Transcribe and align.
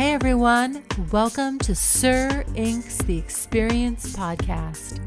Hey 0.00 0.14
everyone, 0.14 0.82
welcome 1.12 1.58
to 1.58 1.74
Sir 1.74 2.42
Inq.'s 2.54 2.96
The 3.04 3.18
Experience 3.18 4.16
podcast, 4.16 4.98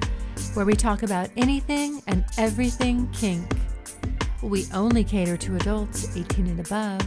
where 0.55 0.67
we 0.67 0.75
talk 0.75 1.01
about 1.01 1.31
anything 1.35 2.03
and 2.05 2.23
everything 2.37 3.09
kink. 3.11 3.51
We 4.43 4.67
only 4.71 5.03
cater 5.03 5.35
to 5.35 5.55
adults 5.55 6.15
18 6.15 6.45
and 6.45 6.59
above. 6.59 7.01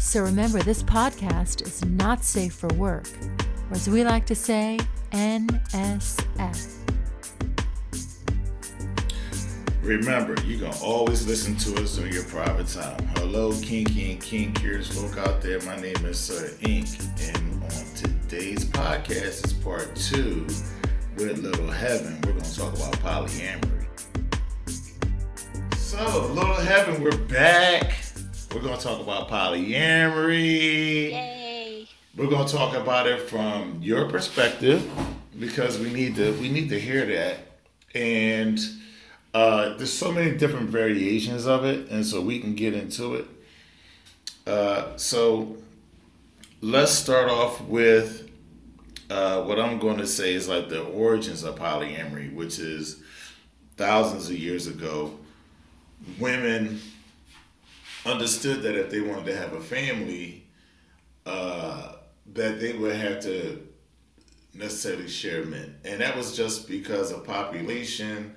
So 0.00 0.24
remember, 0.24 0.58
this 0.58 0.82
podcast 0.82 1.62
is 1.62 1.84
not 1.84 2.24
safe 2.24 2.52
for 2.52 2.66
work, 2.74 3.06
or 3.70 3.76
as 3.76 3.88
we 3.88 4.02
like 4.02 4.26
to 4.26 4.34
say, 4.34 4.80
NSF. 5.12 6.83
Remember, 9.84 10.34
you 10.46 10.56
can 10.56 10.72
always 10.82 11.26
listen 11.26 11.56
to 11.56 11.82
us 11.82 11.98
on 11.98 12.10
your 12.10 12.24
private 12.24 12.68
time. 12.68 13.06
Hello, 13.16 13.52
kinky 13.60 14.12
and 14.12 14.20
kinkers 14.22 14.86
folk 14.86 15.18
out 15.18 15.42
there. 15.42 15.60
My 15.60 15.76
name 15.76 16.06
is 16.06 16.18
Sir 16.18 16.56
Inq. 16.62 16.98
And 17.36 17.62
on 17.62 17.94
today's 17.94 18.64
podcast 18.64 19.44
is 19.44 19.52
part 19.52 19.94
two 19.94 20.46
with 21.16 21.40
Little 21.40 21.70
Heaven. 21.70 22.18
We're 22.24 22.32
going 22.32 22.44
to 22.44 22.56
talk 22.56 22.74
about 22.74 22.94
polyamory. 22.94 23.86
So, 25.76 26.28
Little 26.32 26.54
Heaven, 26.54 27.02
we're 27.02 27.18
back. 27.18 27.92
We're 28.54 28.62
going 28.62 28.78
to 28.78 28.82
talk 28.82 29.02
about 29.02 29.28
polyamory. 29.28 31.10
Yay! 31.10 31.88
We're 32.16 32.28
going 32.28 32.46
to 32.46 32.50
talk 32.50 32.74
about 32.74 33.06
it 33.06 33.28
from 33.28 33.80
your 33.82 34.08
perspective 34.08 34.90
because 35.38 35.78
we 35.78 35.92
need 35.92 36.16
to 36.16 36.32
we 36.40 36.48
need 36.48 36.70
to 36.70 36.80
hear 36.80 37.04
that. 37.04 37.36
And 37.94 38.58
uh, 39.34 39.76
there's 39.76 39.92
so 39.92 40.12
many 40.12 40.30
different 40.30 40.70
variations 40.70 41.46
of 41.46 41.64
it, 41.64 41.90
and 41.90 42.06
so 42.06 42.20
we 42.20 42.38
can 42.38 42.54
get 42.54 42.72
into 42.72 43.16
it. 43.16 43.26
Uh, 44.46 44.96
so 44.96 45.56
let's 46.60 46.92
start 46.92 47.28
off 47.28 47.60
with 47.62 48.30
uh, 49.10 49.42
what 49.42 49.58
I'm 49.58 49.80
going 49.80 49.98
to 49.98 50.06
say 50.06 50.34
is 50.34 50.48
like 50.48 50.68
the 50.68 50.82
origins 50.82 51.42
of 51.42 51.56
polyamory, 51.56 52.32
which 52.32 52.60
is 52.60 53.02
thousands 53.76 54.30
of 54.30 54.38
years 54.38 54.68
ago. 54.68 55.18
Women 56.20 56.80
understood 58.06 58.62
that 58.62 58.76
if 58.76 58.90
they 58.90 59.00
wanted 59.00 59.26
to 59.26 59.36
have 59.36 59.52
a 59.52 59.60
family, 59.60 60.44
uh, 61.26 61.94
that 62.34 62.60
they 62.60 62.72
would 62.74 62.94
have 62.94 63.20
to 63.22 63.66
necessarily 64.52 65.08
share 65.08 65.44
men, 65.44 65.74
and 65.84 66.00
that 66.00 66.16
was 66.16 66.36
just 66.36 66.68
because 66.68 67.10
of 67.10 67.24
population 67.24 68.32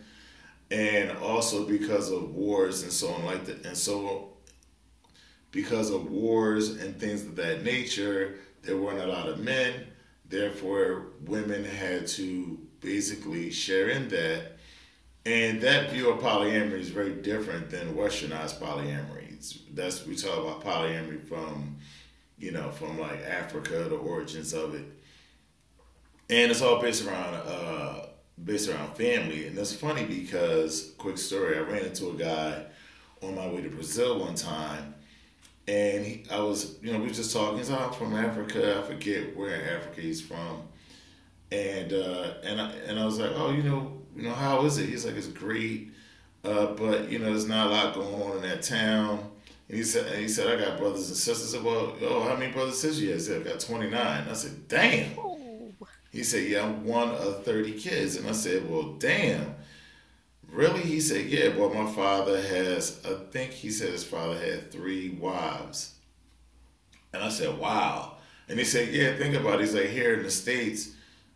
and 0.69 1.11
also 1.17 1.65
because 1.65 2.11
of 2.11 2.35
wars 2.35 2.83
and 2.83 2.91
so 2.91 3.09
on 3.09 3.25
like 3.25 3.45
that 3.45 3.65
and 3.65 3.77
so 3.77 4.29
because 5.51 5.89
of 5.89 6.11
wars 6.11 6.69
and 6.81 6.99
things 6.99 7.23
of 7.23 7.35
that 7.35 7.63
nature 7.63 8.35
there 8.63 8.77
weren't 8.77 8.99
a 8.99 9.07
lot 9.07 9.29
of 9.29 9.39
men. 9.39 9.73
Therefore 10.27 11.07
women 11.25 11.63
had 11.63 12.07
to 12.07 12.59
basically 12.81 13.49
share 13.49 13.89
in 13.89 14.09
that. 14.09 14.57
And 15.25 15.61
that 15.61 15.91
view 15.91 16.09
of 16.09 16.19
polyamory 16.19 16.79
is 16.79 16.89
very 16.89 17.13
different 17.13 17.69
than 17.69 17.95
westernized 17.95 18.59
polyamory 18.59 19.27
it's, 19.37 19.59
that's 19.73 20.05
we 20.05 20.15
talk 20.15 20.37
about 20.37 20.63
polyamory 20.63 21.23
from 21.27 21.77
you 22.37 22.51
know 22.51 22.69
from 22.71 22.99
like 22.99 23.23
africa 23.23 23.85
the 23.89 23.95
origins 23.95 24.53
of 24.53 24.75
it. 24.75 24.85
And 26.29 26.51
it's 26.51 26.61
all 26.61 26.81
based 26.81 27.07
around 27.07 27.35
uh, 27.35 28.06
based 28.43 28.69
around 28.69 28.95
family. 28.95 29.47
And 29.47 29.57
it's 29.57 29.73
funny 29.73 30.05
because, 30.05 30.93
quick 30.97 31.17
story, 31.17 31.57
I 31.57 31.61
ran 31.61 31.85
into 31.85 32.09
a 32.09 32.13
guy 32.13 32.63
on 33.21 33.35
my 33.35 33.47
way 33.47 33.61
to 33.61 33.69
Brazil 33.69 34.19
one 34.19 34.35
time. 34.35 34.93
And 35.67 36.05
he, 36.05 36.23
I 36.31 36.39
was, 36.39 36.77
you 36.81 36.93
know, 36.93 36.99
we 36.99 37.07
were 37.07 37.13
just 37.13 37.33
talking. 37.33 37.57
He's 37.57 37.69
I'm 37.69 37.91
from 37.91 38.15
Africa. 38.15 38.79
I 38.79 38.87
forget 38.87 39.35
where 39.35 39.55
in 39.55 39.67
Africa 39.67 40.01
he's 40.01 40.21
from. 40.21 40.63
And 41.51 41.91
uh, 41.93 42.33
and 42.43 42.61
I, 42.61 42.71
and 42.87 42.99
I 42.99 43.05
was 43.05 43.19
like, 43.19 43.31
oh, 43.33 43.51
you 43.51 43.63
know, 43.63 44.01
you 44.15 44.23
know, 44.23 44.33
how 44.33 44.65
is 44.65 44.77
it? 44.77 44.89
He's 44.89 45.05
like, 45.05 45.15
it's 45.15 45.27
great, 45.27 45.91
uh, 46.43 46.67
but 46.67 47.09
you 47.09 47.19
know, 47.19 47.25
there's 47.25 47.47
not 47.47 47.67
a 47.67 47.69
lot 47.69 47.93
going 47.93 48.21
on 48.21 48.37
in 48.37 48.41
that 48.43 48.63
town. 48.63 49.29
And 49.69 49.77
he 49.77 49.83
said, 49.83 50.07
and 50.07 50.21
he 50.21 50.27
said, 50.27 50.47
I 50.47 50.63
got 50.63 50.77
brothers 50.77 51.07
and 51.07 51.17
sisters. 51.17 51.53
I 51.53 51.57
said, 51.57 51.65
well, 51.65 51.93
oh, 52.01 52.23
how 52.23 52.35
many 52.35 52.51
brothers 52.51 52.73
and 52.73 52.93
sisters 52.93 53.01
you 53.01 53.09
have? 53.09 53.19
He 53.19 53.25
said, 53.25 53.41
I 53.41 53.49
got 53.51 53.59
29. 53.59 54.27
I 54.29 54.33
said, 54.33 54.67
damn. 54.67 55.36
He 56.17 56.23
said, 56.23 56.49
Yeah, 56.49 56.65
I'm 56.65 56.83
one 56.83 57.09
of 57.09 57.45
30 57.45 57.73
kids. 57.73 58.15
And 58.15 58.27
I 58.27 58.31
said, 58.31 58.67
Well, 58.67 58.93
damn. 58.93 59.53
Really? 60.51 60.81
He 60.81 60.99
said, 60.99 61.27
Yeah, 61.27 61.49
but 61.49 61.75
my 61.75 61.85
father 61.91 62.41
has, 62.41 62.99
I 63.05 63.13
think 63.31 63.51
he 63.51 63.69
said 63.69 63.91
his 63.91 64.03
father 64.03 64.35
had 64.35 64.71
three 64.71 65.11
wives. 65.11 65.93
And 67.13 67.21
I 67.21 67.29
said, 67.29 67.59
Wow. 67.59 68.13
And 68.49 68.57
he 68.57 68.65
said, 68.65 68.91
Yeah, 68.91 69.15
think 69.15 69.35
about 69.35 69.59
it. 69.59 69.65
He's 69.65 69.75
like, 69.75 69.89
Here 69.89 70.15
in 70.15 70.23
the 70.23 70.31
States, 70.31 70.89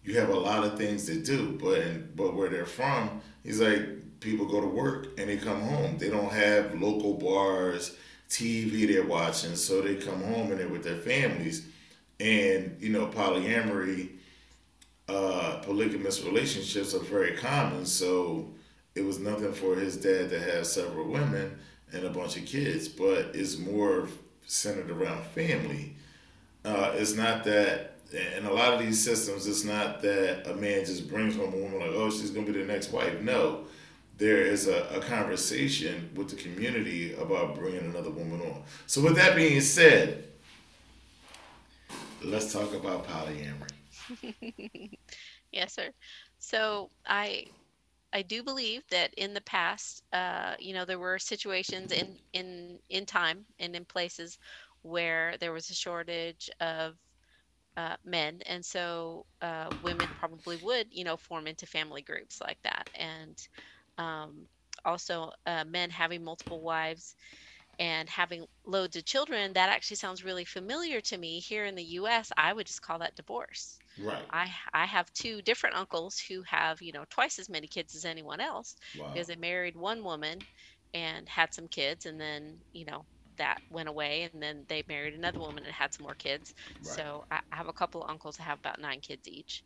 you 0.04 0.18
have 0.18 0.30
a 0.30 0.40
lot 0.40 0.64
of 0.64 0.80
things 0.80 1.06
to 1.06 1.22
do, 1.22 1.60
but 1.62 2.16
but 2.16 2.34
where 2.34 2.50
they're 2.50 2.66
from, 2.66 3.22
he's 3.44 3.62
like, 3.62 4.20
people 4.20 4.48
go 4.48 4.62
to 4.62 4.68
work 4.68 5.10
and 5.20 5.30
they 5.30 5.38
come 5.38 5.62
home. 5.62 6.00
They 6.00 6.10
don't 6.10 6.32
have 6.32 6.82
local 6.82 7.14
bars, 7.14 7.96
TV 8.30 8.92
they're 8.92 9.06
watching, 9.06 9.56
so 9.56 9.80
they 9.82 9.94
come 9.98 10.24
home 10.24 10.50
and 10.50 10.60
they're 10.60 10.68
with 10.68 10.84
their 10.84 10.98
families. 10.98 11.68
And, 12.20 12.78
you 12.80 12.90
know, 12.90 13.06
polyamory 13.06 14.18
uh, 15.12 15.58
polygamous 15.64 16.24
relationships 16.24 16.94
are 16.96 17.00
very 17.00 17.36
common. 17.36 17.86
So 17.86 18.48
it 18.96 19.02
was 19.02 19.20
nothing 19.20 19.52
for 19.52 19.76
his 19.76 19.98
dad 19.98 20.30
to 20.30 20.40
have 20.40 20.66
several 20.66 21.08
women 21.08 21.58
and 21.92 22.06
a 22.06 22.10
bunch 22.10 22.38
of 22.38 22.46
kids, 22.46 22.88
but 22.88 23.32
it's 23.34 23.58
more 23.58 24.08
centered 24.46 24.90
around 24.90 25.24
family. 25.28 25.96
Uh, 26.64 26.94
it's 26.96 27.16
not 27.16 27.44
that, 27.44 27.96
in 28.38 28.46
a 28.46 28.54
lot 28.54 28.74
of 28.74 28.80
these 28.80 29.04
systems, 29.04 29.48
it's 29.48 29.66
not 29.66 30.02
that 30.02 30.50
a 30.50 30.56
man 30.56 30.86
just 30.86 31.10
brings 31.10 31.36
home 31.36 31.54
a 31.54 31.58
woman 31.58 31.80
like, 31.80 31.92
oh, 31.92 32.10
she's 32.10 32.32
to 32.32 32.42
be 32.42 32.52
the 32.52 32.66
next 32.66 32.92
wife. 32.92 33.22
No, 33.22 33.66
there 34.18 34.38
is 34.38 34.68
a, 34.68 34.88
a 34.96 35.02
conversation 35.02 36.10
with 36.16 36.30
the 36.30 36.36
community 36.36 37.14
about 37.16 37.56
bringing 37.56 37.82
another 37.82 38.12
woman 38.12 38.42
on. 38.42 38.64
So, 38.86 39.02
with 39.02 39.16
that 39.16 39.36
being 39.36 39.62
said, 39.62 40.26
let's 42.24 42.54
talk 42.54 42.74
about 42.74 43.08
polyamory. 43.08 43.81
yes, 45.52 45.74
sir. 45.76 45.92
So 46.40 46.90
I 47.06 47.46
I 48.14 48.24
do 48.24 48.44
believe 48.44 48.84
that 48.92 49.14
in 49.16 49.34
the 49.34 49.42
past, 49.42 50.04
uh, 50.14 50.56
you 50.60 50.74
know, 50.74 50.86
there 50.86 51.00
were 51.00 51.20
situations 51.20 51.92
in 51.92 52.18
in 52.34 52.80
in 52.90 53.06
time 53.06 53.46
and 53.60 53.76
in 53.76 53.86
places 53.86 54.40
where 54.84 55.38
there 55.40 55.54
was 55.54 55.70
a 55.70 55.76
shortage 55.76 56.50
of 56.62 56.96
uh, 57.78 57.98
men, 58.06 58.42
and 58.48 58.66
so 58.66 59.26
uh, 59.42 59.72
women 59.82 60.14
probably 60.16 60.58
would, 60.58 60.88
you 60.92 61.06
know, 61.06 61.18
form 61.18 61.48
into 61.48 61.68
family 61.68 62.04
groups 62.04 62.42
like 62.42 62.60
that, 62.64 62.88
and 62.96 63.38
um, 64.00 64.48
also 64.86 65.32
uh, 65.48 65.66
men 65.66 65.90
having 65.92 66.24
multiple 66.24 66.62
wives 66.64 67.16
and 67.80 68.10
having 68.10 68.46
loads 68.66 68.98
of 68.98 69.06
children. 69.06 69.54
That 69.54 69.70
actually 69.72 69.98
sounds 69.98 70.26
really 70.26 70.46
familiar 70.46 71.02
to 71.04 71.20
me. 71.20 71.42
Here 71.42 71.66
in 71.66 71.76
the 71.76 71.86
U.S., 72.00 72.32
I 72.38 72.54
would 72.54 72.68
just 72.68 72.84
call 72.84 73.00
that 73.02 73.16
divorce. 73.18 73.81
Right. 73.96 74.32
I 74.32 74.52
I 74.74 74.86
have 74.86 75.12
two 75.14 75.42
different 75.42 75.76
uncles 75.76 76.20
who 76.20 76.44
have 76.44 76.82
you 76.82 76.92
know 76.92 77.06
twice 77.10 77.40
as 77.40 77.50
many 77.50 77.68
kids 77.68 77.96
as 77.96 78.06
anyone 78.06 78.40
else 78.42 78.76
Wow. 78.94 79.14
because 79.14 79.28
they 79.28 79.36
married 79.36 79.76
one 79.78 80.04
woman 80.04 80.48
and 80.94 81.28
had 81.30 81.54
some 81.54 81.68
kids 81.68 82.06
and 82.06 82.20
then 82.20 82.62
you 82.74 82.86
know 82.86 83.08
that 83.38 83.60
went 83.70 83.90
away 83.90 84.24
and 84.24 84.42
then 84.44 84.66
they 84.68 84.84
married 84.88 85.14
another 85.14 85.40
woman 85.40 85.64
and 85.66 85.74
had 85.74 85.94
some 85.94 86.04
more 86.04 86.16
kids. 86.16 86.54
Right. 86.80 87.04
So 87.04 87.24
I, 87.32 87.42
I 87.52 87.56
have 87.58 87.68
a 87.68 87.74
couple 87.74 88.04
of 88.04 88.10
uncles 88.10 88.36
that 88.38 88.44
have 88.44 88.60
about 88.60 88.80
nine 88.80 89.00
kids 89.02 89.28
each. 89.28 89.64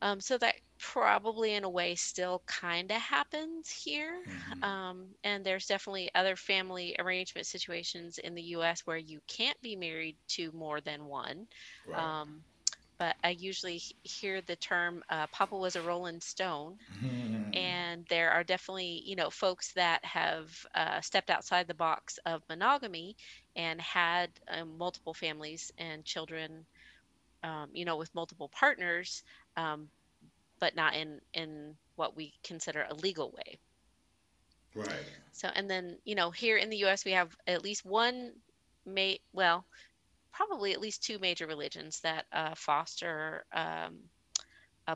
Um, 0.00 0.20
so 0.20 0.38
that 0.38 0.54
probably 0.78 1.54
in 1.54 1.64
a 1.64 1.70
way 1.70 1.96
still 1.96 2.44
kind 2.46 2.90
of 2.92 3.00
happens 3.00 3.68
here. 3.68 4.24
Mhm. 4.26 4.62
Um, 4.62 5.14
and 5.24 5.44
there's 5.44 5.66
definitely 5.66 6.08
other 6.14 6.36
family 6.36 6.94
arrangement 6.98 7.46
situations 7.48 8.18
in 8.18 8.34
the 8.34 8.42
US 8.42 8.82
where 8.84 8.96
you 8.96 9.20
can't 9.26 9.60
be 9.60 9.74
married 9.74 10.18
to 10.28 10.52
more 10.52 10.80
than 10.80 11.04
one. 11.06 11.46
Right. 11.84 12.14
Um, 12.16 12.44
but 12.98 13.16
I 13.24 13.30
usually 13.30 13.80
hear 14.02 14.40
the 14.42 14.56
term 14.56 15.02
uh, 15.10 15.26
Papa 15.28 15.56
was 15.56 15.76
a 15.76 15.82
Rolling 15.82 16.20
Stone. 16.20 16.78
Mhm. 17.02 17.54
And 17.54 18.06
there 18.08 18.30
are 18.32 18.44
definitely, 18.44 19.02
you 19.06 19.16
know, 19.16 19.30
folks 19.30 19.72
that 19.74 20.04
have 20.04 20.50
uh, 20.74 21.00
stepped 21.00 21.30
outside 21.30 21.66
the 21.66 21.74
box 21.74 22.18
of 22.26 22.42
monogamy 22.48 23.16
and 23.56 23.80
had 23.80 24.30
um, 24.48 24.76
multiple 24.78 25.14
families 25.14 25.70
and 25.78 26.04
children, 26.04 26.66
um, 27.42 27.70
you 27.72 27.84
know, 27.84 27.96
with 27.96 28.14
multiple 28.14 28.48
partners, 28.50 29.22
um, 29.56 29.88
but 30.60 30.74
not 30.76 30.94
in 30.94 31.20
in 31.34 31.76
what 31.96 32.16
we 32.16 32.34
consider 32.44 32.86
a 32.88 32.94
legal 32.94 33.30
way. 33.32 33.58
right. 34.74 35.08
So, 35.32 35.48
and 35.48 35.70
then, 35.70 35.98
you 36.04 36.14
know, 36.14 36.30
here 36.30 36.56
in 36.56 36.70
the 36.70 36.78
U.S., 36.78 37.04
we 37.04 37.12
have 37.12 37.34
at 37.46 37.62
least 37.62 37.84
one, 37.84 38.32
may 38.84 39.20
well, 39.32 39.66
probably 40.32 40.72
at 40.72 40.80
least 40.80 41.02
two 41.02 41.18
major 41.18 41.46
religions 41.46 42.00
that 42.00 42.26
uh, 42.32 42.54
foster 42.54 43.44
um, 43.52 43.98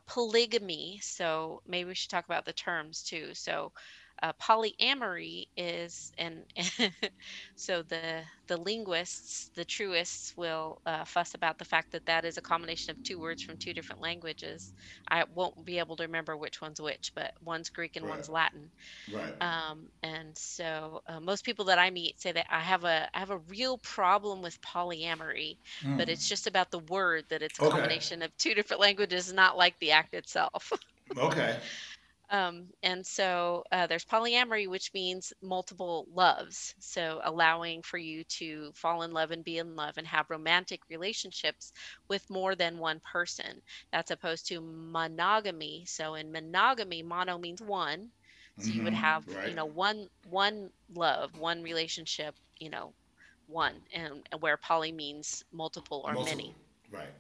polygamy. 0.06 1.00
So 1.02 1.62
maybe 1.67 1.88
we 1.88 1.94
should 1.94 2.11
talk 2.11 2.25
about 2.25 2.44
the 2.44 2.52
terms 2.52 3.02
too. 3.02 3.34
So 3.34 3.73
uh, 4.22 4.32
polyamory 4.40 5.44
is, 5.56 6.12
and 6.19 6.44
so 7.56 7.82
the 7.82 8.24
the 8.48 8.56
linguists, 8.56 9.50
the 9.54 9.64
truists, 9.64 10.36
will 10.36 10.80
uh, 10.86 11.04
fuss 11.04 11.34
about 11.34 11.58
the 11.58 11.64
fact 11.64 11.92
that 11.92 12.06
that 12.06 12.24
is 12.24 12.38
a 12.38 12.42
combination 12.42 12.92
of 12.92 13.02
two 13.02 13.19
words 13.20 13.42
from 13.42 13.56
two 13.58 13.74
different 13.74 14.00
languages. 14.02 14.72
I 15.10 15.24
won't 15.24 15.64
be 15.66 15.78
able 15.78 15.96
to 15.96 16.04
remember 16.04 16.36
which 16.36 16.60
one's 16.60 16.80
which, 16.80 17.12
but 17.14 17.32
one's 17.40 17.70
Greek 17.70 17.96
and 17.96 18.06
Right. 18.06 18.08
one's 18.08 18.28
Latin. 18.28 18.72
Right. 19.08 19.34
Um, 19.40 19.88
and 20.04 20.36
so 20.38 21.00
uh, 21.08 21.20
most 21.20 21.44
people 21.44 21.64
that 21.66 21.78
I 21.78 21.90
meet 21.90 22.20
say 22.20 22.32
that 22.32 22.46
I 22.50 22.60
have 22.60 22.84
a 22.84 23.08
I 23.14 23.19
have 23.19 23.30
a 23.30 23.38
real 23.38 23.78
problem 23.78 24.40
with 24.42 24.60
polyamory, 24.62 25.56
but 25.96 26.08
it's 26.08 26.28
just 26.28 26.46
about 26.46 26.70
the 26.70 26.78
word 26.80 27.24
that 27.30 27.42
it's 27.42 27.58
a. 27.58 27.62
Okay. 27.62 27.82
combination 27.82 28.22
of 28.22 28.36
two 28.38 28.54
different 28.54 28.80
languages, 28.80 29.32
not 29.32 29.56
like 29.56 29.78
the 29.80 29.92
act 29.92 30.14
itself. 30.14 30.72
Okay. 31.16 31.60
Um, 32.32 32.70
and 32.82 33.06
so 33.06 33.64
uh, 33.73 33.87
there's 33.87 34.05
polyamory, 34.06 34.69
which 34.69 34.93
means 34.94 35.32
multiple 35.43 36.06
loves. 36.12 36.75
So 36.81 37.20
allowing 37.25 37.82
for 37.82 37.99
you 37.99 38.25
to 38.38 38.73
fall 38.75 39.02
in 39.02 39.12
love 39.12 39.31
and 39.31 39.44
be 39.44 39.58
in 39.58 39.76
love 39.76 39.99
and 39.99 40.06
have 40.08 40.31
romantic 40.31 40.82
relationships 40.90 41.73
with 42.08 42.31
more 42.31 42.56
than 42.56 42.79
one 42.79 43.00
person. 43.00 43.62
That's 43.93 44.11
opposed 44.11 44.49
to 44.49 44.61
monogamy. 44.62 45.84
So 45.87 46.14
in 46.14 46.32
monogamy, 46.32 47.02
mono 47.02 47.38
means 47.38 47.62
one. 47.62 48.12
So 48.58 48.75
you 48.75 48.84
would 48.84 48.94
Mhm, 48.94 48.94
have, 48.94 49.26
you 49.43 49.55
know, 49.55 49.67
one 49.67 50.08
one 50.26 50.70
love, 50.94 51.37
one 51.37 51.62
relationship, 51.62 52.37
you 52.61 52.70
know, 52.70 52.94
one, 53.46 53.82
and, 53.93 54.26
and 54.32 54.43
where 54.43 54.56
poly 54.58 54.93
means 54.93 55.43
multiple 55.52 56.02
or 56.06 56.17
Multiple. 56.17 56.19
many 56.19 56.56
Right. 56.90 57.11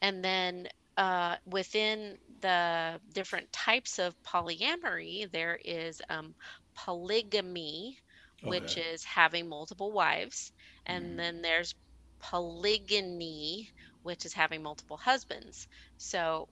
and 0.00 0.24
then 0.24 0.68
uh, 0.96 1.36
within 1.46 2.18
the 2.40 3.00
different 3.12 3.52
types 3.52 3.98
of 3.98 4.14
polyamory, 4.22 5.30
there 5.30 5.58
is 5.64 6.00
um, 6.08 6.34
polygamy, 6.74 7.98
which 8.42 8.76
is 8.76 9.04
having 9.04 9.48
multiple 9.48 9.92
wives, 9.92 10.52
and 10.86 11.18
Mhm. 11.18 11.18
then 11.18 11.42
there's 11.42 11.74
polygyny, 12.20 13.70
which 14.02 14.24
is 14.24 14.34
having 14.34 14.62
multiple 14.62 14.96
husbands. 14.98 15.66
So, 15.96 16.48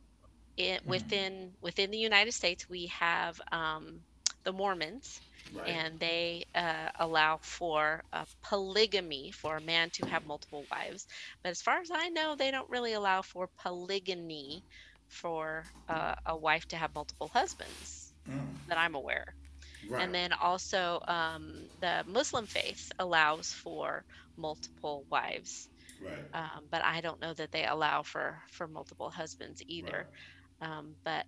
it, 0.57 0.83
Hmm. 0.85 0.87
within 0.87 1.55
within 1.61 1.91
the 1.91 1.99
United 1.99 2.33
States, 2.33 2.69
we 2.69 2.87
have 2.87 3.41
um, 3.53 4.05
the 4.45 4.53
Mormons, 4.53 5.21
Right. 5.53 5.83
and 5.83 5.99
they 6.01 6.45
uh, 6.55 6.89
allow 6.99 7.39
for 7.43 8.03
polygamy 8.43 9.31
for 9.33 9.57
a 9.57 9.61
man 9.61 9.91
to 9.93 10.05
have 10.05 10.25
multiple 10.25 10.67
wives. 10.71 11.07
But 11.43 11.51
as 11.51 11.63
far 11.63 11.81
as 11.81 11.91
I 11.93 12.09
know, 12.09 12.35
they 12.37 12.51
don't 12.51 12.69
really 12.71 12.93
allow 12.93 13.23
for 13.23 13.49
polygyny 13.59 14.65
for 15.09 15.71
uh, 15.89 16.15
a 16.27 16.37
wife 16.37 16.67
to 16.69 16.77
have 16.77 16.95
multiple 16.95 17.29
husbands 17.33 18.13
Mm, 18.29 18.57
that 18.69 18.79
I'm 18.79 18.95
aware. 18.95 19.37
right. 19.89 19.99
And 19.99 20.15
then 20.15 20.33
also 20.33 21.01
um, 21.09 21.69
the 21.81 22.05
Muslim 22.07 22.47
faith 22.47 22.91
allows 22.99 23.53
for 23.53 24.05
multiple 24.37 25.07
wives, 25.11 25.69
right. 26.01 26.27
um, 26.33 26.69
but 26.71 26.83
I 26.85 27.01
don't 27.01 27.21
know 27.21 27.35
that 27.35 27.53
they 27.53 27.67
allow 27.67 28.03
for 28.03 28.43
for 28.51 28.67
multiple 28.69 29.11
husbands 29.11 29.63
either. 29.69 30.09
Um, 30.61 30.97
but 31.05 31.27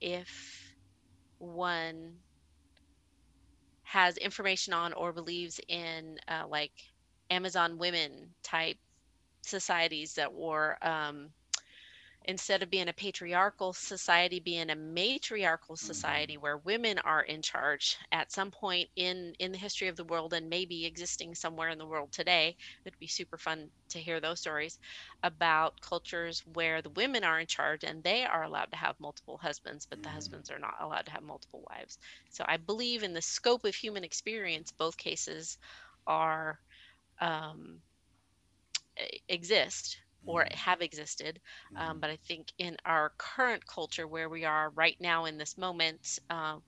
if 0.00 0.30
one 1.38 2.18
has 3.84 4.16
information 4.18 4.72
on 4.72 4.92
or 4.92 5.12
believes 5.12 5.60
in 5.68 6.18
uh, 6.28 6.44
like 6.48 6.72
Amazon 7.30 7.78
women 7.78 8.34
type 8.42 8.78
societies 9.42 10.14
that 10.14 10.32
were 10.32 10.76
um, 10.82 11.30
instead 12.24 12.62
of 12.62 12.70
being 12.70 12.88
a 12.88 12.92
patriarchal 12.92 13.72
society, 13.72 14.40
being 14.40 14.70
a 14.70 14.76
matriarchal 14.76 15.76
society 15.76 16.36
where 16.36 16.58
women 16.58 16.98
are 17.00 17.22
in 17.22 17.42
charge 17.42 17.96
at 18.12 18.32
some 18.32 18.50
point 18.50 18.88
in 18.96 19.34
in 19.38 19.52
the 19.52 19.58
history 19.58 19.88
of 19.88 19.96
the 19.96 20.04
world 20.04 20.32
and 20.34 20.48
maybe 20.48 20.86
existing 20.86 21.34
somewhere 21.34 21.68
in 21.70 21.78
the 21.78 21.86
world 21.86 22.12
today. 22.12 22.56
It'd 22.84 22.98
be 22.98 23.06
super 23.08 23.38
fun 23.38 23.70
to 23.90 24.00
hear 24.00 24.20
those 24.20 24.40
stories 24.40 24.78
about 25.22 25.80
cultures 25.80 26.42
where 26.46 26.82
the 26.82 26.90
women 26.90 27.24
are 27.24 27.40
in 27.40 27.46
charge 27.46 27.84
and 27.84 28.02
they 28.02 28.24
are 28.24 28.42
allowed 28.44 28.70
to 28.70 28.76
have 28.76 28.96
multiple 29.00 29.38
husbands, 29.38 29.86
but 29.88 30.02
the 30.02 30.08
Mhm. 30.08 30.10
husbands 30.10 30.50
are 30.50 30.58
not 30.58 30.74
allowed 30.80 31.06
to 31.06 31.12
have 31.12 31.22
multiple 31.22 31.64
wives. 31.70 31.98
So 32.30 32.44
I 32.48 32.56
believe 32.56 33.02
in 33.02 33.14
the 33.14 33.22
scope 33.22 33.64
of 33.64 33.74
human 33.74 34.04
experience, 34.04 34.70
both 34.72 34.96
cases 34.96 35.58
are 36.06 36.60
um, 37.20 37.82
exist 39.28 39.98
or 40.26 40.44
Mhm. 40.44 40.54
have 40.54 40.82
existed. 40.82 41.40
Um, 41.76 41.96
Mhm. 41.96 42.00
but 42.00 42.10
I 42.10 42.16
think 42.16 42.52
in 42.58 42.76
our 42.84 43.10
current 43.18 43.66
culture, 43.66 44.06
where 44.08 44.28
we 44.28 44.44
are 44.44 44.70
right 44.70 44.96
now 45.00 45.24
in 45.26 45.38
this 45.38 45.56
moment, 45.58 46.18
um, 46.30 46.62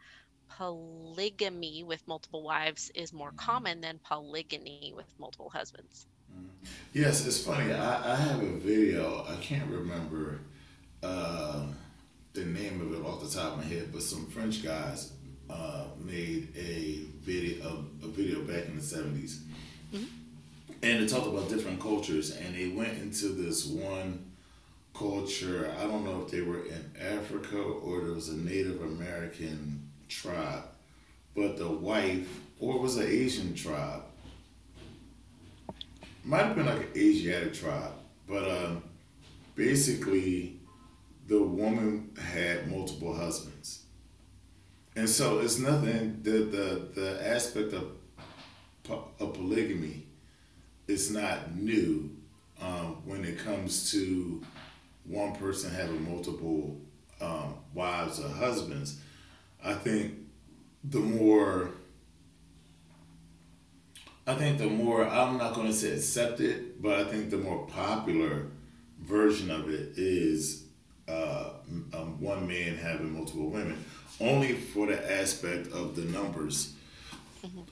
polygamy 0.49 1.83
with 1.85 2.07
multiple 2.07 2.43
wives 2.45 2.91
is 2.95 3.13
more 3.13 3.33
common 3.33 3.81
than 3.81 3.99
polygyny 4.01 4.93
with 4.95 5.13
multiple 5.19 5.51
husbands. 5.51 6.07
Yes, 6.93 7.27
it's 7.27 7.45
funny. 7.45 7.73
I, 7.73 8.13
I 8.13 8.17
have 8.17 8.43
a 8.43 8.53
video. 8.59 9.25
I 9.29 9.37
can't 9.41 9.69
remember 9.71 10.41
uh, 11.03 11.63
the 12.35 12.45
name 12.45 12.81
of 12.81 12.93
it 12.95 13.05
off 13.07 13.23
the 13.23 13.39
top 13.39 13.53
of 13.53 13.59
my 13.59 13.65
head, 13.65 13.91
but 13.93 14.03
some 14.03 14.27
French 14.27 14.63
guys 14.63 15.13
uh, 15.51 15.87
made 15.99 16.49
a 16.57 17.03
video 17.21 17.87
a, 18.03 18.07
a 18.07 18.09
video 18.09 18.43
back 18.43 18.67
in 18.69 18.77
the 18.77 18.83
70s 18.83 19.43
and 20.83 21.03
it 21.03 21.09
talked 21.09 21.27
about 21.27 21.49
different 21.49 21.81
cultures, 21.81 22.37
and 22.37 22.55
they 22.55 22.69
went 22.69 22.99
into 22.99 23.29
this 23.29 23.67
one 23.67 24.33
culture. 24.95 25.75
I 25.81 25.85
don't 25.85 26.05
know 26.05 26.23
if 26.25 26.31
they 26.31 26.43
were 26.43 26.65
in 26.65 26.93
Africa 27.01 27.59
or 27.59 28.01
there 28.01 28.15
was 28.15 28.29
a 28.29 28.37
Native 28.37 28.83
American 28.83 29.89
tribe, 30.09 30.65
but 31.35 31.57
the 31.57 31.69
wife, 31.69 32.41
or 32.61 32.77
it 32.77 32.83
was 32.83 32.97
an 32.97 33.07
Asian 33.07 33.55
tribe 33.55 34.03
might 36.25 36.45
have 36.45 36.57
been 36.57 36.67
like 36.67 36.81
an 36.81 36.89
Asiatic 36.97 37.55
tribe, 37.55 37.93
but 38.29 38.49
um, 38.49 38.83
basically, 39.55 40.57
the 41.29 41.43
woman 41.43 42.11
had 42.21 42.71
multiple 42.71 43.15
husbands, 43.15 43.83
and 44.95 45.09
so 45.09 45.41
it's 45.41 45.59
nothing. 45.59 46.21
The 46.23 46.31
the 46.31 46.89
the 46.95 47.29
aspect 47.29 47.73
of 47.73 47.93
of 49.21 49.35
polygamy 49.35 50.02
is 50.87 51.11
not 51.11 51.55
new 51.55 52.11
um, 52.61 53.03
when 53.05 53.25
it 53.25 53.39
comes 53.39 53.91
to 53.93 54.43
one 55.05 55.35
person 55.35 55.71
having 55.73 56.09
multiple 56.11 56.81
um, 57.21 57.55
wives 57.75 58.21
or 58.21 58.29
husbands. 58.29 59.01
I 59.65 59.75
think 59.75 60.15
the 60.85 60.99
more 60.99 61.71
I 64.27 64.35
think 64.35 64.59
the 64.59 64.69
more 64.69 65.07
I'm 65.07 65.37
not 65.37 65.55
going 65.55 65.67
to 65.67 65.73
say 65.73 65.93
accepted, 65.93 66.81
but 66.81 67.01
I 67.01 67.05
think 67.05 67.31
the 67.31 67.39
more 67.39 67.67
popular 67.67 68.47
version 69.01 69.51
of 69.51 69.69
it 69.69 69.99
is 69.99 70.65
uh, 71.09 71.51
um, 71.93 72.21
one 72.21 72.47
man 72.47 72.77
having 72.77 73.13
multiple 73.13 73.49
women, 73.51 73.85
only 74.21 74.53
for 74.55 74.87
the 74.87 75.13
aspect 75.13 75.73
of 75.73 75.97
the 75.97 76.03
numbers 76.03 76.75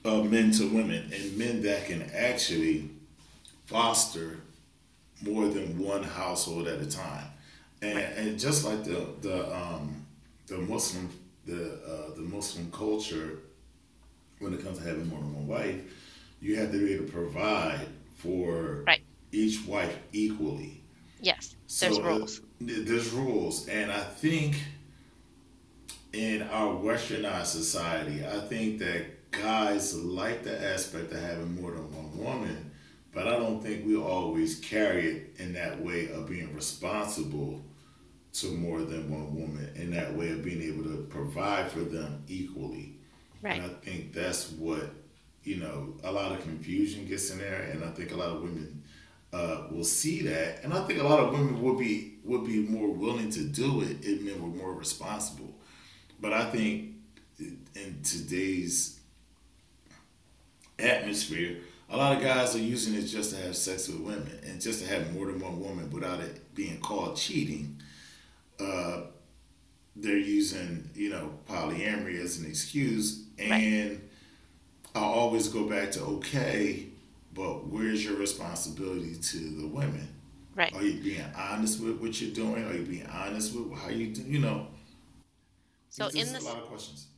of 0.04 0.30
men 0.30 0.50
to 0.50 0.68
women 0.68 1.08
and 1.12 1.38
men 1.38 1.62
that 1.62 1.87
can 1.87 2.02
actually 2.12 2.90
foster 3.70 4.38
more 5.22 5.46
than 5.48 5.78
one 5.78 6.02
household 6.02 6.66
at 6.66 6.80
a 6.80 6.86
time, 6.90 7.26
and 7.82 7.98
and 7.98 8.38
just 8.38 8.64
like 8.64 8.82
the 8.84 9.06
the 9.22 9.54
um, 9.56 10.04
the 10.46 10.58
Muslim 10.58 11.08
the 11.46 11.62
uh, 11.86 12.14
the 12.16 12.22
Muslim 12.22 12.70
culture 12.72 13.38
when 14.40 14.52
it 14.54 14.62
comes 14.64 14.78
to 14.78 14.84
having 14.84 15.06
more 15.08 15.20
than 15.20 15.34
one 15.34 15.46
wife, 15.46 15.80
you 16.40 16.56
have 16.56 16.72
to 16.72 16.78
be 16.78 16.94
able 16.94 17.04
to 17.06 17.12
provide 17.12 17.86
for 18.16 18.82
Right. 18.86 19.02
each 19.32 19.64
wife 19.66 19.94
equally. 20.12 20.80
Yes, 21.22 21.54
So 21.66 21.86
there's 21.86 22.00
rules. 22.00 22.40
th- 22.66 22.86
there's 22.88 23.10
rules, 23.10 23.68
and 23.68 23.92
I 23.92 24.00
think 24.02 24.56
in 26.14 26.42
our 26.42 26.72
westernized 26.74 27.46
society, 27.46 28.24
I 28.26 28.40
think 28.48 28.78
that 28.78 29.30
guys 29.30 29.94
like 29.94 30.42
the 30.42 30.56
aspect 30.74 31.12
of 31.12 31.20
having 31.20 31.60
more 31.60 31.72
than 31.72 31.86
one 31.94 32.18
woman, 32.18 32.69
but 33.12 33.26
I 33.26 33.32
don't 33.32 33.62
think 33.62 33.86
we 33.86 33.96
always 33.96 34.60
carry 34.60 35.06
it 35.06 35.36
in 35.38 35.52
that 35.54 35.80
way 35.80 36.10
of 36.10 36.28
being 36.28 36.54
responsible 36.54 37.64
to 38.32 38.46
more 38.52 38.82
than 38.82 39.10
one 39.10 39.34
woman, 39.34 39.70
in 39.74 39.90
that 39.90 40.14
way 40.14 40.30
of 40.30 40.44
being 40.44 40.62
able 40.62 40.84
to 40.84 41.06
provide 41.10 41.70
for 41.70 41.80
them 41.80 42.22
equally. 42.28 42.96
Right. 43.42 43.60
And 43.60 43.70
I 43.70 43.74
think 43.84 44.12
that's 44.12 44.52
what, 44.52 44.90
you 45.42 45.56
know, 45.56 45.94
a 46.04 46.12
lot 46.12 46.32
of 46.32 46.42
confusion 46.42 47.06
gets 47.06 47.30
in 47.30 47.38
there, 47.38 47.62
and 47.72 47.82
I 47.84 47.88
think 47.88 48.12
a 48.12 48.16
lot 48.16 48.28
of 48.28 48.42
women 48.42 48.82
uh, 49.32 49.64
will 49.70 49.84
see 49.84 50.22
that, 50.22 50.62
and 50.62 50.72
I 50.72 50.84
think 50.86 51.00
a 51.00 51.04
lot 51.04 51.20
of 51.20 51.32
women 51.32 51.60
would 51.62 51.78
be 51.78 52.18
would 52.24 52.44
be 52.44 52.58
more 52.60 52.88
willing 52.88 53.30
to 53.30 53.44
do 53.44 53.80
it 53.80 53.98
if 54.02 54.20
men 54.22 54.42
were 54.42 54.56
more 54.56 54.74
responsible. 54.74 55.54
But 56.20 56.32
I 56.32 56.50
think 56.50 56.96
in 57.38 58.00
today's 58.02 59.00
atmosphere, 60.78 61.58
a 61.90 61.97
lot 61.97 62.16
of 62.16 62.23
guys 62.23 62.54
are 62.54 62.61
using 62.61 62.94
it 62.94 63.02
just 63.02 63.35
to 63.35 63.42
have 63.42 63.56
sex 63.56 63.88
with 63.88 64.00
women 64.00 64.38
and 64.47 64.61
just 64.61 64.80
to 64.82 64.88
have 64.88 65.12
more 65.12 65.26
than 65.26 65.40
one 65.40 65.61
woman 65.61 65.90
without 65.90 66.20
it 66.20 66.54
being 66.54 66.80
called 66.80 67.16
cheating. 67.16 67.80
Uh, 68.61 69.02
they're 69.97 70.16
using 70.16 70.88
you 70.94 71.11
know 71.11 71.32
polyamory 71.49 72.20
as 72.20 72.38
an 72.38 72.47
excuse, 72.47 73.25
and 73.38 73.50
right. 73.50 74.00
I 74.94 75.00
always 75.00 75.49
go 75.49 75.64
back 75.64 75.90
to 75.92 76.02
okay, 76.02 76.87
but 77.35 77.66
where's 77.66 78.04
your 78.04 78.16
responsibility 78.16 79.16
to 79.16 79.38
the 79.38 79.66
women? 79.66 80.09
Right. 80.54 80.75
Are 80.75 80.82
you 80.82 81.02
being 81.02 81.25
honest 81.37 81.80
with 81.80 82.00
what 82.00 82.20
you're 82.20 82.35
doing? 82.35 82.64
Are 82.64 82.75
you 82.75 82.85
being 82.85 83.06
honest 83.06 83.54
with 83.54 83.76
how 83.78 83.88
you 83.88 84.14
do? 84.14 84.23
You 84.23 84.38
know. 84.38 84.68
So 85.88 86.06
in 86.09 86.32
the 86.32 86.38
a 86.38 86.40
lot 86.40 86.59
of 86.59 86.66
questions. 86.66 87.09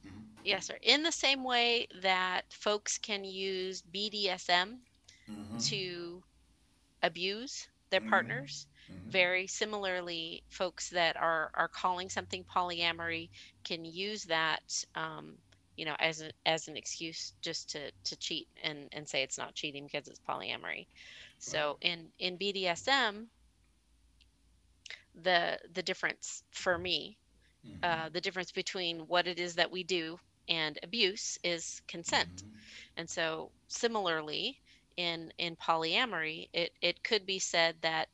Yes, 0.44 0.66
sir. 0.66 0.76
In 0.82 1.02
the 1.02 1.12
same 1.12 1.44
way 1.44 1.87
that 2.02 2.42
folks 2.52 2.99
can 2.99 3.25
use 3.25 3.82
BDSM 3.94 4.78
mm-hmm. 5.30 5.58
to 5.58 6.22
abuse 7.02 7.68
their 7.90 8.00
mm-hmm. 8.00 8.11
partners, 8.11 8.66
mm-hmm. 8.90 9.11
very 9.11 9.46
similarly, 9.46 10.42
folks 10.49 10.90
that 10.90 11.16
are 11.16 11.50
are 11.54 11.68
calling 11.68 12.08
something 12.08 12.44
polyamory 12.44 13.28
can 13.64 13.84
use 13.84 14.25
that. 14.25 14.84
Um, 14.94 15.34
you 15.76 15.87
know, 15.87 15.96
as 15.99 16.20
a, 16.20 16.30
as 16.44 16.68
an 16.68 16.76
excuse 16.76 17.32
just 17.40 17.70
to 17.70 17.90
to 18.04 18.16
cheat 18.16 18.49
and 18.62 18.88
and 18.92 19.08
say 19.08 19.22
it's 19.22 19.38
not 19.38 19.54
cheating 19.54 19.84
because 19.84 20.08
it's 20.08 20.20
polyamory. 20.28 20.87
So 21.38 21.78
in 21.80 22.08
in 22.18 22.37
BDSM, 22.37 23.26
the 25.22 25.58
the 25.72 25.82
difference 25.82 26.42
for 26.50 26.76
me, 26.76 27.16
mm-hmm. 27.66 27.78
uh, 27.82 28.08
the 28.11 28.20
difference 28.20 28.52
between 28.52 29.00
what 29.00 29.26
it 29.26 29.38
is 29.38 29.54
that 29.54 29.70
we 29.70 29.82
do 29.82 30.18
and 30.52 30.78
abuse 30.82 31.38
is 31.42 31.80
consent. 31.88 32.37
Mm-hmm. 32.37 32.56
And 32.99 33.11
so 33.11 33.50
similarly, 33.68 34.61
in 34.99 35.32
in 35.38 35.56
polyamory, 35.56 36.49
it 36.52 36.73
it 36.82 37.02
could 37.02 37.25
be 37.25 37.38
said 37.38 37.76
that 37.80 38.09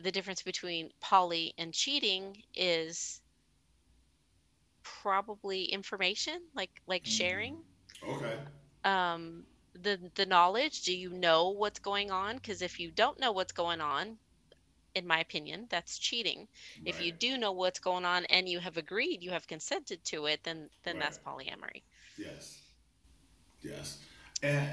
the 0.00 0.12
difference 0.12 0.42
between 0.42 0.90
poly 1.00 1.54
and 1.58 1.74
cheating 1.74 2.42
is 2.54 3.20
probably 4.84 5.64
information, 5.64 6.40
like 6.54 6.70
like 6.86 7.02
mm-hmm. 7.02 7.18
sharing. 7.18 7.56
Okay. 8.08 8.38
Um, 8.84 9.44
the 9.74 9.98
the 10.14 10.26
knowledge 10.26 10.82
do 10.82 10.96
you 10.96 11.10
know 11.10 11.50
what's 11.50 11.80
going 11.80 12.12
on 12.12 12.36
because 12.36 12.62
if 12.62 12.78
you 12.78 12.92
don't 12.92 13.18
know 13.18 13.32
what's 13.32 13.52
going 13.52 13.80
on 13.80 14.16
in 14.94 15.06
my 15.06 15.20
opinion 15.20 15.66
that's 15.70 15.98
cheating 15.98 16.38
right. 16.38 16.86
if 16.86 17.02
you 17.02 17.12
do 17.12 17.38
know 17.38 17.52
what's 17.52 17.78
going 17.78 18.04
on 18.04 18.24
and 18.26 18.48
you 18.48 18.58
have 18.58 18.76
agreed 18.76 19.22
you 19.22 19.30
have 19.30 19.46
consented 19.46 20.02
to 20.04 20.26
it 20.26 20.40
then 20.44 20.68
then 20.84 20.96
right. 20.96 21.02
that's 21.02 21.18
polyamory 21.18 21.82
yes 22.16 22.58
yes 23.62 23.98
and 24.42 24.68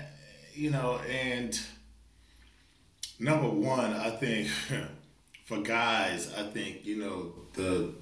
you 0.54 0.70
know 0.70 1.00
and 1.10 1.60
number 3.20 3.50
one 3.50 3.94
i 3.94 4.10
think 4.10 4.48
for 5.46 5.60
guys 5.62 6.34
i 6.38 6.44
think 6.44 6.86
you 6.86 6.98
know 6.98 7.34
the 7.54 7.94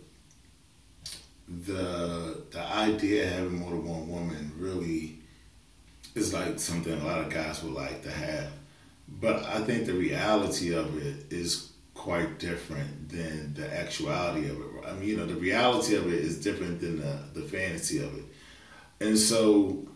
the 1.47 2.43
the 2.51 2.61
idea 2.61 3.25
of 3.25 3.33
having 3.33 3.59
more 3.59 3.71
than 3.71 3.87
one 3.87 4.09
woman 4.09 4.51
really 4.57 5.19
is 6.15 6.33
like 6.33 6.59
something 6.59 6.93
a 6.93 7.05
lot 7.05 7.19
of 7.19 7.29
guys 7.29 7.63
would 7.63 7.73
like 7.73 8.03
to 8.03 8.11
have. 8.11 8.51
But 9.07 9.43
I 9.43 9.61
think 9.61 9.85
the 9.85 9.93
reality 9.93 10.73
of 10.73 10.97
it 10.97 11.31
is 11.31 11.72
quite 11.93 12.39
different 12.39 13.09
than 13.09 13.53
the 13.53 13.71
actuality 13.73 14.49
of 14.49 14.59
it. 14.59 14.67
I 14.85 14.93
mean, 14.93 15.09
you 15.09 15.17
know, 15.17 15.25
the 15.25 15.35
reality 15.35 15.95
of 15.95 16.07
it 16.07 16.19
is 16.19 16.41
different 16.41 16.81
than 16.81 16.99
the, 16.99 17.19
the 17.33 17.41
fantasy 17.41 17.99
of 18.03 18.17
it. 18.17 18.25
And 18.99 19.17
so 19.17 19.87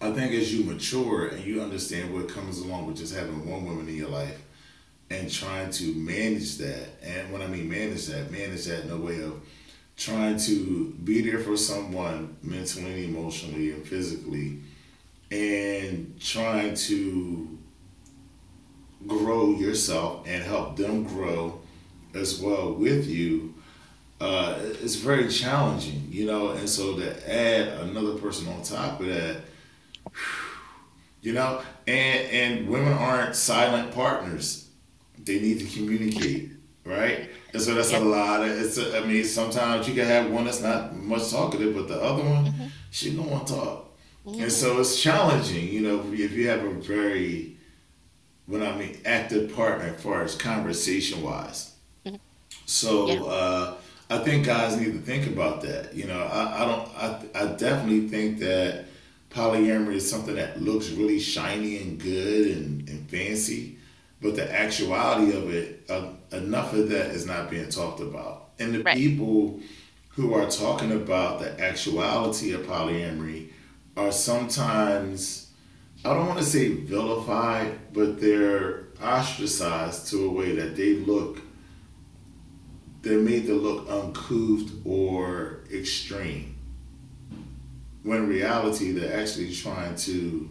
I 0.00 0.12
think 0.12 0.32
as 0.32 0.54
you 0.54 0.64
mature 0.64 1.28
and 1.28 1.44
you 1.44 1.60
understand 1.60 2.14
what 2.14 2.28
comes 2.28 2.58
along 2.58 2.86
with 2.86 2.96
just 2.96 3.14
having 3.14 3.48
one 3.48 3.64
woman 3.64 3.88
in 3.88 3.96
your 3.96 4.08
life 4.08 4.42
and 5.10 5.30
trying 5.30 5.70
to 5.70 5.94
manage 5.94 6.58
that, 6.58 6.88
and 7.02 7.32
when 7.32 7.42
I 7.42 7.46
mean 7.46 7.68
manage 7.68 8.06
that, 8.06 8.30
manage 8.30 8.66
that 8.66 8.84
in 8.84 8.90
a 8.90 8.96
way 8.96 9.22
of 9.22 9.40
trying 9.96 10.38
to 10.38 10.94
be 11.02 11.22
there 11.22 11.40
for 11.40 11.56
someone 11.56 12.36
mentally, 12.42 13.06
emotionally, 13.06 13.72
and 13.72 13.86
physically 13.86 14.60
and 15.30 16.18
trying 16.20 16.74
to 16.74 17.57
grow 19.06 19.52
yourself 19.52 20.26
and 20.26 20.42
help 20.42 20.76
them 20.76 21.04
grow 21.04 21.60
as 22.14 22.40
well 22.40 22.72
with 22.72 23.06
you 23.06 23.54
uh, 24.20 24.58
it's 24.82 24.96
very 24.96 25.28
challenging, 25.28 26.06
you 26.10 26.26
know. 26.26 26.50
And 26.50 26.68
so 26.68 26.96
to 26.96 27.32
add 27.32 27.68
another 27.88 28.14
person 28.14 28.48
on 28.48 28.62
top 28.62 29.00
of 29.00 29.06
that, 29.06 29.42
you 31.22 31.32
know, 31.32 31.62
and 31.86 32.30
and 32.30 32.68
women 32.68 32.92
aren't 32.92 33.36
silent 33.36 33.94
partners; 33.94 34.68
they 35.18 35.38
need 35.40 35.60
to 35.60 35.66
communicate, 35.66 36.50
right? 36.84 37.30
And 37.52 37.62
so 37.62 37.74
that's 37.74 37.92
yep. 37.92 38.02
a 38.02 38.04
lot 38.04 38.42
of. 38.42 38.48
It's. 38.48 38.76
A, 38.78 38.98
I 38.98 39.06
mean, 39.06 39.24
sometimes 39.24 39.88
you 39.88 39.94
can 39.94 40.06
have 40.06 40.30
one 40.30 40.46
that's 40.46 40.62
not 40.62 40.96
much 40.96 41.30
talkative, 41.30 41.74
but 41.74 41.86
the 41.86 42.02
other 42.02 42.24
one, 42.24 42.46
mm-hmm. 42.46 42.66
she 42.90 43.14
don't 43.14 43.30
want 43.30 43.46
to 43.46 43.54
talk. 43.54 43.84
Mm-hmm. 44.26 44.42
And 44.42 44.52
so 44.52 44.80
it's 44.80 45.00
challenging, 45.00 45.68
you 45.68 45.80
know, 45.80 46.04
if 46.12 46.32
you 46.32 46.48
have 46.48 46.62
a 46.62 46.70
very, 46.70 47.56
when 48.48 48.62
I 48.62 48.74
mean 48.74 48.98
active 49.04 49.54
partner 49.54 49.94
as 49.94 50.02
far 50.02 50.22
as 50.22 50.34
conversation 50.34 51.22
wise. 51.22 51.74
Mm-hmm. 52.04 52.16
So 52.66 53.06
yeah. 53.06 53.22
uh, 53.22 53.74
I 54.10 54.18
think 54.18 54.46
guys 54.46 54.76
need 54.76 54.92
to 54.94 55.00
think 55.00 55.26
about 55.26 55.62
that. 55.62 55.94
You 55.94 56.06
know, 56.06 56.20
I, 56.20 56.62
I 56.62 56.66
don't, 56.66 56.88
I, 56.96 57.42
I 57.42 57.46
definitely 57.52 58.08
think 58.08 58.38
that 58.40 58.86
polyamory 59.30 59.96
is 59.96 60.10
something 60.10 60.34
that 60.36 60.62
looks 60.62 60.88
really 60.88 61.20
shiny 61.20 61.76
and 61.76 62.00
good 62.00 62.56
and, 62.56 62.88
and 62.88 63.08
fancy, 63.10 63.76
but 64.22 64.34
the 64.34 64.50
actuality 64.50 65.36
of 65.36 65.52
it, 65.52 65.84
uh, 65.90 66.08
enough 66.32 66.72
of 66.72 66.88
that 66.88 67.10
is 67.10 67.26
not 67.26 67.50
being 67.50 67.68
talked 67.68 68.00
about. 68.00 68.48
And 68.58 68.74
the 68.74 68.82
right. 68.82 68.96
people 68.96 69.60
who 70.10 70.32
are 70.32 70.50
talking 70.50 70.92
about 70.92 71.40
the 71.40 71.60
actuality 71.60 72.52
of 72.52 72.62
polyamory 72.62 73.50
are 73.94 74.10
sometimes 74.10 75.47
I 76.04 76.14
don't 76.14 76.26
want 76.26 76.38
to 76.38 76.44
say 76.44 76.68
vilified, 76.68 77.92
but 77.92 78.20
they're 78.20 78.88
ostracized 79.02 80.08
to 80.08 80.26
a 80.26 80.30
way 80.30 80.54
that 80.54 80.76
they 80.76 80.94
look 80.94 81.40
they're 83.02 83.18
made 83.18 83.46
to 83.46 83.54
look 83.54 83.88
uncouth 83.88 84.72
or 84.84 85.64
extreme. 85.72 86.56
When 88.02 88.28
reality 88.28 88.92
they're 88.92 89.20
actually 89.20 89.54
trying 89.54 89.94
to, 89.96 90.50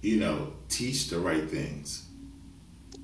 you 0.00 0.20
know, 0.20 0.52
teach 0.68 1.08
the 1.08 1.18
right 1.18 1.48
things. 1.48 2.06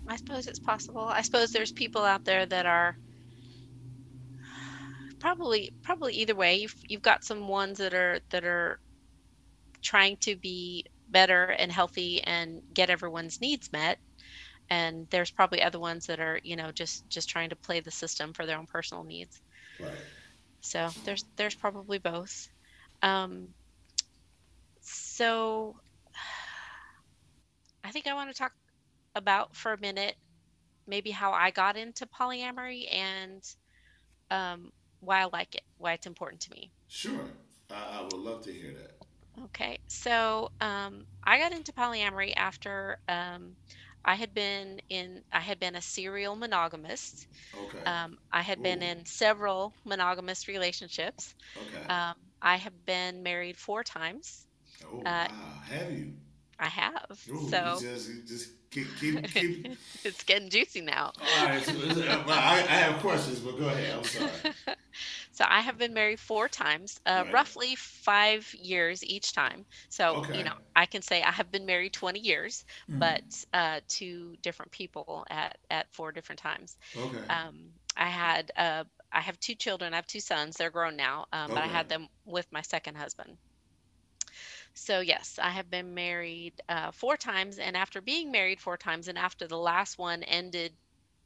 I 0.06 0.16
suppose 0.16 0.46
it's 0.46 0.58
possible. 0.58 1.02
I 1.02 1.22
suppose 1.22 1.50
there's 1.50 1.72
people 1.72 2.02
out 2.02 2.24
there 2.24 2.46
that 2.46 2.66
are 2.66 2.96
probably 5.18 5.72
probably 5.82 6.14
either 6.14 6.34
way. 6.34 6.56
You've 6.56 6.76
you've 6.88 7.02
got 7.02 7.24
some 7.24 7.48
ones 7.48 7.78
that 7.78 7.94
are 7.94 8.20
that 8.30 8.44
are 8.44 8.80
trying 9.82 10.16
to 10.18 10.36
be 10.36 10.84
better 11.10 11.46
and 11.46 11.72
healthy 11.72 12.22
and 12.24 12.62
get 12.72 12.90
everyone's 12.90 13.40
needs 13.40 13.70
met. 13.72 13.98
And 14.70 15.08
there's 15.10 15.30
probably 15.30 15.62
other 15.62 15.80
ones 15.80 16.06
that 16.06 16.20
are 16.20 16.40
you 16.44 16.56
know 16.56 16.72
just 16.72 17.08
just 17.10 17.28
trying 17.30 17.50
to 17.50 17.56
play 17.56 17.80
the 17.80 17.90
system 17.90 18.32
for 18.34 18.46
their 18.46 18.58
own 18.58 18.66
personal 18.66 19.04
needs. 19.04 19.40
Right. 19.78 19.94
So 20.60 20.94
there's 21.04 21.24
there's 21.36 21.56
probably 21.56 21.98
both. 21.98 22.48
Um 23.02 23.54
so 24.80 25.76
i 27.84 27.90
think 27.90 28.06
i 28.06 28.14
want 28.14 28.30
to 28.30 28.36
talk 28.36 28.52
about 29.14 29.54
for 29.56 29.72
a 29.72 29.80
minute 29.80 30.16
maybe 30.86 31.10
how 31.10 31.32
i 31.32 31.50
got 31.50 31.76
into 31.76 32.06
polyamory 32.06 32.92
and 32.94 33.42
um 34.30 34.70
why 35.00 35.20
i 35.22 35.26
like 35.32 35.54
it 35.54 35.62
why 35.78 35.92
it's 35.92 36.06
important 36.06 36.40
to 36.42 36.50
me. 36.52 36.72
Sure. 36.88 37.28
I, 37.70 37.98
I 37.98 38.02
would 38.02 38.14
love 38.14 38.42
to 38.44 38.52
hear 38.52 38.72
that 38.74 38.97
Okay, 39.44 39.78
so 39.88 40.48
um, 40.60 41.04
I 41.24 41.38
got 41.38 41.52
into 41.52 41.72
polyamory 41.72 42.32
after 42.36 42.98
um, 43.08 43.56
I 44.04 44.14
had 44.14 44.34
been 44.34 44.80
in. 44.88 45.22
I 45.32 45.40
had 45.40 45.60
been 45.60 45.76
a 45.76 45.82
serial 45.82 46.34
monogamist. 46.36 47.26
Okay. 47.54 47.78
Um, 47.86 48.18
I 48.32 48.42
had 48.42 48.62
been 48.62 48.82
in 48.82 49.04
several 49.06 49.74
monogamous 49.84 50.48
relationships. 50.48 51.34
Okay. 51.56 51.84
Um, 51.88 52.14
I 52.42 52.56
have 52.56 52.84
been 52.86 53.22
married 53.22 53.58
four 53.58 53.84
times. 53.84 54.46
Oh, 54.84 54.98
uh, 55.06 55.28
wow. 55.28 55.60
Have 55.66 55.90
you? 55.92 56.12
I 56.58 56.66
have. 56.68 57.18
Ooh, 57.30 57.46
so 57.48 57.84
just, 57.86 58.26
just 58.26 58.50
keep, 58.70 58.94
keep, 58.96 59.22
keep. 59.26 59.78
it's 60.04 60.22
getting 60.24 60.50
juicy 60.50 60.80
now. 60.80 61.12
All 61.20 61.48
right. 61.48 61.64
So, 61.64 61.72
well, 62.26 62.38
I, 62.38 62.58
I 62.68 62.76
have 62.78 62.98
questions, 63.00 63.40
but 63.40 63.56
go 63.56 63.68
ahead. 63.68 63.94
I'm 63.96 64.04
sorry. 64.04 64.30
So 65.38 65.44
I 65.48 65.60
have 65.60 65.78
been 65.78 65.94
married 65.94 66.18
four 66.18 66.48
times, 66.48 66.98
uh, 67.06 67.22
right. 67.24 67.32
roughly 67.32 67.76
five 67.76 68.52
years 68.54 69.04
each 69.04 69.32
time. 69.32 69.66
So 69.88 70.16
okay. 70.16 70.38
you 70.38 70.42
know, 70.42 70.56
I 70.74 70.84
can 70.84 71.00
say 71.00 71.22
I 71.22 71.30
have 71.30 71.52
been 71.52 71.64
married 71.64 71.92
20 71.92 72.18
years, 72.18 72.64
mm-hmm. 72.90 72.98
but 72.98 73.22
uh, 73.54 73.78
to 73.98 74.34
different 74.42 74.72
people 74.72 75.24
at 75.30 75.56
at 75.70 75.86
four 75.92 76.10
different 76.10 76.40
times. 76.40 76.76
Okay. 76.96 77.24
Um, 77.28 77.70
I 77.96 78.06
had 78.06 78.50
uh, 78.56 78.82
I 79.12 79.20
have 79.20 79.38
two 79.38 79.54
children. 79.54 79.92
I 79.92 79.96
have 79.98 80.08
two 80.08 80.18
sons. 80.18 80.56
They're 80.56 80.70
grown 80.70 80.96
now, 80.96 81.26
um, 81.32 81.44
okay. 81.44 81.54
but 81.54 81.62
I 81.62 81.68
had 81.68 81.88
them 81.88 82.08
with 82.24 82.50
my 82.50 82.62
second 82.62 82.96
husband. 82.96 83.36
So 84.74 84.98
yes, 84.98 85.38
I 85.40 85.50
have 85.50 85.70
been 85.70 85.94
married 85.94 86.54
uh, 86.68 86.90
four 86.90 87.16
times, 87.16 87.60
and 87.60 87.76
after 87.76 88.00
being 88.00 88.32
married 88.32 88.60
four 88.60 88.76
times, 88.76 89.06
and 89.06 89.16
after 89.16 89.46
the 89.46 89.56
last 89.56 89.98
one 89.98 90.24
ended 90.24 90.72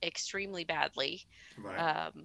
extremely 0.03 0.65
badly, 0.65 1.23
right. 1.57 1.79
um, 1.79 2.25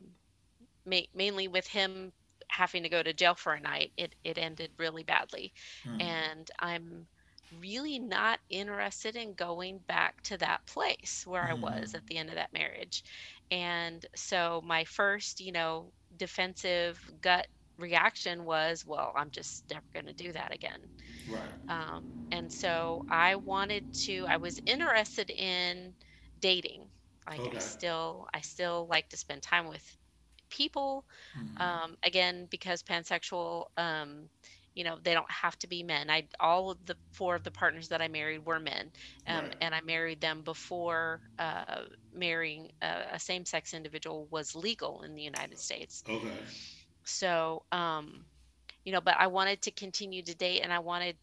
ma- 0.88 1.12
mainly 1.16 1.48
with 1.50 1.68
him 1.68 2.14
having 2.50 2.84
to 2.84 2.90
go 2.90 3.04
to 3.04 3.14
jail 3.14 3.36
for 3.36 3.54
a 3.54 3.62
night, 3.62 3.94
it, 3.98 4.16
it 4.24 4.38
ended 4.40 4.72
really 4.80 5.04
badly. 5.04 5.54
Mm. 5.86 6.02
And 6.02 6.52
I'm 6.60 7.08
really 7.52 8.00
not 8.00 8.40
interested 8.50 9.16
in 9.16 9.34
going 9.36 9.80
back 9.88 10.22
to 10.24 10.38
that 10.38 10.66
place 10.68 11.24
where 11.28 11.48
I 11.50 11.54
was 11.54 11.94
Mm. 11.94 11.96
at 11.96 12.06
the 12.08 12.18
end 12.18 12.30
of 12.30 12.36
that 12.36 12.54
marriage. 12.54 13.04
And 13.52 14.06
so 14.16 14.62
my 14.66 14.86
first, 14.86 15.42
you 15.42 15.52
know, 15.54 15.94
defensive 16.18 17.00
gut 17.22 17.48
reaction 17.78 18.46
was, 18.46 18.86
well, 18.86 19.14
I'm 19.16 19.32
just 19.32 19.66
never 19.72 19.86
going 19.94 20.08
to 20.08 20.14
do 20.14 20.34
that 20.34 20.54
again. 20.54 20.90
Right. 21.28 21.58
Um, 21.70 22.04
and 22.32 22.52
so 22.52 23.04
I 23.10 23.36
wanted 23.36 23.86
to, 24.06 24.26
I 24.30 24.38
was 24.38 24.60
interested 24.66 25.30
in 25.32 25.96
dating. 26.40 26.90
Like 27.30 27.48
Okay. 27.48 27.54
I 27.54 27.58
still, 27.60 28.28
I 28.34 28.42
still 28.42 28.88
like 28.90 29.10
to 29.10 29.18
spend 29.18 29.44
time 29.44 29.68
with 29.68 29.98
people. 30.50 31.06
Mhm. 31.34 31.58
Um, 31.60 31.98
again, 32.04 32.48
because 32.52 32.84
pansexual, 32.84 33.66
um, 33.78 34.30
you 34.76 34.84
know, 34.84 35.00
they 35.02 35.14
don't 35.14 35.32
have 35.32 35.58
to 35.60 35.68
be 35.68 35.84
men. 35.84 36.10
I 36.10 36.28
all 36.40 36.70
of 36.70 36.86
the 36.86 36.98
four 37.12 37.36
of 37.36 37.44
the 37.44 37.52
partners 37.52 37.88
that 37.90 38.02
I 38.02 38.08
married 38.08 38.46
were 38.46 38.60
men, 38.60 38.92
um, 39.26 39.50
Right. 39.50 39.62
and 39.62 39.74
I 39.74 39.82
married 39.82 40.22
them 40.22 40.44
before 40.44 41.24
uh, 41.40 41.86
marrying 42.14 42.72
a, 42.82 43.06
a 43.14 43.20
same-sex 43.20 43.74
individual 43.74 44.28
was 44.28 44.56
legal 44.56 45.02
in 45.02 45.16
the 45.16 45.24
United 45.24 45.60
States. 45.60 46.04
Okay. 46.08 46.46
So, 47.06 47.66
um, 47.72 48.28
you 48.86 48.92
know, 48.94 49.02
but 49.02 49.18
I 49.20 49.28
wanted 49.28 49.62
to 49.64 49.72
continue 49.72 50.24
to 50.24 50.36
date 50.36 50.62
and 50.62 50.74
I 50.74 50.80
wanted 50.80 51.18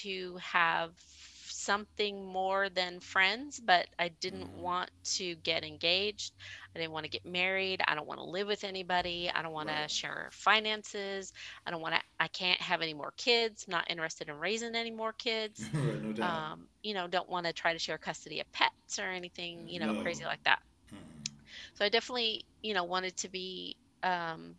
to 0.00 0.36
have 0.38 0.94
something 0.98 2.24
more 2.26 2.68
than 2.68 3.00
friends, 3.00 3.60
but 3.64 3.88
I 3.98 4.08
didn't 4.08 4.52
Mhm. 4.52 4.54
want 4.54 4.90
to 5.16 5.36
get 5.36 5.64
engaged. 5.64 6.34
I 6.78 6.82
didn't 6.82 6.94
want 6.94 7.06
to 7.06 7.18
get 7.20 7.26
married. 7.26 7.82
I 7.88 7.94
don't 7.96 8.08
want 8.08 8.20
to 8.20 8.24
live 8.30 8.48
with 8.48 8.64
anybody. 8.64 9.30
I 9.34 9.42
don't 9.42 9.52
want 9.52 9.70
to 9.70 9.88
share 9.88 10.30
finances. 10.32 11.32
I 11.66 11.70
don't 11.72 11.82
want 11.82 11.96
to, 11.96 12.02
I 12.20 12.28
can't 12.28 12.60
have 12.62 12.82
any 12.82 12.94
more 12.94 13.14
kids. 13.18 13.66
Not 13.68 13.90
interested 13.90 14.28
in 14.28 14.36
raising 14.36 14.76
any 14.76 14.90
more 14.92 15.12
kids. 15.12 15.70
right. 15.72 16.00
No 16.00 16.12
doubt. 16.12 16.44
Um, 16.44 16.68
you 16.82 16.94
know, 16.94 17.08
don't 17.08 17.28
want 17.30 17.46
to 17.46 17.52
try 17.52 17.72
to 17.74 17.78
share 17.78 17.98
custody 17.98 18.40
of 18.40 18.52
pets 18.52 18.98
or 18.98 19.10
anything, 19.10 19.68
you 19.68 19.80
know, 19.80 19.94
No. 19.94 20.12
crazy 20.12 20.24
like 20.24 20.42
that. 20.44 20.60
Mhm. 20.92 21.30
So 21.74 21.84
I 21.84 21.88
definitely, 21.90 22.46
you 22.62 22.74
know, 22.74 22.84
wanted 22.84 23.16
to 23.18 23.28
be 23.28 23.76
um, 24.02 24.58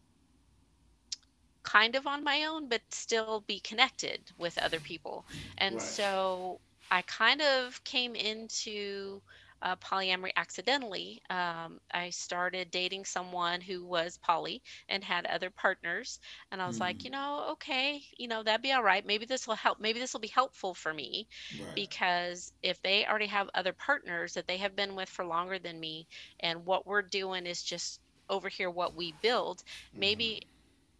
kind 1.64 1.96
of 1.96 2.08
on 2.08 2.24
my 2.24 2.44
own, 2.46 2.70
but 2.70 2.82
still 2.92 3.42
be 3.42 3.60
connected 3.60 4.32
with 4.38 4.58
other 4.58 4.80
people. 4.80 5.26
And 5.58 5.82
Right. 5.82 6.00
so 6.00 6.62
I 6.92 7.02
kind 7.04 7.42
of 7.42 7.84
came 7.84 8.16
into 8.16 9.22
uh, 9.62 9.76
polyamory 9.78 10.32
accidentally. 10.36 11.22
Um, 11.30 11.80
I 11.92 12.10
started 12.10 12.72
dating 12.72 13.06
someone 13.06 13.62
who 13.62 13.86
was 13.86 14.18
poly 14.18 14.62
and 14.90 15.04
had 15.04 15.26
other 15.26 15.50
partners. 15.50 16.20
And 16.52 16.62
I 16.62 16.68
was 16.68 16.80
like, 16.80 17.04
Mhm. 17.04 17.06
you 17.06 17.12
know, 17.12 17.48
okay, 17.52 18.02
you 18.18 18.28
know, 18.28 18.44
that'd 18.44 18.62
be 18.62 18.72
all 18.72 18.84
right. 18.84 19.06
Maybe 19.06 19.26
this 19.26 19.48
will 19.48 19.56
help. 19.56 19.80
Maybe 19.80 20.00
this 20.00 20.14
will 20.14 20.20
be 20.22 20.28
helpful 20.28 20.74
for 20.74 20.94
me 20.94 21.28
Right. 21.52 21.76
because 21.76 22.52
if 22.64 22.82
they 22.82 23.06
already 23.06 23.28
have 23.28 23.50
other 23.54 23.74
partners 23.74 24.34
that 24.34 24.48
they 24.48 24.58
have 24.58 24.76
been 24.76 24.96
with 24.96 25.10
for 25.10 25.26
longer 25.26 25.60
than 25.60 25.80
me 25.80 26.08
and 26.40 26.66
what 26.66 26.86
we're 26.88 27.02
doing 27.02 27.46
is 27.46 27.62
just 27.64 28.00
over 28.30 28.50
here 28.50 28.70
what 28.70 28.96
we 28.96 29.12
build 29.22 29.62
maybe 29.96 30.42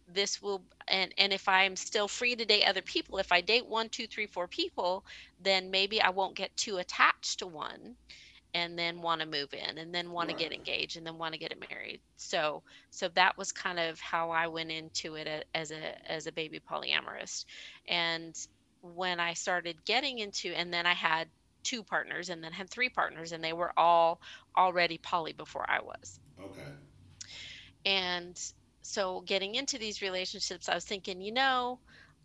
this 0.06 0.40
will 0.42 0.64
and 0.88 1.12
and 1.18 1.32
if 1.32 1.48
i'm 1.48 1.76
still 1.76 2.08
free 2.08 2.34
to 2.36 2.44
date 2.44 2.64
other 2.66 2.82
people 2.82 3.18
if 3.18 3.30
i 3.32 3.40
date 3.40 3.66
one 3.66 3.88
two 3.88 4.06
three 4.06 4.26
four 4.26 4.48
people 4.48 5.04
then 5.38 5.70
maybe 5.70 6.00
i 6.00 6.10
won't 6.10 6.36
get 6.36 6.54
too 6.56 6.78
attached 6.78 7.38
to 7.38 7.46
one 7.46 7.96
and 8.54 8.78
then 8.78 9.00
want 9.02 9.20
to 9.20 9.26
move 9.26 9.52
in 9.54 9.78
and 9.78 9.94
then 9.94 10.10
want 10.10 10.28
to 10.30 10.34
get 10.34 10.52
engaged 10.52 10.96
and 10.96 11.06
then 11.06 11.18
want 11.18 11.34
to 11.34 11.38
get 11.40 11.52
married. 11.70 12.00
So 12.16 12.62
so 12.90 13.08
that 13.14 13.36
was 13.38 13.52
kind 13.52 13.78
of 13.78 13.98
how 14.00 14.30
i 14.30 14.46
went 14.48 14.70
into 14.70 15.14
it 15.16 15.28
uh, 15.28 15.42
as 15.54 15.70
a 15.70 16.10
as 16.10 16.26
a 16.26 16.32
baby 16.32 16.60
polyamorous. 16.60 17.44
And 17.88 18.34
when 18.82 19.20
i 19.20 19.34
started 19.34 19.84
getting 19.84 20.18
into 20.18 20.48
and 20.56 20.72
then 20.72 20.86
i 20.86 20.94
had 20.94 21.28
two 21.64 21.82
partners 21.84 22.28
and 22.30 22.42
then 22.42 22.52
had 22.52 22.70
three 22.70 22.88
partners 22.88 23.32
and 23.32 23.42
they 23.44 23.52
were 23.52 23.72
all 23.78 24.20
already 24.56 24.98
poly 24.98 25.32
before 25.32 25.66
i 25.68 25.80
was. 25.80 26.20
Okay. 26.40 26.72
and 27.84 28.36
so 28.82 29.20
getting 29.22 29.54
into 29.54 29.78
these 29.78 30.02
relationships 30.02 30.68
i 30.68 30.74
was 30.74 30.84
thinking 30.84 31.20
you 31.20 31.32
know 31.32 31.80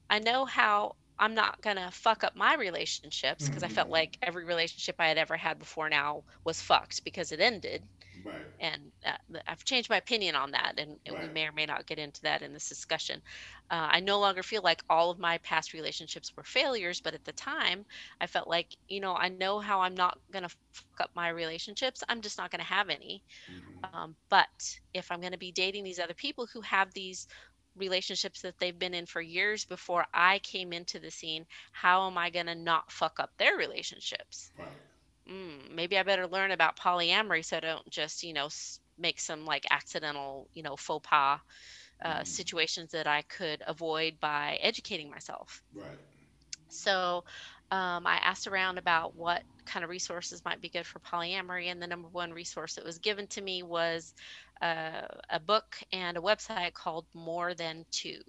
i 0.09 0.19
know 0.19 0.45
how 0.45 0.95
i'm 1.19 1.33
not 1.35 1.61
going 1.61 1.77
to 1.77 1.89
fuck 1.91 2.23
up 2.23 2.35
my 2.35 2.55
relationships 2.55 3.49
because 3.49 3.63
i 3.63 3.67
felt 3.69 3.89
Mhm. 3.89 3.91
like 3.91 4.17
every 4.21 4.45
relationship 4.45 4.95
i 4.99 5.07
had 5.07 5.17
ever 5.17 5.37
had 5.37 5.59
before 5.59 5.89
now 5.89 6.23
was 6.45 6.61
fucked 6.61 7.03
because 7.03 7.31
it 7.31 7.39
ended 7.41 7.87
Right. 8.15 8.55
and 8.59 8.93
uh, 9.05 9.17
I've 9.47 9.65
changed 9.65 9.89
my 9.89 9.97
opinion 9.97 10.35
on 10.35 10.51
that, 10.51 10.75
and, 10.79 10.97
and 11.05 11.17
we 11.17 11.27
may 11.27 11.45
or 11.47 11.51
may 11.51 11.65
not 11.65 11.87
get 11.87 11.99
into 11.99 12.21
that 12.23 12.41
in 12.41 12.53
this 12.53 12.69
discussion. 12.69 13.21
Uh, 13.69 13.89
I 13.91 13.99
no 13.99 14.19
longer 14.19 14.43
feel 14.43 14.61
like 14.61 14.81
all 14.89 15.11
of 15.11 15.19
my 15.19 15.39
past 15.39 15.73
relationships 15.73 16.31
were 16.37 16.43
failures, 16.45 17.01
but 17.01 17.13
at 17.13 17.25
the 17.25 17.33
time, 17.33 17.85
I 18.21 18.27
felt 18.27 18.47
like, 18.47 18.77
you 18.87 19.01
know, 19.01 19.13
I 19.15 19.27
know 19.29 19.59
how 19.59 19.81
I'm 19.81 19.95
not 19.95 20.17
going 20.31 20.43
to 20.43 20.49
fuck 20.49 21.01
up 21.01 21.11
my 21.15 21.29
relationships. 21.29 22.01
I'm 22.07 22.21
just 22.21 22.37
not 22.37 22.49
going 22.51 22.59
to 22.59 22.65
have 22.65 22.89
any. 22.89 23.23
Mhm. 23.47 23.93
Um, 23.93 24.15
but 24.29 24.49
if 24.93 25.11
I'm 25.11 25.21
going 25.21 25.33
to 25.33 25.37
be 25.37 25.51
dating 25.51 25.83
these 25.83 25.99
other 25.99 26.13
people 26.15 26.47
who 26.51 26.61
have 26.61 26.93
these 26.93 27.27
relationships 27.75 28.41
that 28.41 28.57
they've 28.59 28.77
been 28.77 28.93
in 28.93 29.05
for 29.05 29.21
years 29.21 29.65
before 29.65 30.05
I 30.13 30.39
came 30.39 30.73
into 30.73 30.99
the 30.99 31.11
scene, 31.11 31.45
how 31.71 32.07
am 32.07 32.17
I 32.17 32.29
going 32.29 32.47
to 32.47 32.55
not 32.55 32.91
fuck 32.91 33.19
up 33.19 33.31
their 33.37 33.57
relationships? 33.57 34.51
Right. 34.59 34.79
mm, 35.29 35.69
maybe 35.71 35.97
I 35.97 36.03
better 36.03 36.27
learn 36.27 36.51
about 36.51 36.77
polyamory 36.77 37.45
so 37.45 37.57
I 37.57 37.61
don't 37.61 37.89
just, 37.89 38.23
you 38.23 38.33
know, 38.33 38.49
make 38.97 39.19
some 39.19 39.45
like 39.45 39.65
accidental, 39.71 40.49
you 40.53 40.63
know, 40.63 40.75
faux 40.77 41.07
pas 41.07 41.39
uh, 42.03 42.23
Mhm. 42.23 42.25
situations 42.25 42.91
that 42.91 43.07
I 43.07 43.23
could 43.23 43.63
avoid 43.67 44.19
by 44.19 44.57
educating 44.61 45.09
myself. 45.09 45.63
Right. 46.67 46.69
So 46.69 47.23
um, 47.71 48.05
I 48.07 48.17
asked 48.17 48.47
around 48.47 48.77
about 48.77 49.15
what 49.15 49.43
kind 49.65 49.83
of 49.83 49.89
resources 49.89 50.43
might 50.45 50.61
be 50.61 50.69
good 50.69 50.85
for 50.85 50.99
polyamory, 50.99 51.67
and 51.67 51.81
the 51.81 51.87
number 51.87 52.07
one 52.09 52.31
resource 52.33 52.75
that 52.75 52.85
was 52.85 52.99
given 52.99 53.27
to 53.29 53.41
me 53.41 53.63
was 53.63 54.13
uh, 54.61 55.07
a 55.29 55.39
book 55.39 55.77
and 55.91 56.17
a 56.17 56.21
website 56.21 56.73
called 56.73 57.05
More 57.13 57.53
Than 57.53 57.85
Two. 57.91 58.21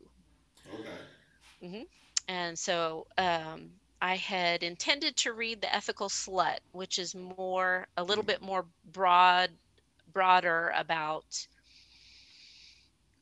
Okay. 1.62 1.86
And 2.28 2.58
so 2.58 3.06
um, 3.18 3.70
I 4.02 4.16
had 4.16 4.62
intended 4.62 5.16
to 5.18 5.32
read 5.32 5.60
The 5.60 5.74
Ethical 5.74 6.08
Slut, 6.08 6.58
which 6.72 6.98
is 6.98 7.14
more, 7.14 7.86
a 7.96 8.04
little 8.04 8.24
bit 8.24 8.42
more 8.42 8.66
broad, 8.92 9.50
broader 10.12 10.72
about 10.76 11.24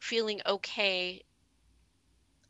feeling 0.00 0.40
okay 0.46 1.22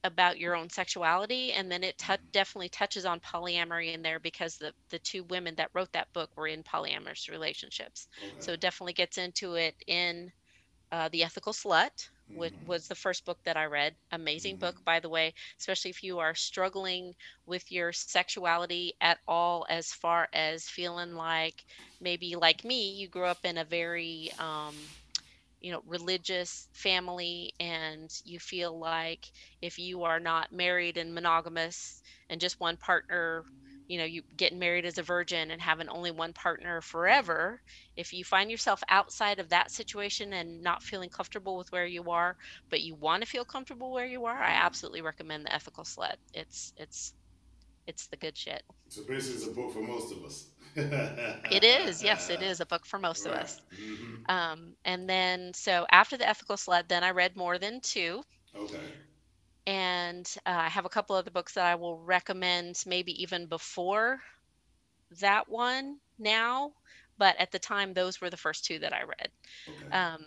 about 0.04 0.38
your 0.38 0.54
own 0.54 0.68
sexuality. 0.68 1.52
And 1.54 1.70
then 1.70 1.82
it 1.82 1.96
tou- 1.98 2.16
definitely 2.32 2.68
touches 2.68 3.04
on 3.04 3.20
polyamory 3.20 3.94
in 3.94 4.02
there 4.02 4.20
because 4.20 4.56
the, 4.56 4.72
the 4.90 4.98
two 4.98 5.24
women 5.24 5.54
that 5.56 5.70
wrote 5.74 5.92
that 5.92 6.12
book 6.12 6.30
were 6.36 6.46
in 6.46 6.62
polyamorous 6.62 7.30
relationships. 7.30 8.06
Okay. 8.22 8.36
So 8.38 8.52
it 8.52 8.60
definitely 8.60 8.92
gets 8.92 9.18
into 9.18 9.54
it 9.54 9.74
in 9.86 10.30
uh, 10.94 11.08
The 11.10 11.24
Ethical 11.24 11.52
Slut, 11.54 12.08
which 12.32 12.54
Mhm. 12.54 12.66
was 12.66 12.88
the 12.88 12.94
first 12.96 13.24
book 13.26 13.40
that 13.44 13.56
I 13.56 13.64
read. 13.66 13.96
Amazing 14.12 14.58
book, 14.58 14.76
by 14.84 15.00
the 15.00 15.10
way, 15.10 15.34
especially 15.60 15.90
if 15.90 16.02
you 16.02 16.18
are 16.20 16.34
struggling 16.34 17.14
with 17.46 17.70
your 17.72 17.92
sexuality 17.92 18.94
at 19.00 19.20
all, 19.28 19.66
as 19.70 19.92
far 19.92 20.28
as 20.32 20.68
feeling 20.68 21.14
like 21.14 21.64
maybe 22.00 22.36
like 22.36 22.64
me, 22.64 22.92
you 22.92 23.08
grew 23.08 23.26
up 23.26 23.44
in 23.44 23.58
a 23.58 23.64
very, 23.64 24.32
um, 24.38 24.94
you 25.60 25.72
know, 25.72 25.82
religious 25.86 26.68
family, 26.72 27.52
and 27.60 28.10
you 28.24 28.38
feel 28.40 28.78
like 28.78 29.26
if 29.62 29.78
you 29.78 30.02
are 30.04 30.20
not 30.20 30.52
married 30.52 30.96
and 30.98 31.14
monogamous 31.14 32.02
and 32.28 32.40
just 32.40 32.60
one 32.60 32.76
partner, 32.76 33.44
you 33.94 33.98
know, 34.00 34.04
you 34.06 34.22
getting 34.36 34.58
married 34.58 34.86
as 34.86 34.98
a 34.98 35.02
virgin 35.02 35.52
and 35.52 35.62
having 35.62 35.88
only 35.88 36.12
one 36.12 36.34
partner 36.34 36.80
forever, 36.82 37.62
if 37.96 38.12
you 38.12 38.24
find 38.24 38.50
yourself 38.50 38.82
outside 38.90 39.40
of 39.40 39.50
that 39.50 39.70
situation 39.72 40.34
and 40.34 40.62
not 40.62 40.82
feeling 40.82 41.10
comfortable 41.10 41.56
with 41.58 41.72
where 41.72 41.86
you 41.86 42.04
are, 42.10 42.36
but 42.70 42.82
you 42.82 42.96
want 42.96 43.22
to 43.22 43.28
feel 43.28 43.44
comfortable 43.44 43.92
where 43.92 44.06
you 44.06 44.26
are, 44.26 44.42
I 44.42 44.52
absolutely 44.54 45.02
recommend 45.02 45.46
the 45.46 45.54
Ethical 45.54 45.84
Slut. 45.84 46.16
It's 46.34 46.72
it's 46.76 47.14
it's 47.86 48.08
the 48.08 48.16
good 48.18 48.36
shit. 48.38 48.62
So 48.88 49.02
basically, 49.04 49.36
it's 49.36 49.46
a 49.48 49.54
book 49.54 49.72
for 49.72 49.82
most 49.82 50.12
of 50.12 50.24
us. 50.24 50.46
It 51.50 51.64
is, 51.64 52.02
yes, 52.02 52.28
it 52.30 52.42
is 52.42 52.60
a 52.60 52.66
book 52.66 52.86
for 52.86 52.98
most 52.98 53.26
of 53.26 53.32
Right. 53.32 53.42
us. 53.42 53.62
Mhm. 54.28 54.28
Um, 54.28 54.76
and 54.84 55.08
then 55.08 55.54
so 55.54 55.86
after 55.90 56.16
the 56.18 56.28
Ethical 56.28 56.56
Slut, 56.56 56.88
then 56.88 57.04
I 57.04 57.10
read 57.10 57.36
more 57.36 57.58
than 57.58 57.80
two. 57.80 58.24
Okay. 58.54 58.98
And 59.66 60.26
uh, 60.46 60.50
I 60.50 60.68
have 60.68 60.84
a 60.86 60.90
couple 60.90 61.16
other 61.16 61.30
books 61.30 61.54
that 61.54 61.66
I 61.66 61.74
will 61.76 61.98
recommend 61.98 62.82
maybe 62.86 63.22
even 63.22 63.46
before 63.46 64.20
that 65.20 65.48
one 65.48 65.98
now, 66.18 66.72
but 67.18 67.36
at 67.38 67.50
the 67.52 67.58
time 67.58 67.92
those 67.94 68.20
were 68.20 68.30
the 68.30 68.36
first 68.36 68.64
two 68.64 68.78
that 68.80 68.92
I 68.92 69.02
read. 69.02 69.30
Okay. 69.68 69.92
Um, 69.92 70.20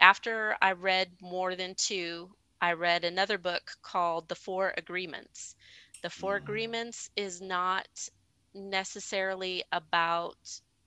after 0.00 0.56
I 0.60 0.72
read 0.72 1.10
more 1.20 1.54
than 1.54 1.74
two, 1.76 2.30
I 2.60 2.72
read 2.72 3.04
another 3.04 3.38
book 3.38 3.62
called 3.82 4.28
The 4.28 4.34
Four 4.36 4.74
Agreements. 4.76 5.54
The 6.02 6.10
Four 6.10 6.36
Mhm. 6.36 6.36
Agreements 6.36 7.10
is 7.16 7.40
not 7.40 7.86
necessarily 8.54 9.64
about 9.72 10.36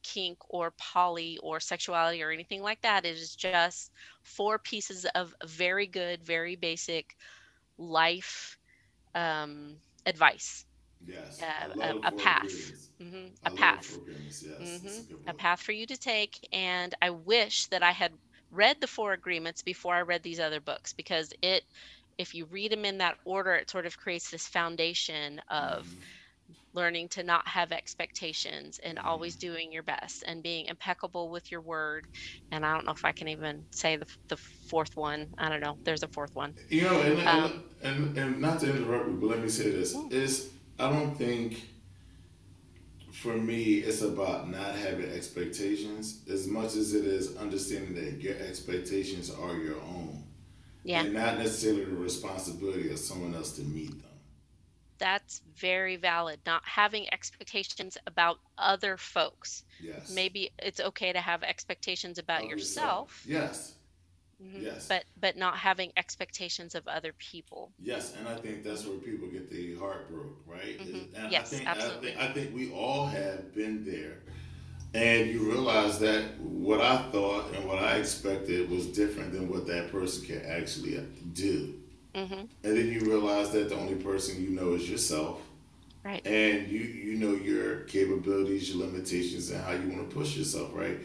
kink 0.03 0.37
or 0.49 0.71
poly 0.77 1.37
or 1.41 1.59
sexuality 1.59 2.21
or 2.23 2.31
anything 2.31 2.61
like 2.61 2.81
that. 2.81 3.05
It 3.05 3.17
is 3.17 3.35
just 3.35 3.83
four 4.15 4.51
pieces 4.51 4.97
of 5.05 5.27
very 5.37 5.81
good, 5.81 6.23
very 6.23 6.55
basic 6.55 7.15
life 7.81 8.57
um, 9.15 9.77
advice. 10.05 10.65
Yes. 11.37 11.69
Uh, 11.81 11.95
a, 12.03 12.07
a 12.09 12.11
path. 12.13 12.73
Hmm 12.99 13.27
I 13.43 13.47
A 13.47 13.51
path. 13.51 13.99
Yes. 14.59 14.81
hmm 14.83 15.01
a 15.27 15.31
A 15.31 15.33
path 15.33 15.61
for 15.61 15.71
you 15.73 15.85
to 15.87 15.97
take. 15.97 16.37
And 16.51 16.93
I 17.01 17.09
wish 17.11 17.67
that 17.67 17.83
I 17.83 17.91
had 17.91 18.13
read 18.51 18.77
the 18.81 18.87
four 18.87 19.13
agreements 19.13 19.61
before 19.63 19.95
I 19.95 20.01
read 20.01 20.23
these 20.23 20.39
other 20.39 20.61
books 20.61 20.93
because 20.93 21.33
it, 21.41 21.63
if 22.17 22.33
you 22.33 22.45
read 22.45 22.71
them 22.71 22.85
in 22.85 22.97
that 22.99 23.17
order, 23.25 23.53
it 23.55 23.69
sort 23.69 23.85
of 23.85 23.97
creates 23.97 24.29
this 24.31 24.47
foundation 24.47 25.41
of 25.49 25.87
Mhm. 25.87 25.95
Learning 26.73 27.09
to 27.09 27.23
not 27.23 27.47
have 27.47 27.71
expectations 27.71 28.79
and 28.83 28.99
always 28.99 29.35
Mhm. 29.35 29.39
doing 29.39 29.71
your 29.71 29.83
best 29.83 30.23
and 30.27 30.43
being 30.43 30.65
impeccable 30.67 31.29
with 31.31 31.51
your 31.51 31.61
word. 31.61 32.05
And 32.51 32.65
I 32.65 32.73
don't 32.73 32.85
know 32.85 32.91
if 32.93 33.05
I 33.05 33.11
can 33.13 33.27
even 33.29 33.67
say 33.71 33.97
the, 33.97 34.05
the 34.29 34.37
fourth 34.37 34.95
one. 34.95 35.33
I 35.37 35.49
don't 35.49 35.61
know. 35.61 35.79
There's 35.85 36.03
a 36.03 36.07
fourth 36.09 36.31
one. 36.35 36.55
You 36.69 36.83
know, 36.83 37.01
and, 37.01 37.19
and, 37.19 37.51
Um, 37.51 37.63
and 37.83 38.17
and 38.17 38.41
not 38.41 38.59
to 38.61 38.69
interrupt 38.75 39.07
you, 39.09 39.17
but 39.19 39.27
let 39.27 39.41
me 39.41 39.49
say 39.49 39.71
this: 39.71 39.95
Mm. 39.95 40.11
is 40.11 40.51
I 40.79 40.89
don't 40.89 41.15
think 41.17 41.61
for 43.11 43.35
me 43.35 43.75
it's 43.79 44.01
about 44.01 44.49
not 44.49 44.75
having 44.75 45.09
expectations 45.11 46.23
as 46.31 46.47
much 46.47 46.75
as 46.75 46.93
it 46.93 47.05
is 47.05 47.35
understanding 47.37 47.93
that 47.95 48.21
your 48.21 48.35
expectations 48.37 49.29
are 49.29 49.55
your 49.57 49.81
own 49.81 50.23
Yeah, 50.83 51.05
and 51.05 51.13
not 51.13 51.37
necessarily 51.37 51.85
the 51.85 51.91
responsibility 51.95 52.91
of 52.91 52.99
someone 52.99 53.35
else 53.35 53.53
to 53.57 53.63
meet 53.63 53.91
them. 53.91 54.10
That's 55.01 55.41
very 55.57 55.97
valid. 55.97 56.41
Not 56.45 56.63
having 56.65 57.11
expectations 57.13 57.97
about 58.07 58.39
other 58.57 58.97
folks. 58.97 59.65
Yes. 59.81 60.09
Maybe 60.09 60.51
it's 60.59 60.79
okay 60.79 61.13
to 61.13 61.21
have 61.21 61.43
expectations 61.43 62.19
about 62.19 62.45
yourself, 62.47 63.23
Yes. 63.27 63.75
mhm, 64.41 64.63
Yes. 64.63 64.85
but 64.87 65.05
but 65.17 65.37
not 65.37 65.57
having 65.57 65.91
expectations 65.97 66.75
of 66.75 66.87
other 66.87 67.13
people. 67.13 67.73
Yes, 67.79 68.13
and 68.17 68.27
I 68.27 68.35
think 68.35 68.63
that's 68.63 68.85
where 68.85 68.97
people 68.97 69.27
get 69.29 69.49
the 69.49 69.75
heart 69.75 70.09
broke, 70.09 70.43
right? 70.47 70.79
Mhm. 70.79 71.09
And 71.15 71.31
Yes, 71.31 71.53
I 71.53 71.57
think, 71.57 71.67
absolutely. 71.67 72.15
I 72.17 72.19
think 72.19 72.31
I 72.31 72.33
think 72.33 72.55
we 72.55 72.71
all 72.71 73.07
have 73.07 73.53
been 73.55 73.85
there, 73.85 74.19
and 74.93 75.29
you 75.29 75.39
realize 75.51 75.99
that 75.99 76.39
what 76.39 76.81
I 76.81 77.11
thought 77.11 77.53
and 77.55 77.67
what 77.67 77.79
I 77.79 77.97
expected 77.97 78.69
was 78.69 78.87
different 78.87 79.33
than 79.33 79.49
what 79.49 79.67
that 79.67 79.91
person 79.91 80.25
can 80.25 80.45
actually 80.45 80.99
do, 81.33 81.80
hmm 82.15 82.33
and 82.63 82.77
then 82.77 82.87
you 82.91 82.99
realize 83.01 83.51
that 83.51 83.69
the 83.69 83.75
only 83.75 83.95
person 83.95 84.41
you 84.43 84.49
know 84.49 84.73
is 84.73 84.89
yourself, 84.89 85.41
Right. 86.03 86.25
and 86.25 86.67
you 86.67 86.79
you 86.79 87.17
know 87.17 87.33
your 87.35 87.81
capabilities, 87.81 88.69
your 88.73 88.85
limitations, 88.85 89.49
and 89.51 89.63
how 89.63 89.71
you 89.73 89.89
want 89.89 90.09
to 90.09 90.15
push 90.15 90.35
yourself, 90.37 90.71
right? 90.73 90.99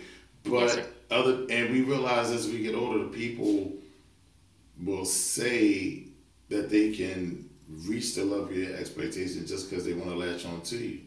But 0.45 0.77
Yes, 0.77 0.87
other 1.11 1.47
and 1.51 1.71
we 1.73 1.83
realize 1.83 2.31
as 2.31 2.47
we 2.49 2.59
get 2.63 2.75
older, 2.75 3.01
the 3.01 3.09
people 3.11 3.73
will 4.83 5.05
say 5.05 6.05
that 6.49 6.71
they 6.71 6.93
can 6.93 7.49
reach 7.69 8.15
the 8.15 8.25
level 8.25 8.47
of 8.47 8.57
your 8.57 8.75
expectations 8.77 9.49
just 9.49 9.69
because 9.69 9.85
they 9.85 9.93
want 9.95 10.11
to 10.11 10.17
latch 10.17 10.45
on 10.47 10.61
to 10.63 10.77
you, 10.77 11.01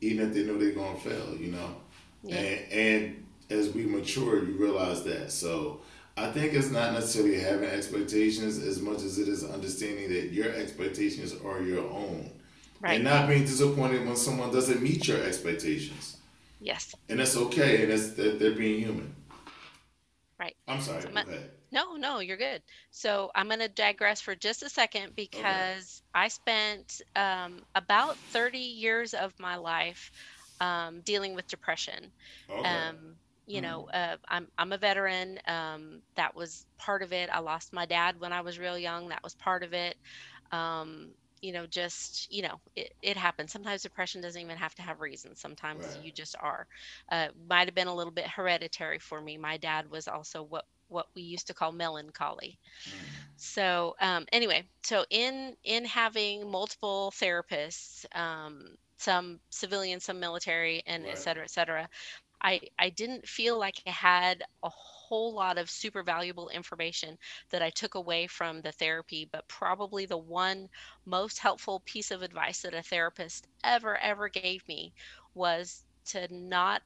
even 0.00 0.26
if 0.28 0.34
they 0.34 0.44
know 0.44 0.56
they're 0.58 0.72
gonna 0.72 0.98
fail, 0.98 1.36
you 1.38 1.52
know. 1.52 1.76
Yeah. 2.22 2.36
And 2.36 2.72
and 2.72 3.26
as 3.50 3.70
we 3.72 3.84
mature, 3.84 4.44
you 4.44 4.52
realize 4.56 5.04
that. 5.04 5.30
So 5.32 5.80
I 6.16 6.30
think 6.30 6.54
it's 6.54 6.70
not 6.70 6.94
necessarily 6.94 7.38
having 7.38 7.68
expectations 7.68 8.58
as 8.58 8.80
much 8.80 9.02
as 9.02 9.18
it 9.18 9.28
is 9.28 9.44
understanding 9.44 10.08
that 10.08 10.32
your 10.32 10.50
expectations 10.54 11.34
are 11.44 11.60
your 11.60 11.84
own. 11.90 12.30
Right. 12.80 12.94
And 12.94 13.04
not 13.04 13.28
being 13.28 13.42
disappointed 13.42 14.06
when 14.06 14.16
someone 14.16 14.50
doesn't 14.50 14.82
meet 14.82 15.06
your 15.08 15.22
expectations. 15.22 16.16
Yes. 16.60 16.94
And 17.08 17.20
that's 17.20 17.36
okay, 17.36 17.82
and 17.82 17.92
that's 17.92 18.12
that 18.14 18.38
they're 18.38 18.52
being 18.52 18.80
human. 18.80 19.14
Right. 20.38 20.56
I'm 20.68 20.80
sorry, 20.80 21.02
So 21.02 21.10
my- 21.10 21.22
ahead. 21.22 21.50
No, 21.72 21.96
no, 21.96 22.20
you're 22.20 22.36
good. 22.36 22.62
So 22.90 23.30
I'm 23.34 23.48
going 23.48 23.58
to 23.60 23.68
digress 23.68 24.20
for 24.20 24.34
just 24.34 24.62
a 24.62 24.68
second 24.68 25.16
because 25.16 26.02
I 26.14 26.28
spent 26.28 27.02
um, 27.16 27.62
about 27.74 28.16
30 28.30 28.58
years 28.58 29.14
of 29.14 29.32
my 29.38 29.56
life 29.56 30.12
um, 30.60 31.00
dealing 31.00 31.34
with 31.34 31.48
depression. 31.48 32.12
Okay. 32.48 32.62
Um, 32.68 33.16
you 33.46 33.60
know, 33.62 33.88
uh, 33.94 34.16
I'm 34.28 34.48
I'm 34.58 34.72
a 34.72 34.78
veteran. 34.78 35.38
Um, 35.46 36.02
that 36.16 36.34
was 36.34 36.66
part 36.78 37.02
of 37.02 37.12
it. 37.12 37.30
I 37.32 37.40
lost 37.40 37.72
my 37.72 37.86
dad 37.86 38.20
when 38.20 38.32
I 38.32 38.40
was 38.42 38.58
real 38.58 38.78
young. 38.78 39.08
That 39.08 39.22
was 39.24 39.34
part 39.34 39.62
of 39.64 39.72
it. 39.74 39.96
Um, 40.52 41.14
you 41.42 41.52
know, 41.52 41.66
just 41.66 42.30
you 42.32 42.42
know, 42.42 42.60
it, 42.76 42.92
it 43.02 43.16
happens. 43.16 43.52
Sometimes 43.52 43.82
depression 43.82 44.20
doesn't 44.22 44.40
even 44.40 44.56
have 44.56 44.74
to 44.76 44.82
have 44.82 45.00
reasons. 45.00 45.40
Sometimes 45.40 45.94
Right. 45.94 46.00
you 46.00 46.12
just 46.12 46.36
are. 46.40 46.66
Uh, 47.10 47.28
might 47.48 47.68
have 47.68 47.74
been 47.74 47.88
a 47.88 47.94
little 47.94 48.12
bit 48.12 48.28
hereditary 48.28 48.98
for 48.98 49.20
me. 49.20 49.36
My 49.38 49.56
dad 49.58 49.90
was 49.90 50.08
also 50.08 50.42
what 50.42 50.64
what 50.88 51.06
we 51.14 51.22
used 51.22 51.46
to 51.48 51.54
call 51.54 51.72
melancholy. 51.72 52.58
Mm. 52.86 53.26
So 53.36 53.94
um, 54.00 54.26
anyway, 54.32 54.68
so 54.84 55.04
in 55.10 55.56
in 55.64 55.84
having 55.84 56.50
multiple 56.50 57.12
therapists, 57.14 58.04
um, 58.16 58.76
some 58.98 59.40
civilian, 59.50 60.00
some 60.00 60.20
military, 60.20 60.82
and 60.86 61.06
et 61.06 61.18
Right. 61.18 61.18
cetera, 61.18 61.44
et 61.44 61.50
cetera, 61.50 61.88
I 62.46 62.60
I 62.78 62.90
didn't 62.90 63.28
feel 63.28 63.58
like 63.58 63.82
I 63.86 63.90
had 63.90 64.44
a 64.62 64.70
whole 64.70 65.34
lot 65.34 65.58
of 65.58 65.70
super 65.70 66.02
valuable 66.04 66.48
information 66.50 67.18
that 67.50 67.62
I 67.62 67.70
took 67.70 67.94
away 67.96 68.26
from 68.28 68.62
the 68.62 68.72
therapy, 68.72 69.24
but 69.26 69.48
probably 69.48 70.06
the 70.06 70.16
one 70.18 70.70
most 71.04 71.40
helpful 71.40 71.80
piece 71.80 72.10
of 72.12 72.22
advice 72.22 72.62
that 72.62 72.74
a 72.74 72.82
therapist 72.82 73.48
ever 73.64 73.98
ever 73.98 74.28
gave 74.28 74.66
me 74.68 74.94
was 75.34 75.84
to 76.06 76.28
not 76.32 76.82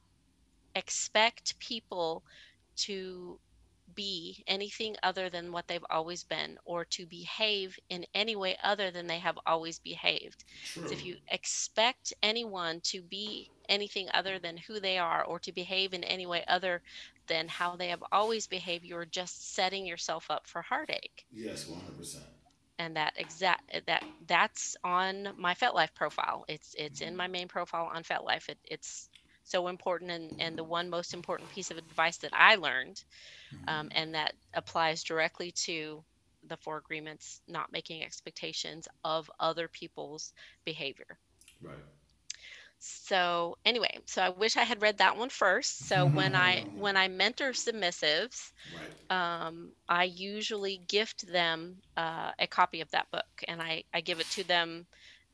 expect 0.75 1.59
people 1.59 2.23
to 2.77 3.39
be 3.95 4.43
anything 4.47 4.95
other 5.03 5.29
than 5.29 5.51
what 5.51 5.67
they've 5.67 5.85
always 5.89 6.23
been 6.23 6.57
or 6.65 6.85
to 6.85 7.05
behave 7.05 7.77
in 7.89 8.05
any 8.13 8.35
way 8.35 8.57
other 8.63 8.91
than 8.91 9.07
they 9.07 9.19
have 9.19 9.37
always 9.45 9.79
behaved. 9.79 10.43
True. 10.63 10.83
'Cause 10.83 10.91
if 10.91 11.05
you 11.05 11.17
expect 11.27 12.13
anyone 12.23 12.81
to 12.81 13.01
be 13.01 13.51
anything 13.69 14.09
other 14.13 14.39
than 14.39 14.57
who 14.57 14.79
they 14.79 14.97
are 14.97 15.23
or 15.23 15.39
to 15.39 15.51
behave 15.51 15.93
in 15.93 16.03
any 16.03 16.25
way 16.25 16.43
other 16.47 16.81
than 17.27 17.47
how 17.47 17.75
they 17.75 17.89
have 17.89 18.03
always 18.11 18.47
behaved, 18.47 18.83
you're 18.85 19.05
just 19.05 19.53
setting 19.53 19.85
yourself 19.85 20.29
up 20.29 20.47
for 20.47 20.61
heartache. 20.61 21.25
yes, 21.31 21.67
one 21.67 21.79
hundred 21.79 21.97
percent. 21.97 22.25
And 22.79 22.95
that 22.97 23.13
exact 23.17 23.85
that 23.85 24.03
that's 24.25 24.75
on 24.83 25.29
my 25.37 25.53
FetLife 25.53 25.93
profile. 25.93 26.45
It's 26.47 26.73
it's 26.77 27.01
in 27.01 27.09
mm-hmm. 27.09 27.17
my 27.17 27.27
main 27.27 27.47
profile 27.47 27.91
on 27.93 28.03
FetLife. 28.03 28.49
It, 28.49 28.57
it's 28.63 29.09
so 29.51 29.67
important 29.67 30.11
and, 30.11 30.33
and 30.39 30.57
the 30.57 30.63
one 30.65 30.89
most 30.89 31.13
important 31.13 31.51
piece 31.51 31.71
of 31.71 31.77
advice 31.77 32.17
that 32.19 32.25
I 32.27 32.55
learned 32.55 33.03
um, 33.61 33.87
and 33.91 34.13
that 34.15 34.33
applies 34.53 35.03
directly 35.03 35.51
to 35.65 36.03
the 36.47 36.57
four 36.57 36.77
agreements 36.77 37.41
not 37.47 37.71
making 37.71 38.03
expectations 38.03 38.87
of 39.03 39.29
other 39.39 39.67
people's 39.69 40.33
behavior 40.65 41.19
Right. 41.61 41.87
so 42.79 43.57
anyway 43.65 43.97
so 44.05 44.23
i 44.23 44.29
wish 44.29 44.51
i 44.51 44.57
had 44.63 44.75
read 44.75 44.91
that 44.91 45.11
one 45.11 45.23
first 45.23 45.81
so 45.81 46.01
when 46.01 46.29
i 46.29 46.63
when 46.73 46.95
i 46.97 47.07
mentor 47.07 47.51
submissives 47.51 48.51
Right. 48.71 48.99
um, 49.09 49.73
i 49.89 50.03
usually 50.03 50.77
gift 50.87 51.27
them 51.31 51.81
uh, 51.97 52.31
a 52.39 52.47
copy 52.47 52.81
of 52.81 52.91
that 52.91 53.09
book 53.11 53.25
and 53.47 53.61
i, 53.61 53.83
I 53.93 54.01
give 54.01 54.19
it 54.19 54.29
to 54.31 54.43
them 54.43 54.87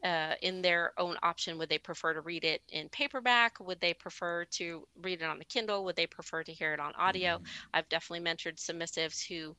uh, 0.03 0.35
in 0.41 0.61
their 0.61 0.93
own 0.99 1.17
option 1.23 1.57
would 1.57 1.69
they 1.69 1.79
prefer 1.79 2.13
to 2.13 2.21
read 2.21 2.43
it 2.45 2.61
in 2.69 2.87
paperback 2.89 3.59
would 3.59 3.79
they 3.81 3.93
prefer 3.93 4.45
to 4.45 4.85
read 4.95 5.21
it 5.21 5.25
on 5.25 5.39
the 5.39 5.45
kindle 5.45 5.83
would 5.83 5.95
they 5.95 6.07
prefer 6.07 6.43
to 6.43 6.53
hear 6.53 6.73
it 6.73 6.79
on 6.79 6.93
audio 6.95 7.39
Mhm. 7.39 7.45
I've 7.73 7.89
definitely 7.89 8.23
mentored 8.29 8.57
submissives 8.57 9.27
who 9.27 9.55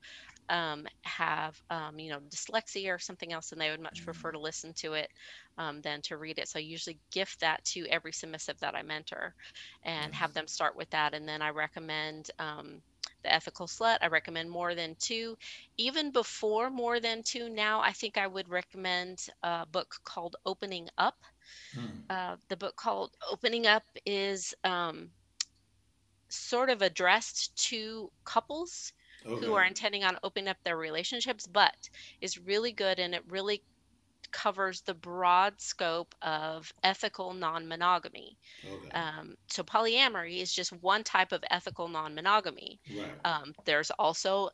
um, 0.49 0.87
have, 1.05 1.61
um, 1.71 1.99
you 1.99 2.11
know, 2.11 2.21
dyslexia 2.21 2.95
or 2.95 2.99
something 2.99 3.33
else, 3.33 3.53
and 3.53 3.61
they 3.61 3.71
would 3.71 3.81
much 3.81 4.03
prefer 4.05 4.33
to 4.33 4.41
listen 4.41 4.73
to 4.79 4.95
it 4.95 5.11
um, 5.59 5.83
than 5.83 6.01
to 6.03 6.17
read 6.17 6.39
it. 6.39 6.49
So 6.49 6.59
I 6.59 6.63
usually 6.63 7.01
gift 7.13 7.41
that 7.41 7.63
to 7.67 7.87
every 7.89 8.13
submissive 8.13 8.59
that 8.61 8.75
I 8.75 8.83
mentor 8.83 9.35
and 9.83 10.15
have 10.15 10.33
them 10.35 10.47
start 10.47 10.75
with 10.77 10.91
that. 10.91 11.15
And 11.15 11.29
then 11.29 11.43
I 11.43 11.51
recommend 11.51 12.31
um, 12.39 12.83
the 13.23 13.33
ethical 13.33 13.67
slut. 13.67 13.99
I 14.03 14.09
recommend 14.09 14.51
more 14.51 14.75
than 14.75 14.97
two. 14.99 15.37
Even 15.77 16.11
before 16.11 16.71
more 16.71 17.01
than 17.01 17.23
two, 17.23 17.49
now 17.49 17.81
I 17.81 17.93
think 17.93 18.17
I 18.19 18.27
would 18.27 18.49
recommend 18.49 19.27
a 19.43 19.67
book 19.67 19.97
called 20.05 20.37
Opening 20.47 20.89
Up. 20.99 21.17
Hmm. 21.75 22.01
Uh, 22.09 22.37
the 22.49 22.57
book 22.57 22.77
called 22.77 23.17
Opening 23.31 23.67
Up 23.67 23.85
is 24.07 24.55
um, 24.65 25.11
sort 26.29 26.71
of 26.71 26.83
addressed 26.83 27.57
to 27.69 28.11
couples 28.25 28.93
Okay. 29.27 29.47
who 29.47 29.55
are 29.55 29.65
intending 29.65 30.05
on 30.05 30.19
opening 30.23 30.49
up 30.49 30.57
their 30.65 30.77
relationships, 30.77 31.47
but 31.47 31.89
is 32.21 32.39
really 32.39 32.73
good 32.73 32.99
and 32.99 33.15
it 33.15 33.23
really 33.29 33.63
covers 34.33 34.81
the 34.83 34.95
broad 34.95 35.61
scope 35.61 36.15
of 36.23 36.73
ethical 36.83 37.33
non 37.35 37.69
monogamy. 37.69 38.37
okay. 38.65 38.91
Um, 38.91 39.37
so, 39.49 39.63
polyamory 39.63 40.41
is 40.41 40.53
just 40.53 40.73
one 40.83 41.05
type 41.05 41.33
of 41.33 41.45
ethical 41.51 41.89
non 41.89 42.15
monogamy. 42.15 42.81
right. 42.97 43.11
Um, 43.25 43.55
there's 43.65 43.91
also 43.91 44.51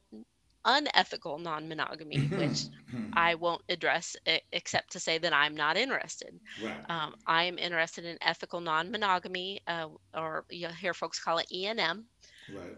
unethical 0.64 1.38
non-monogamy, 1.38 2.18
which 2.28 2.64
I 3.12 3.34
won't 3.34 3.62
address 3.68 4.16
except 4.52 4.92
to 4.92 5.00
say 5.00 5.18
that 5.18 5.32
I'm 5.32 5.54
not 5.54 5.76
interested. 5.76 6.38
right. 6.62 6.74
Um, 6.88 7.14
I 7.26 7.44
am 7.44 7.58
interested 7.58 8.04
in 8.04 8.18
ethical 8.22 8.60
non-monogamy, 8.60 9.60
uh, 9.66 9.88
or 10.14 10.44
you'll 10.50 10.72
hear 10.72 10.94
folks 10.94 11.18
call 11.22 11.38
it 11.38 11.46
ENM. 11.52 12.04
Right. 12.52 12.76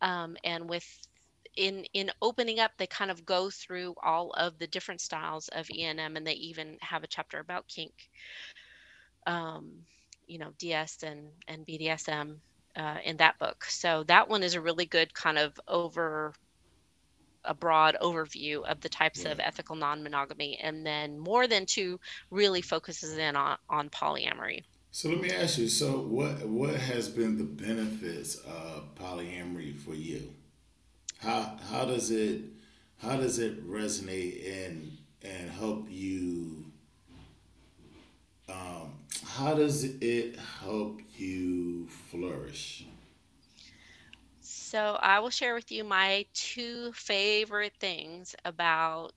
Um, 0.00 0.36
and 0.44 0.68
with 0.68 0.86
in 1.58 1.84
in 1.92 2.10
opening 2.22 2.60
up, 2.60 2.70
they 2.78 2.86
kind 2.86 3.10
of 3.10 3.26
go 3.26 3.50
through 3.50 3.94
all 4.02 4.30
of 4.30 4.58
the 4.58 4.66
different 4.68 5.00
styles 5.00 5.48
of 5.48 5.68
ENM, 5.68 6.16
and 6.16 6.26
they 6.26 6.34
even 6.34 6.78
have 6.80 7.02
a 7.02 7.08
chapter 7.08 7.40
about 7.40 7.66
kink. 7.68 7.92
Um, 9.26 9.84
you 10.26 10.38
know, 10.38 10.52
DS 10.58 11.02
and 11.02 11.30
and 11.48 11.66
BDSM 11.66 12.40
uh, 12.76 12.98
in 13.04 13.16
that 13.18 13.38
book. 13.38 13.64
So 13.64 14.04
that 14.04 14.28
one 14.28 14.42
is 14.42 14.54
a 14.54 14.60
really 14.60 14.86
good 14.86 15.12
kind 15.14 15.38
of 15.38 15.58
over 15.68 16.34
a 17.44 17.54
broad 17.54 17.96
overview 18.00 18.64
of 18.64 18.80
the 18.80 18.88
types 18.88 19.24
of 19.24 19.40
ethical 19.40 19.74
non-monogamy 19.76 20.58
and 20.58 20.84
then 20.86 21.18
more 21.18 21.46
than 21.46 21.66
two 21.66 21.98
really 22.30 22.62
focuses 22.62 23.16
in 23.16 23.36
on, 23.36 23.56
on 23.70 23.88
polyamory 23.90 24.62
So 24.90 25.08
let 25.08 25.20
me 25.20 25.30
ask 25.30 25.58
you. 25.58 25.68
So 25.68 26.00
what 26.00 26.46
what 26.46 26.74
has 26.74 27.08
been 27.08 27.38
the 27.38 27.44
benefits 27.44 28.36
of 28.36 28.94
polyamory 28.96 29.76
for 29.76 29.94
you? 29.94 30.34
How 31.18 31.56
how 31.70 31.84
does 31.84 32.10
it 32.10 32.42
how 32.98 33.16
does 33.16 33.38
it 33.38 33.66
resonate 33.68 34.66
and 34.66 34.96
and 35.22 35.50
help 35.50 35.86
you? 35.90 36.72
Um, 38.48 38.92
how 39.24 39.54
does 39.54 39.84
it 39.84 40.36
help 40.38 41.00
you 41.16 41.88
flourish? 41.88 42.86
so 44.40 44.98
i 45.02 45.18
will 45.18 45.30
share 45.30 45.54
with 45.54 45.70
you 45.70 45.84
my 45.84 46.24
two 46.34 46.92
favorite 46.92 47.74
things 47.80 48.34
about 48.44 49.12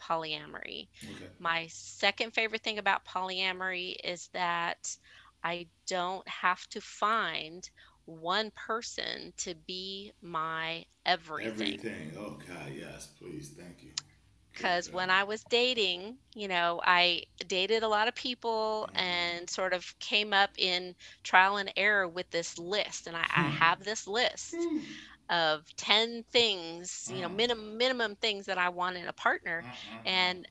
polyamory 0.00 0.88
Okay. 1.10 1.28
my 1.38 1.66
second 1.70 2.32
favorite 2.32 2.62
thing 2.62 2.78
about 2.78 3.04
polyamory 3.04 3.94
is 4.04 4.28
that 4.32 4.96
i 5.44 5.66
don't 5.86 6.26
have 6.28 6.66
to 6.68 6.80
find 6.80 7.70
one 8.06 8.50
person 8.56 9.32
to 9.38 9.54
be 9.66 10.12
my 10.22 10.84
everything 11.06 11.84
Everything. 11.84 12.12
Oh 12.16 12.36
God, 12.46 12.70
yes, 12.74 13.06
please, 13.18 13.50
thank 13.56 13.82
you. 13.82 13.92
because 14.52 14.90
when 14.90 15.10
I 15.10 15.24
was 15.24 15.44
dating, 15.44 16.18
you 16.34 16.48
know, 16.48 16.80
I 16.84 17.22
dated 17.46 17.82
a 17.82 17.88
lot 17.88 18.08
of 18.08 18.14
people 18.14 18.88
Mhm. 18.92 18.94
and 18.94 19.48
sort 19.48 19.72
of 19.72 19.84
came 20.00 20.32
up 20.32 20.50
in 20.58 20.94
trial 21.24 21.56
and 21.56 21.72
error 21.76 22.08
with 22.08 22.28
this 22.30 22.58
list. 22.58 23.06
And 23.06 23.16
I, 23.16 23.26
I 23.30 23.48
Hmm. 23.48 23.50
have 23.50 23.82
this 23.82 24.06
list 24.06 24.68
of 25.30 25.62
10 25.76 26.22
things, 26.32 27.06
you 27.10 27.22
know, 27.22 27.28
Uh, 27.28 27.30
minimum 27.30 27.76
minimum 27.78 28.16
things 28.16 28.46
that 28.46 28.58
I 28.58 28.68
want 28.70 28.96
in 28.96 29.06
a 29.08 29.12
partner. 29.12 29.64
uh, 29.64 29.66
uh, 29.66 30.00
uh, 30.04 30.04
And 30.04 30.46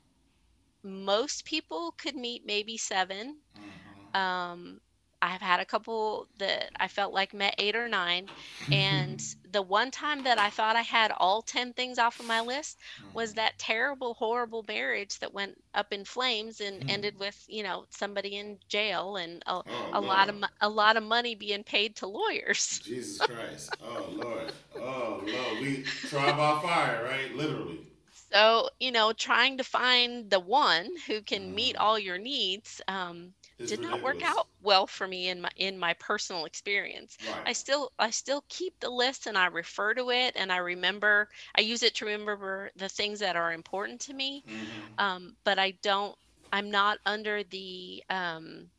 most 0.84 1.44
people 1.44 1.94
could 1.98 2.14
meet 2.16 2.42
maybe 2.46 2.76
seven. 2.76 3.38
uh-huh. 3.56 4.12
Um, 4.14 4.78
I've 5.22 5.40
had 5.42 5.60
a 5.60 5.64
couple 5.66 6.28
that 6.38 6.70
I 6.80 6.88
felt 6.88 7.14
like 7.14 7.32
met 7.34 7.54
eight 7.58 7.76
or 7.76 7.88
nine. 7.88 8.30
And 8.72 9.22
the 9.44 9.62
one 9.62 9.90
time 9.92 10.22
that 10.24 10.38
I 10.38 10.50
thought 10.50 10.76
I 10.76 10.82
had 10.82 11.12
all 11.12 11.42
10 11.42 11.72
things 11.74 11.98
off 11.98 12.20
of 12.20 12.26
my 12.26 12.40
list 12.42 12.78
was 13.14 13.32
Mhm. 13.32 13.36
that 13.36 13.58
terrible, 13.58 14.14
horrible 14.14 14.64
marriage 14.68 15.18
that 15.20 15.32
went 15.32 15.56
up 15.74 15.92
in 15.92 16.04
flames 16.04 16.60
and 16.60 16.82
Hmm. 16.82 16.88
ended 16.88 17.18
with, 17.18 17.42
you 17.48 17.62
know, 17.62 17.86
somebody 17.90 18.36
in 18.36 18.58
jail 18.68 19.16
and 19.16 19.42
a, 19.46 19.62
Oh 19.68 19.82
a 19.92 20.00
lot 20.02 20.28
of 20.28 20.36
a 20.60 20.68
lot 20.68 20.96
of 20.96 21.04
money 21.04 21.34
being 21.36 21.64
paid 21.64 21.96
to 21.96 22.06
lawyers. 22.08 22.82
Jesus 22.82 23.26
Christ. 23.26 23.76
Oh 23.96 24.04
Lord. 24.08 24.52
Oh 24.72 25.26
Lord. 25.30 25.58
We 25.58 25.84
trial 26.04 26.34
by 26.34 26.52
fire, 26.54 27.02
right? 27.04 27.32
Literally. 27.32 27.88
So, 28.32 28.70
you 28.80 28.90
know, 28.92 29.12
trying 29.12 29.58
to 29.58 29.64
find 29.64 30.30
the 30.30 30.40
one 30.40 30.96
who 31.06 31.22
can 31.22 31.54
meet 31.54 31.76
all 31.76 31.98
your 31.98 32.18
needs 32.18 32.80
um, 32.88 33.34
It's 33.62 33.72
did 33.72 33.80
not 33.80 34.02
work 34.02 34.22
out 34.22 34.46
well 34.60 34.86
for 34.86 35.06
me 35.06 35.28
in 35.28 35.40
my 35.40 35.50
in 35.56 35.78
my 35.78 35.94
personal 35.94 36.44
experience. 36.46 37.16
I 37.46 37.52
still 37.52 37.92
I 37.98 38.10
still 38.10 38.44
keep 38.48 38.78
the 38.80 38.90
list 38.90 39.26
and 39.26 39.36
I 39.38 39.46
refer 39.46 39.94
to 39.94 40.10
it 40.10 40.34
and 40.36 40.52
I 40.52 40.58
remember 40.58 41.28
I 41.56 41.62
use 41.62 41.82
it 41.82 41.94
to 41.96 42.06
remember 42.06 42.70
the 42.76 42.88
things 42.88 43.20
that 43.20 43.36
are 43.36 43.52
important 43.52 44.00
to 44.02 44.14
me. 44.14 44.44
hmm 44.46 44.78
Um, 44.98 45.36
but 45.44 45.58
I 45.58 45.72
don't 45.82 46.16
I'm 46.52 46.70
not 46.70 46.98
under 47.06 47.42
the 47.44 48.02
um, 48.10 48.70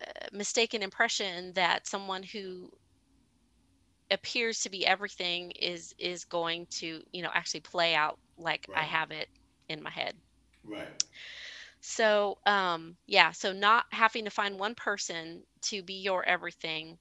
uh, 0.00 0.28
mistaken 0.32 0.82
impression 0.82 1.52
that 1.54 1.86
someone 1.86 2.22
who 2.22 2.70
appears 4.10 4.60
to 4.62 4.70
be 4.70 4.86
everything 4.86 5.50
is 5.52 5.94
is 5.98 6.24
going 6.24 6.66
to 6.70 7.02
you 7.12 7.22
know 7.22 7.30
actually 7.32 7.60
play 7.60 7.94
out 7.94 8.18
like 8.36 8.68
I 8.74 8.84
have 8.84 9.10
it 9.10 9.28
in 9.68 9.82
my 9.82 9.90
head. 9.90 10.16
Right. 10.64 11.04
So 11.84 12.38
um, 12.46 12.96
yeah, 13.06 13.32
so 13.32 13.52
not 13.52 13.86
having 13.92 14.24
to 14.24 14.30
find 14.30 14.58
one 14.58 14.74
person 14.74 15.44
to 15.62 15.82
be 15.82 15.94
your 15.94 16.24
everything 16.24 16.98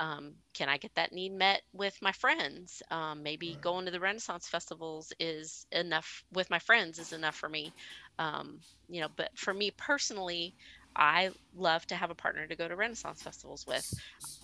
um, 0.00 0.34
can 0.54 0.68
I 0.68 0.78
get 0.78 0.94
that 0.94 1.12
need 1.12 1.32
met 1.32 1.62
with 1.72 1.94
my 2.02 2.12
friends? 2.12 2.82
Um, 2.90 3.22
maybe 3.22 3.58
Right. 3.58 3.62
going 3.62 3.84
to 3.84 3.90
the 3.90 4.00
Renaissance 4.00 4.48
festivals 4.48 5.12
is 5.20 5.66
enough 5.72 6.24
with 6.32 6.50
my 6.50 6.58
friends 6.58 6.98
is 6.98 7.12
enough 7.12 7.36
for 7.36 7.48
me. 7.48 7.74
Um, 8.18 8.60
you 8.88 9.00
know, 9.00 9.08
but 9.16 9.30
for 9.36 9.52
me 9.52 9.70
personally, 9.76 10.54
I 10.96 11.30
love 11.54 11.86
to 11.86 11.96
have 11.96 12.10
a 12.10 12.14
partner 12.14 12.46
to 12.46 12.56
go 12.56 12.68
to 12.68 12.76
Renaissance 12.76 13.22
festivals 13.22 13.66
with. 13.66 13.84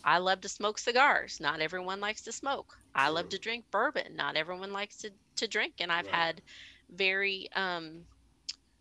I 0.04 0.18
love 0.18 0.40
to 0.42 0.48
smoke 0.48 0.78
cigars. 0.78 1.38
Not 1.40 1.60
everyone 1.60 2.00
likes 2.00 2.22
to 2.22 2.32
smoke. 2.32 2.72
I 2.94 3.08
love 3.10 3.28
to 3.30 3.38
drink 3.38 3.66
bourbon. 3.72 4.16
Not 4.16 4.36
everyone 4.36 4.72
likes 4.72 4.98
to, 4.98 5.12
to 5.36 5.48
drink. 5.48 5.74
And 5.80 5.92
I've 5.92 6.06
Right. 6.06 6.14
had 6.16 6.42
very 6.90 7.48
um, 7.54 8.06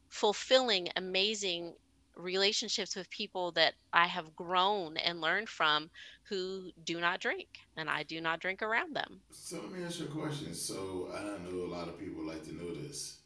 fulfilling, 0.10 0.90
amazing 0.96 1.76
relationships 2.16 2.96
with 2.96 3.10
people 3.10 3.52
that 3.54 3.76
I 3.94 4.08
have 4.08 4.36
grown 4.36 4.98
and 4.98 5.22
learned 5.22 5.50
from 5.50 5.90
who 6.30 6.72
do 6.84 7.00
not 7.00 7.20
drink, 7.22 7.50
and 7.78 7.90
I 7.90 8.04
do 8.04 8.22
not 8.22 8.40
drink 8.40 8.62
around 8.62 8.96
them. 8.96 9.24
So 9.44 9.58
let 9.62 9.72
me 9.72 9.84
ask 9.84 10.00
you 10.00 10.06
a 10.06 10.10
question. 10.10 10.58
So 10.60 11.10
I 11.14 11.24
don't 11.24 11.44
know 11.46 11.66
a 11.66 11.72
lot 11.72 11.88
of 11.90 12.00
people 12.00 12.24
like 12.26 12.44
to 12.46 12.54
know 12.56 12.74
this. 12.74 13.22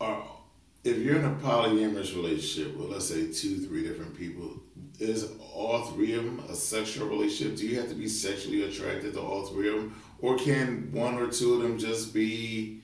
Are 0.00 0.22
if 0.84 0.98
you're 0.98 1.16
in 1.16 1.24
a 1.24 1.34
polyamorous 1.36 2.14
relationship 2.14 2.76
with 2.76 2.90
let's 2.90 3.08
say 3.08 3.32
two, 3.32 3.64
three 3.66 3.82
different 3.86 4.16
people, 4.16 4.60
is 4.98 5.30
all 5.54 5.86
three 5.86 6.14
of 6.14 6.24
them 6.24 6.40
a 6.48 6.54
sexual 6.54 7.08
relationship? 7.08 7.56
Do 7.56 7.66
you 7.66 7.78
have 7.80 7.88
to 7.88 7.94
be 7.94 8.08
sexually 8.08 8.62
attracted 8.62 9.14
to 9.14 9.20
all 9.20 9.46
three 9.46 9.68
of 9.68 9.76
them, 9.76 10.02
or 10.20 10.36
can 10.36 10.90
one 10.92 11.14
or 11.14 11.28
two 11.28 11.54
of 11.54 11.62
them 11.62 11.78
just 11.78 12.12
be 12.12 12.82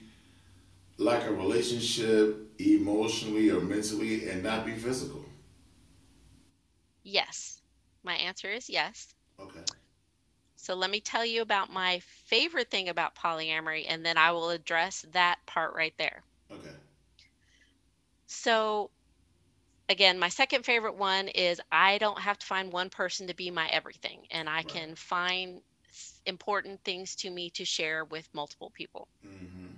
like 0.97 1.25
a 1.25 1.33
relationship 1.33 2.37
emotionally 2.59 3.51
or 3.51 3.61
mentally 3.61 4.29
and 4.29 4.43
not 4.43 4.65
be 4.65 4.73
physical? 4.73 5.25
Yes, 7.03 7.63
my 8.05 8.15
answer 8.15 8.51
is 8.51 8.69
yes. 8.69 9.15
Okay. 9.41 9.61
So 10.57 10.75
let 10.75 10.91
me 10.91 11.01
tell 11.01 11.25
you 11.25 11.43
about 11.43 11.73
my 11.73 12.01
favorite 12.01 12.71
thing 12.71 12.89
about 12.89 13.15
polyamory, 13.15 13.87
and 13.89 14.05
then 14.05 14.19
I 14.19 14.33
will 14.33 14.51
address 14.51 15.05
that 15.13 15.39
part 15.47 15.75
right 15.75 15.95
there. 15.99 16.23
So, 18.29 18.93
again, 19.89 20.19
my 20.19 20.29
second 20.29 20.65
favorite 20.65 20.97
one 20.97 21.29
is 21.29 21.61
I 21.73 21.99
don't 21.99 22.21
have 22.21 22.39
to 22.39 22.47
find 22.47 22.73
one 22.73 22.91
person 22.91 23.29
to 23.29 23.35
be 23.35 23.51
my 23.51 23.69
everything, 23.69 24.27
and 24.31 24.49
I 24.49 24.63
Right. 24.63 24.65
can 24.65 24.95
find 24.97 25.63
important 26.27 26.83
things 26.85 27.17
to 27.17 27.31
me 27.31 27.51
to 27.51 27.65
share 27.65 28.05
with 28.05 28.29
multiple 28.35 28.71
people. 28.71 29.09
Mm-hmm. 29.27 29.75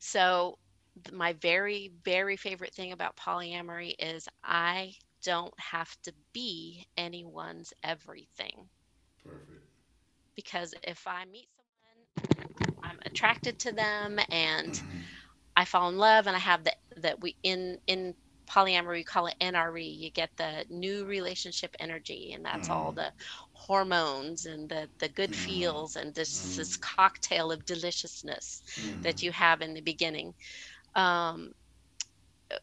So, 0.00 0.58
my 1.12 1.32
very, 1.34 1.92
very 2.04 2.36
favorite 2.36 2.74
thing 2.74 2.92
about 2.92 3.16
polyamory 3.16 3.94
is 3.98 4.28
I 4.44 4.94
don't 5.22 5.54
have 5.58 5.96
to 6.02 6.14
be 6.32 6.86
anyone's 6.96 7.72
everything. 7.82 8.70
Perfect. 9.24 9.74
Because 10.36 10.74
if 10.82 11.06
I 11.06 11.24
meet 11.24 11.48
someone, 11.56 12.06
I'm 12.82 12.98
attracted 13.04 13.58
to 13.60 13.72
them 13.72 14.18
and 14.30 14.80
Mhm. 14.82 15.17
I 15.58 15.64
fall 15.66 15.90
in 15.90 15.98
love 15.98 16.26
and 16.28 16.36
I 16.36 16.40
have 16.40 16.64
that 16.64 16.76
that 16.98 17.20
we 17.22 17.36
in 17.44 17.78
in 17.88 18.14
polyamory 18.50 18.98
we 18.98 19.04
call 19.04 19.26
it 19.26 19.36
nre 19.42 19.84
you 19.98 20.10
get 20.10 20.30
the 20.38 20.64
new 20.70 21.04
relationship 21.06 21.76
energy 21.80 22.32
and 22.34 22.44
that's 22.44 22.70
all 22.70 22.92
the 22.94 23.12
hormones 23.52 24.46
and 24.46 24.70
the 24.70 24.90
the 25.00 25.08
good 25.10 25.34
feels 25.36 25.96
and 25.96 26.14
this 26.14 26.54
this 26.56 26.76
cocktail 26.78 27.52
of 27.52 27.66
deliciousness 27.66 28.62
that 29.02 29.22
you 29.22 29.32
have 29.32 29.62
in 29.62 29.74
the 29.74 29.82
beginning. 29.82 30.34
Um, 30.96 31.52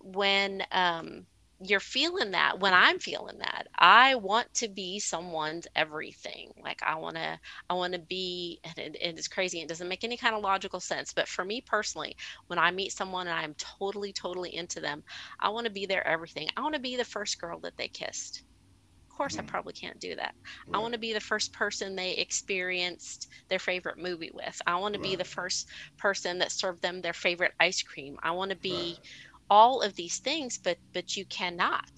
when 0.01 0.63
um, 0.71 1.25
you're 1.63 1.79
feeling 1.79 2.31
that 2.31 2.59
when 2.59 2.73
i'm 2.73 2.99
feeling 2.99 3.37
that 3.39 3.67
i 3.77 4.15
want 4.15 4.47
to 4.53 4.67
be 4.67 4.99
someone's 4.99 5.67
everything 5.75 6.51
like 6.61 6.79
i 6.85 6.95
want 6.95 7.15
to 7.15 7.39
i 7.69 7.73
want 7.73 7.93
to 7.93 7.99
be 7.99 8.59
and 8.63 8.77
it, 8.77 8.95
it 8.99 9.17
is 9.17 9.27
crazy 9.27 9.61
it 9.61 9.67
doesn't 9.67 9.87
make 9.87 10.03
any 10.03 10.17
kind 10.17 10.35
of 10.35 10.41
logical 10.41 10.79
sense 10.79 11.13
but 11.13 11.27
for 11.27 11.45
me 11.45 11.61
personally 11.65 12.15
when 12.47 12.59
i 12.59 12.71
meet 12.71 12.91
someone 12.91 13.27
and 13.27 13.37
i'm 13.37 13.55
totally 13.79 14.11
totally 14.11 14.53
into 14.53 14.79
them 14.81 15.03
i 15.39 15.49
want 15.49 15.65
to 15.65 15.71
be 15.71 15.85
their 15.85 16.05
everything 16.07 16.47
i 16.57 16.61
want 16.61 16.75
to 16.75 16.81
be 16.81 16.95
the 16.97 17.05
first 17.05 17.39
girl 17.39 17.59
that 17.61 17.73
they 17.77 17.87
kissed. 17.87 18.43
Of 19.11 19.17
course 19.17 19.37
i 19.39 19.41
mm-hmm. 19.41 19.47
probably 19.47 19.73
can't 19.73 19.99
do 19.99 20.15
that. 20.15 20.35
I 20.73 20.79
want 20.79 20.93
to 20.93 20.99
be 20.99 21.13
the 21.13 21.19
first 21.21 21.53
person 21.53 21.95
they 21.95 22.11
experienced 22.15 23.27
their 23.49 23.59
favorite 23.59 23.97
movie 23.97 24.31
with 24.33 24.61
i 24.67 24.75
want 24.75 24.93
to 24.93 24.99
be 24.99 25.15
the 25.15 25.23
first 25.23 25.67
person 25.97 26.39
that 26.39 26.51
served 26.51 26.81
them 26.81 27.01
their 27.01 27.13
favorite 27.13 27.53
ice 27.59 27.81
cream 27.81 28.17
i 28.23 28.31
want 28.31 28.51
to 28.51 28.57
be 28.57 28.99
Right. 28.99 29.34
All 29.49 29.81
of 29.81 29.95
these 29.95 30.19
things 30.19 30.57
but 30.57 30.77
but 30.93 31.15
you 31.15 31.25
cannot. 31.25 31.91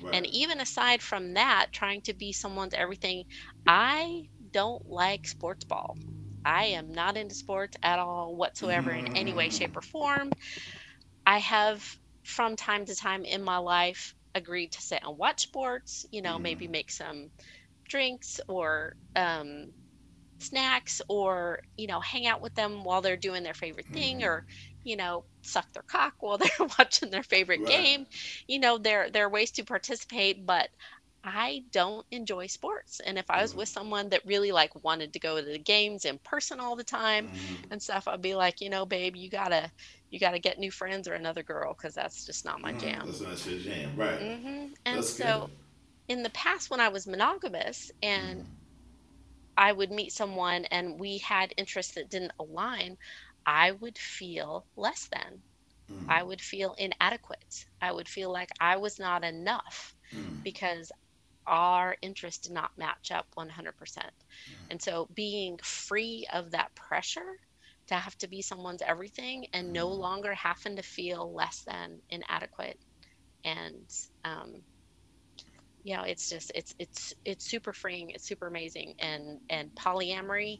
Right. 0.00 0.14
and 0.14 0.26
even 0.26 0.60
aside 0.60 1.00
from 1.00 1.34
that 1.34 1.66
trying 1.70 2.00
to 2.02 2.14
be 2.14 2.32
someone's 2.32 2.74
everything 2.74 3.24
i 3.66 4.28
don't 4.52 4.88
like 4.88 5.26
sports 5.26 5.64
ball. 5.64 5.96
I 6.44 6.66
am 6.66 6.92
not 6.92 7.16
into 7.16 7.34
sports 7.34 7.76
at 7.82 7.98
all 7.98 8.34
whatsoever 8.36 8.90
in 8.90 9.16
any 9.16 9.32
way 9.32 9.48
mm. 9.48 9.58
shape 9.58 9.76
or 9.76 9.80
form. 9.80 10.32
I 11.26 11.38
have 11.38 11.84
from 12.24 12.56
time 12.56 12.84
to 12.86 12.94
time 12.94 13.24
in 13.24 13.42
my 13.42 13.58
life 13.58 14.14
agreed 14.34 14.72
to 14.72 14.80
sit 14.80 15.02
and 15.04 15.18
watch 15.18 15.42
sports 15.42 16.06
you 16.10 16.22
know 16.22 16.38
maybe 16.38 16.66
mm. 16.66 16.70
make 16.70 16.90
some 16.90 17.30
drinks 17.86 18.40
or 18.48 18.96
um, 19.14 19.66
snacks 20.38 21.02
or 21.08 21.60
you 21.76 21.86
know 21.86 22.00
hang 22.00 22.26
out 22.26 22.40
with 22.40 22.54
them 22.54 22.84
while 22.84 23.02
they're 23.02 23.16
doing 23.16 23.42
their 23.42 23.54
favorite 23.54 23.86
thing 23.86 24.20
mm. 24.20 24.26
or 24.26 24.46
you 24.84 24.96
know 24.96 25.24
suck 25.42 25.66
their 25.74 25.84
cock 25.90 26.14
while 26.20 26.38
they're 26.38 26.68
watching 26.78 27.10
their 27.10 27.22
favorite 27.22 27.64
Right. 27.64 27.66
game. 27.66 28.04
You 28.48 28.58
know 28.60 28.78
there 28.78 29.10
there 29.10 29.26
are 29.26 29.30
ways 29.30 29.50
to 29.52 29.64
participate 29.64 30.46
but 30.46 30.68
i 31.24 31.62
don't 31.72 32.06
enjoy 32.10 32.46
sports. 32.46 33.00
And 33.06 33.18
if 33.18 33.28
i 33.30 33.42
was 33.42 33.54
with 33.54 33.68
someone 33.68 34.08
that 34.10 34.24
really 34.26 34.52
like 34.52 34.70
wanted 34.84 35.12
to 35.12 35.20
go 35.20 35.36
to 35.40 35.42
the 35.46 35.58
games 35.58 36.04
in 36.04 36.18
person 36.24 36.60
all 36.60 36.76
the 36.76 36.84
time 36.84 37.28
Mm-hmm. 37.32 37.70
and 37.70 37.82
stuff 37.82 38.08
i'd 38.08 38.22
be 38.22 38.34
like 38.34 38.60
you 38.60 38.70
know 38.70 38.86
babe 38.86 39.16
you 39.16 39.30
gotta 39.30 39.70
you 40.10 40.18
gotta 40.20 40.38
get 40.40 40.58
new 40.58 40.70
friends 40.70 41.08
or 41.08 41.14
another 41.14 41.42
girl 41.42 41.74
because 41.76 41.94
that's 41.94 42.24
just 42.26 42.44
not 42.44 42.60
my 42.60 42.72
jam. 42.74 43.08
That's 43.08 43.22
not 43.22 43.46
your 43.46 43.58
jam, 43.58 43.96
right? 43.96 44.20
hmm 44.20 44.66
and 44.84 45.04
That's 45.04 45.08
so 45.08 45.48
in 46.08 46.22
the 46.22 46.30
past 46.30 46.70
when 46.70 46.80
I 46.80 46.88
was 46.88 47.06
monogamous 47.06 47.90
and 48.02 48.46
I 49.56 49.72
would 49.72 49.90
meet 49.90 50.12
someone 50.12 50.64
and 50.66 51.00
we 51.00 51.18
had 51.18 51.54
interests 51.56 51.94
that 51.94 52.10
didn't 52.10 52.32
align, 52.38 52.98
I 53.46 53.72
would 53.72 53.98
feel 53.98 54.68
less 54.76 55.08
than. 55.12 55.44
Mm. 55.88 56.08
I 56.08 56.22
would 56.22 56.40
feel 56.42 56.74
inadequate. 56.74 57.66
I 57.80 57.92
would 57.92 58.08
feel 58.08 58.32
like 58.32 58.50
I 58.60 58.76
was 58.76 58.98
not 58.98 59.24
enough 59.24 59.96
Mm. 60.12 60.44
because 60.44 60.92
our 61.46 61.96
interests 62.02 62.42
did 62.46 62.52
not 62.52 62.72
match 62.78 63.10
up 63.12 63.28
100%. 63.34 64.14
And 64.70 64.82
so 64.82 65.08
being 65.14 65.58
free 65.64 66.26
of 66.32 66.52
that 66.52 66.74
pressure 66.76 67.36
to 67.88 67.96
have 67.96 68.16
to 68.18 68.28
be 68.28 68.42
someone's 68.42 68.82
everything 68.82 69.46
and 69.52 69.72
no 69.72 69.88
longer 69.90 70.34
having 70.34 70.76
to 70.76 70.82
feel 70.82 71.34
less 71.34 71.62
than 71.66 72.02
inadequate 72.10 72.78
and 73.44 73.88
um, 74.24 74.64
you 75.82 75.96
know 75.96 76.02
it's 76.02 76.28
just 76.28 76.52
it's 76.54 76.72
it's 76.78 77.12
it's 77.24 77.48
super 77.48 77.72
freeing 77.72 78.10
it's 78.10 78.26
super 78.26 78.46
amazing 78.46 78.94
and 78.98 79.40
and 79.48 79.74
polyamory 79.74 80.58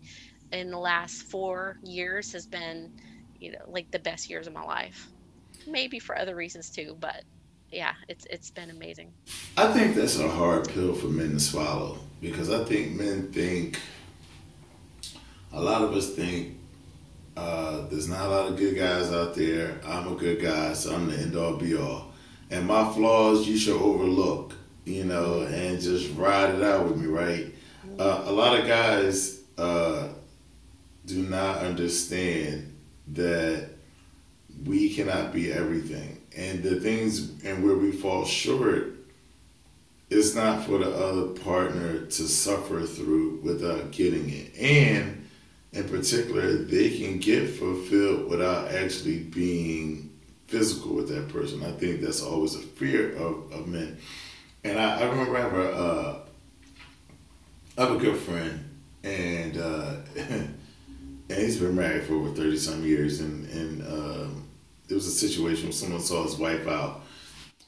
in 0.53 0.71
the 0.71 0.79
last 0.79 1.23
four 1.23 1.79
years 1.83 2.33
has 2.33 2.47
been 2.47 2.93
you 3.41 3.53
know 3.53 3.65
like 3.67 3.91
the 3.91 3.99
best 3.99 4.29
years 4.31 4.47
of 4.47 4.53
my 4.53 4.63
life 4.63 5.09
maybe 5.67 5.99
for 5.99 6.17
other 6.19 6.35
reasons 6.35 6.71
too 6.71 6.97
but 7.01 7.25
yeah 7.71 7.95
it's 8.09 8.27
it's 8.31 8.51
been 8.51 8.71
amazing 8.71 9.13
I 9.57 9.73
think 9.73 9.95
that's 9.95 10.19
a 10.19 10.29
hard 10.29 10.69
pill 10.69 10.95
for 10.95 11.07
men 11.09 11.33
to 11.33 11.41
swallow 11.41 11.99
because 12.21 12.51
I 12.51 12.65
think 12.65 12.93
men 12.99 13.33
think 13.33 13.79
a 15.53 15.61
lot 15.61 15.83
of 15.83 15.93
us 15.93 16.15
think 16.15 16.57
uh, 17.37 17.87
there's 17.89 18.09
not 18.09 18.27
a 18.27 18.29
lot 18.29 18.49
of 18.49 18.57
good 18.57 18.77
guys 18.77 19.13
out 19.13 19.35
there. 19.35 19.81
I'm 19.87 20.13
a 20.13 20.15
good 20.17 20.41
guy, 20.43 20.73
so 20.75 20.95
I'm 20.95 21.09
the 21.09 21.17
end 21.17 21.37
all 21.37 21.57
be 21.57 21.77
all. 21.77 22.13
And 22.51 22.67
my 22.67 22.91
flaws 22.93 23.49
you 23.49 23.57
should 23.57 23.81
overlook, 23.81 24.55
you 24.85 25.05
know, 25.05 25.43
and 25.43 25.81
just 25.81 26.15
ride 26.15 26.55
it 26.55 26.63
out 26.63 26.87
with 26.87 26.97
me, 26.99 27.07
right? 27.07 27.55
Uh, 27.99 28.25
a 28.27 28.33
lot 28.33 28.59
of 28.59 28.67
guys 28.67 29.41
uh, 29.59 30.09
do 31.07 31.23
not 31.23 31.59
understand 31.59 32.77
that 33.09 33.71
we 34.65 34.95
cannot 34.95 35.33
be 35.33 35.53
everything. 35.53 36.21
And 36.37 36.63
the 36.63 36.81
things 36.81 37.43
and 37.45 37.65
where 37.65 37.77
we 37.77 37.93
fall 37.93 38.25
short, 38.25 38.95
it's 40.11 40.35
not 40.35 40.65
for 40.65 40.79
the 40.79 40.91
other 40.91 41.29
partner 41.41 42.05
to 42.05 42.29
suffer 42.29 42.83
through 42.83 43.41
without 43.43 43.91
getting 43.91 44.31
it. 44.31 44.57
And 44.59 45.29
in 45.73 45.89
particular, 45.89 46.55
they 46.55 46.97
can 46.99 47.19
get 47.19 47.49
fulfilled 47.49 48.29
without 48.31 48.69
actually 48.69 49.21
being 49.21 50.11
physical 50.47 50.95
with 50.95 51.09
that 51.09 51.29
person. 51.29 51.65
I 51.65 51.73
think 51.73 52.03
that's 52.03 52.23
always 52.23 52.55
a 52.55 52.61
fear 52.61 53.15
of, 53.17 53.51
of 53.53 53.67
men. 53.67 53.97
And 54.65 54.79
I, 54.79 55.01
I 55.01 55.05
remember 55.05 55.37
I 55.37 55.41
have 55.41 55.55
a, 55.55 55.73
uh, 55.73 56.19
I 57.79 57.81
have 57.81 57.93
a 57.93 57.99
good 57.99 58.19
friend, 58.19 58.69
and 59.03 59.57
uh, 59.57 59.95
and 61.33 61.43
he's 61.43 61.59
been 61.59 61.75
married 61.75 62.05
for 62.05 62.15
over 62.15 62.31
thirty 62.31 62.57
some 62.57 62.85
years, 62.85 63.21
and 63.21 63.49
and 63.49 63.83
um, 63.87 64.49
there 64.89 64.97
was 64.97 65.07
a 65.07 65.11
situation 65.11 65.65
where 65.65 65.73
someone 65.73 66.01
saw 66.01 66.23
his 66.25 66.37
wife 66.37 66.67
out, 66.69 67.03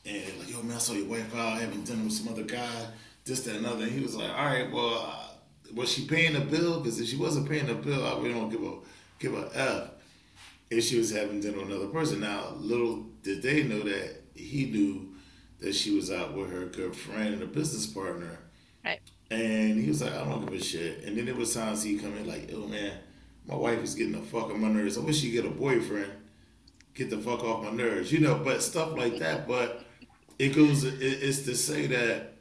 and 0.05 0.39
like, 0.39 0.51
yo 0.51 0.63
man, 0.63 0.77
I 0.77 0.79
saw 0.79 0.93
your 0.93 1.09
wife 1.09 1.35
out 1.35 1.61
having 1.61 1.83
dinner 1.83 2.05
with 2.05 2.13
some 2.13 2.33
other 2.33 2.45
guy, 2.45 2.87
this 3.25 3.41
that 3.45 3.57
and 3.57 3.67
other. 3.67 3.85
And 3.85 3.93
he 3.93 4.01
was 4.01 4.15
like, 4.15 4.31
all 4.31 4.45
right, 4.45 4.71
well, 4.71 5.07
uh, 5.07 5.75
was 5.75 5.91
she 5.91 6.07
paying 6.07 6.35
the 6.35 6.41
bill? 6.41 6.81
Because 6.81 7.01
if 7.01 7.09
she 7.09 7.17
wasn't 7.17 7.49
paying 7.49 7.67
the 7.67 7.75
bill, 7.75 8.07
I 8.07 8.15
really 8.21 8.35
don't 8.35 8.51
give 8.51 8.63
a 8.63 8.75
give 9.19 9.35
a 9.35 9.51
f. 9.55 9.91
If 10.71 10.85
she 10.85 10.99
was 10.99 11.11
having 11.11 11.41
dinner 11.41 11.59
with 11.59 11.69
another 11.69 11.87
person. 11.89 12.21
Now, 12.21 12.55
little 12.57 13.05
did 13.23 13.43
they 13.43 13.63
know 13.63 13.81
that 13.81 14.23
he 14.35 14.67
knew 14.67 15.15
that 15.61 15.75
she 15.75 15.95
was 15.95 16.11
out 16.11 16.35
with 16.35 16.51
her 16.51 16.67
good 16.67 16.95
friend 16.95 17.35
and 17.35 17.43
a 17.43 17.47
business 17.47 17.87
partner. 17.87 18.39
right 18.85 19.01
And 19.31 19.81
he 19.81 19.89
was 19.89 20.03
like, 20.03 20.13
I 20.13 20.25
don't 20.25 20.45
give 20.45 20.61
a 20.61 20.63
shit. 20.63 21.05
And 21.05 21.17
then 21.17 21.27
there 21.27 21.35
was 21.35 21.55
times 21.55 21.83
he 21.83 21.99
come 21.99 22.17
in 22.17 22.27
like, 22.27 22.51
yo 22.51 22.67
man, 22.67 22.99
my 23.47 23.55
wife 23.55 23.83
is 23.83 23.95
getting 23.95 24.13
the 24.13 24.21
fuck 24.21 24.51
on 24.51 24.61
my 24.61 24.69
nerves. 24.69 24.97
I 24.97 25.01
wish 25.01 25.21
she 25.21 25.31
get 25.31 25.45
a 25.45 25.51
boyfriend. 25.51 26.11
Get 26.95 27.11
the 27.11 27.19
fuck 27.19 27.43
off 27.43 27.65
my 27.65 27.71
nerves. 27.71 28.13
You 28.13 28.21
know, 28.21 28.37
but 28.37 28.63
stuff 28.63 28.97
like 28.97 29.19
that. 29.19 29.47
But 29.47 29.85
it 30.39 30.55
goes 30.55 30.85
it, 30.85 30.95
it's 31.01 31.43
to 31.43 31.57
say 31.57 31.87
that, 31.89 32.35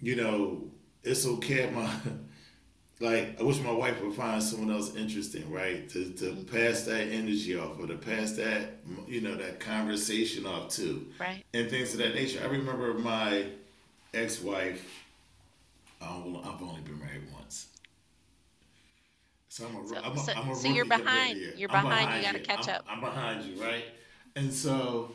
you 0.00 0.16
know, 0.16 0.70
it's 1.02 1.26
okay 1.26 1.70
my 1.70 1.90
like 3.00 3.38
I 3.38 3.42
wish 3.42 3.60
my 3.60 3.72
wife 3.72 4.02
would 4.02 4.14
find 4.14 4.42
someone 4.42 4.74
else 4.74 4.94
interesting, 4.96 5.50
right? 5.50 5.88
To 5.90 6.10
to 6.10 6.34
pass 6.50 6.82
that 6.82 7.08
energy 7.08 7.58
off 7.58 7.78
or 7.78 7.86
to 7.86 7.96
pass 7.96 8.32
that 8.32 8.78
you 9.06 9.20
know, 9.20 9.34
that 9.36 9.60
conversation 9.60 10.46
off 10.46 10.70
too 10.70 11.06
right 11.20 11.44
and 11.52 11.68
things 11.68 11.92
of 11.92 11.98
that 11.98 12.14
nature. 12.14 12.40
I 12.42 12.46
remember 12.46 12.94
my 12.94 13.46
ex-wife. 14.14 15.02
Um, 16.00 16.38
I've 16.44 16.62
only 16.62 16.82
been 16.82 16.98
married 16.98 17.22
once, 17.32 17.35
so 19.56 19.66
I'm 19.66 19.76
a, 19.76 19.88
So- 19.88 19.96
am 19.96 20.12
a, 20.12 20.18
so- 20.18 20.32
I'm 20.34 20.50
a 20.50 20.54
so 20.54 20.68
you're 20.68 20.84
behind. 20.84 21.34
to 21.38 21.40
you. 21.40 21.52
You're 21.56 21.72
I'm 21.72 21.84
behind. 21.84 22.16
You 22.16 22.22
gotta 22.22 22.38
catch 22.40 22.68
I'm- 22.68 22.76
up. 22.76 22.84
I'm 22.88 23.00
behind 23.00 23.44
you, 23.44 23.62
right? 23.62 23.84
And 24.34 24.52
so 24.52 25.12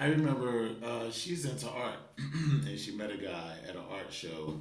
I 0.00 0.06
remember 0.06 0.70
uh, 0.84 1.10
she's 1.12 1.44
into 1.44 1.68
art, 1.68 1.98
and 2.18 2.76
she 2.78 2.90
met 2.96 3.10
a 3.12 3.16
guy 3.16 3.56
at 3.68 3.76
an 3.76 3.82
art 3.90 4.12
show 4.12 4.60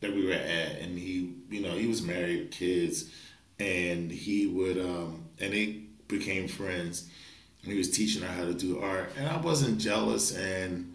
that 0.00 0.14
we 0.14 0.26
were 0.26 0.34
at, 0.34 0.80
and 0.80 0.98
he, 0.98 1.32
you 1.48 1.62
know, 1.62 1.70
he 1.72 1.86
was 1.86 2.02
married, 2.02 2.40
with 2.40 2.50
kids, 2.50 3.10
and 3.58 4.10
he 4.10 4.46
would, 4.48 4.76
um, 4.78 5.24
and 5.40 5.54
they 5.54 5.80
became 6.08 6.46
friends. 6.46 7.08
And 7.62 7.72
he 7.72 7.78
was 7.78 7.90
teaching 7.90 8.20
her 8.20 8.28
how 8.28 8.44
to 8.44 8.52
do 8.52 8.80
art, 8.80 9.12
and 9.16 9.26
I 9.26 9.38
wasn't 9.38 9.78
jealous, 9.80 10.36
and 10.36 10.92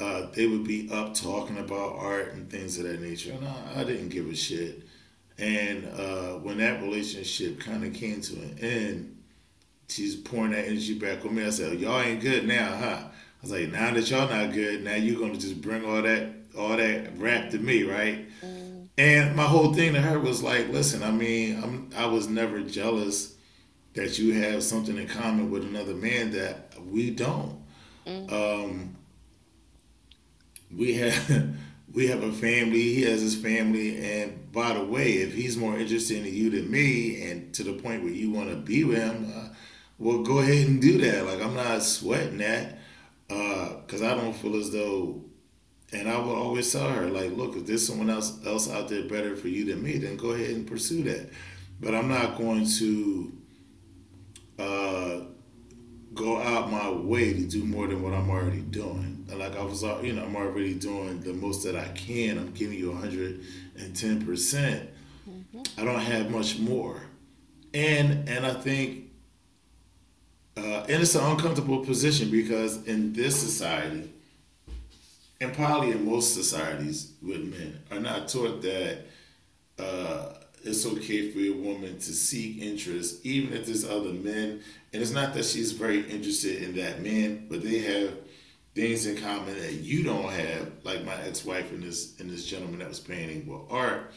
uh, 0.00 0.26
they 0.34 0.48
would 0.48 0.64
be 0.64 0.90
up 0.92 1.14
talking 1.14 1.58
about 1.58 1.94
art 1.96 2.32
and 2.32 2.50
things 2.50 2.76
of 2.78 2.84
that 2.88 3.00
nature, 3.00 3.30
and 3.32 3.46
I, 3.46 3.82
I 3.82 3.84
didn't 3.84 4.08
give 4.08 4.28
a 4.28 4.34
shit. 4.34 4.81
And 5.38 5.88
uh, 5.98 6.38
when 6.38 6.58
that 6.58 6.82
relationship 6.82 7.60
kind 7.60 7.84
of 7.84 7.94
came 7.94 8.20
to 8.20 8.34
an 8.34 8.58
end, 8.60 9.22
she's 9.88 10.16
pouring 10.16 10.52
that 10.52 10.66
energy 10.66 10.98
back 10.98 11.24
on 11.24 11.34
me. 11.34 11.44
I 11.44 11.50
said, 11.50 11.78
"Y'all 11.80 12.00
ain't 12.00 12.20
good 12.20 12.46
now, 12.46 12.76
huh?" 12.76 12.98
I 13.04 13.10
was 13.42 13.50
like, 13.50 13.72
"Now 13.72 13.92
that 13.92 14.10
y'all 14.10 14.28
not 14.28 14.52
good, 14.52 14.84
now 14.84 14.94
you're 14.94 15.20
gonna 15.20 15.38
just 15.38 15.60
bring 15.60 15.84
all 15.84 16.02
that 16.02 16.28
all 16.56 16.76
that 16.76 17.18
rap 17.18 17.50
to 17.50 17.58
me, 17.58 17.82
right?" 17.84 18.26
And 18.98 19.34
my 19.34 19.44
whole 19.44 19.72
thing 19.72 19.94
to 19.94 20.00
her 20.00 20.18
was 20.18 20.42
like, 20.42 20.68
"Listen, 20.68 21.02
I 21.02 21.10
mean, 21.10 21.60
I'm 21.62 21.90
I 21.96 22.06
was 22.06 22.28
never 22.28 22.60
jealous 22.60 23.34
that 23.94 24.18
you 24.18 24.34
have 24.42 24.62
something 24.62 24.96
in 24.96 25.06
common 25.08 25.50
with 25.50 25.64
another 25.64 25.94
man 25.94 26.30
that 26.32 26.74
we 26.86 27.10
don't." 27.10 27.58
Um, 28.30 28.96
we 30.74 30.94
have 30.94 31.54
we 31.92 32.06
have 32.08 32.22
a 32.22 32.32
family. 32.32 32.80
He 32.80 33.02
has 33.02 33.20
his 33.20 33.36
family, 33.36 33.98
and 33.98 34.50
by 34.52 34.74
the 34.74 34.84
way, 34.84 35.12
if 35.14 35.34
he's 35.34 35.56
more 35.56 35.78
interested 35.78 36.26
in 36.26 36.34
you 36.34 36.50
than 36.50 36.70
me, 36.70 37.30
and 37.30 37.52
to 37.54 37.64
the 37.64 37.74
point 37.74 38.02
where 38.02 38.12
you 38.12 38.30
want 38.30 38.50
to 38.50 38.56
be 38.56 38.84
with 38.84 38.98
him, 38.98 39.32
uh, 39.34 39.48
well, 39.98 40.22
go 40.22 40.38
ahead 40.38 40.66
and 40.66 40.80
do 40.80 40.98
that. 40.98 41.26
Like 41.26 41.42
I'm 41.42 41.54
not 41.54 41.82
sweating 41.82 42.38
that 42.38 42.78
because 43.28 44.02
uh, 44.02 44.12
I 44.12 44.14
don't 44.14 44.34
feel 44.34 44.56
as 44.56 44.70
though. 44.70 45.24
And 45.94 46.08
I 46.08 46.16
will 46.16 46.34
always 46.34 46.72
tell 46.72 46.88
her, 46.88 47.06
like, 47.10 47.36
look, 47.36 47.54
if 47.54 47.66
there's 47.66 47.86
someone 47.86 48.08
else 48.08 48.44
else 48.46 48.70
out 48.70 48.88
there 48.88 49.06
better 49.06 49.36
for 49.36 49.48
you 49.48 49.66
than 49.66 49.82
me, 49.82 49.98
then 49.98 50.16
go 50.16 50.30
ahead 50.30 50.48
and 50.50 50.66
pursue 50.66 51.02
that. 51.02 51.28
But 51.80 51.94
I'm 51.94 52.08
not 52.08 52.38
going 52.38 52.66
to 52.78 53.32
uh, 54.58 55.20
go 56.14 56.40
out 56.40 56.70
my 56.70 56.90
way 56.90 57.32
to 57.32 57.42
do 57.42 57.64
more 57.64 57.86
than 57.86 58.02
what 58.02 58.12
I'm 58.12 58.30
already 58.30 58.60
doing. 58.60 59.26
like 59.34 59.56
I 59.56 59.62
was, 59.62 59.82
you 59.82 60.12
know, 60.12 60.24
I'm 60.24 60.36
already 60.36 60.74
doing 60.74 61.20
the 61.20 61.32
most 61.32 61.64
that 61.64 61.76
I 61.76 61.88
can. 61.88 62.38
I'm 62.38 62.52
giving 62.52 62.78
you 62.78 62.90
110 62.90 64.26
percent. 64.26 64.90
Mm-hmm. 65.28 65.80
I 65.80 65.84
don't 65.84 66.00
have 66.00 66.30
much 66.30 66.58
more, 66.58 67.02
and 67.72 68.28
and 68.28 68.44
I 68.44 68.54
think, 68.54 69.10
uh, 70.56 70.84
and 70.88 71.02
it's 71.02 71.14
an 71.14 71.24
uncomfortable 71.24 71.84
position 71.84 72.30
because 72.30 72.84
in 72.86 73.12
this 73.12 73.40
society, 73.40 74.10
and 75.40 75.54
probably 75.54 75.92
in 75.92 76.04
most 76.04 76.34
societies 76.34 77.12
with 77.22 77.40
men, 77.40 77.78
are 77.90 78.00
not 78.00 78.28
taught 78.28 78.62
that. 78.62 78.98
Uh, 79.78 80.34
it's 80.64 80.86
okay 80.86 81.28
for 81.32 81.40
a 81.40 81.50
woman 81.50 81.98
to 81.98 82.12
seek 82.12 82.62
interest, 82.62 83.26
even 83.26 83.52
if 83.52 83.66
there's 83.66 83.84
other 83.84 84.12
men. 84.12 84.62
And 84.92 85.00
it's 85.00 85.12
not 85.12 85.34
that 85.34 85.44
she's 85.44 85.72
very 85.72 86.00
interested 86.00 86.62
in 86.62 86.76
that 86.76 87.02
man, 87.02 87.46
but 87.48 87.62
they 87.62 87.78
have 87.78 88.14
things 88.74 89.06
in 89.06 89.16
common 89.16 89.58
that 89.58 89.74
you 89.74 90.02
don't 90.02 90.30
have, 90.30 90.70
like 90.82 91.04
my 91.04 91.14
ex-wife 91.22 91.70
and 91.72 91.82
this 91.82 92.18
and 92.20 92.30
this 92.30 92.46
gentleman 92.46 92.80
that 92.80 92.88
was 92.88 93.00
painting 93.00 93.46
with 93.46 93.60
art. 93.70 94.12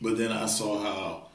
But 0.00 0.18
then 0.18 0.32
I 0.32 0.46
saw 0.46 0.80
how 0.80 1.28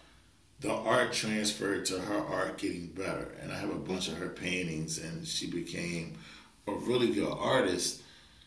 the 0.60 0.74
art 0.74 1.12
transferred 1.12 1.86
to 1.86 2.00
her 2.00 2.18
art 2.18 2.58
getting 2.58 2.88
better, 2.88 3.36
and 3.42 3.52
I 3.52 3.58
have 3.58 3.70
a 3.70 3.76
bunch 3.76 4.08
of 4.08 4.18
her 4.18 4.30
paintings, 4.30 4.98
and 4.98 5.28
she 5.28 5.50
became 5.50 6.18
a 6.68 6.74
really 6.74 7.12
good 7.12 7.32
artist. 7.32 8.02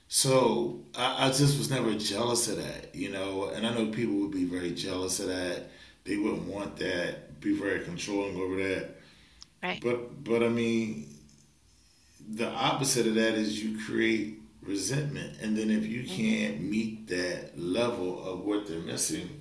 So 0.08 0.80
I, 0.96 1.26
I, 1.26 1.28
just 1.28 1.58
was 1.58 1.70
never 1.70 1.92
jealous 1.94 2.48
of 2.48 2.56
that, 2.56 2.94
you 2.94 3.10
know. 3.10 3.50
And 3.50 3.66
I 3.66 3.74
know 3.74 3.86
people 3.86 4.14
would 4.16 4.30
be 4.30 4.44
very 4.44 4.70
jealous 4.70 5.20
of 5.20 5.28
that. 5.28 5.64
They 6.04 6.16
wouldn't 6.16 6.44
want 6.46 6.76
that, 6.76 7.40
be 7.40 7.54
very 7.54 7.80
controlling 7.80 8.36
over 8.36 8.56
that. 8.56 8.95
Right. 9.66 9.80
But 9.82 10.22
but 10.22 10.42
I 10.44 10.48
mean, 10.48 11.08
the 12.28 12.48
opposite 12.48 13.06
of 13.06 13.14
that 13.16 13.34
is 13.34 13.62
you 13.62 13.78
create 13.84 14.40
resentment, 14.62 15.40
and 15.42 15.56
then 15.56 15.70
if 15.70 15.84
you 15.86 16.02
mm-hmm. 16.02 16.16
can't 16.16 16.60
meet 16.60 17.08
that 17.08 17.58
level 17.58 18.24
of 18.24 18.44
what 18.44 18.68
they're 18.68 18.78
missing. 18.78 19.40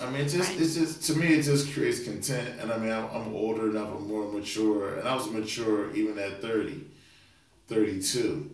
I 0.00 0.10
mean, 0.10 0.22
it's 0.22 0.34
just, 0.34 0.50
right. 0.50 0.60
it's 0.60 0.74
just 0.74 1.04
to 1.04 1.14
me, 1.14 1.34
it 1.34 1.42
just 1.42 1.72
creates 1.72 2.02
content. 2.02 2.60
And 2.60 2.72
I 2.72 2.78
mean, 2.78 2.90
I'm, 2.90 3.08
I'm 3.10 3.34
older 3.34 3.70
enough, 3.70 3.90
I'm 3.94 4.08
more 4.08 4.30
mature, 4.30 4.98
and 4.98 5.08
I 5.08 5.14
was 5.14 5.30
mature 5.30 5.94
even 5.94 6.18
at 6.18 6.42
30, 6.42 6.84
32 7.68 8.50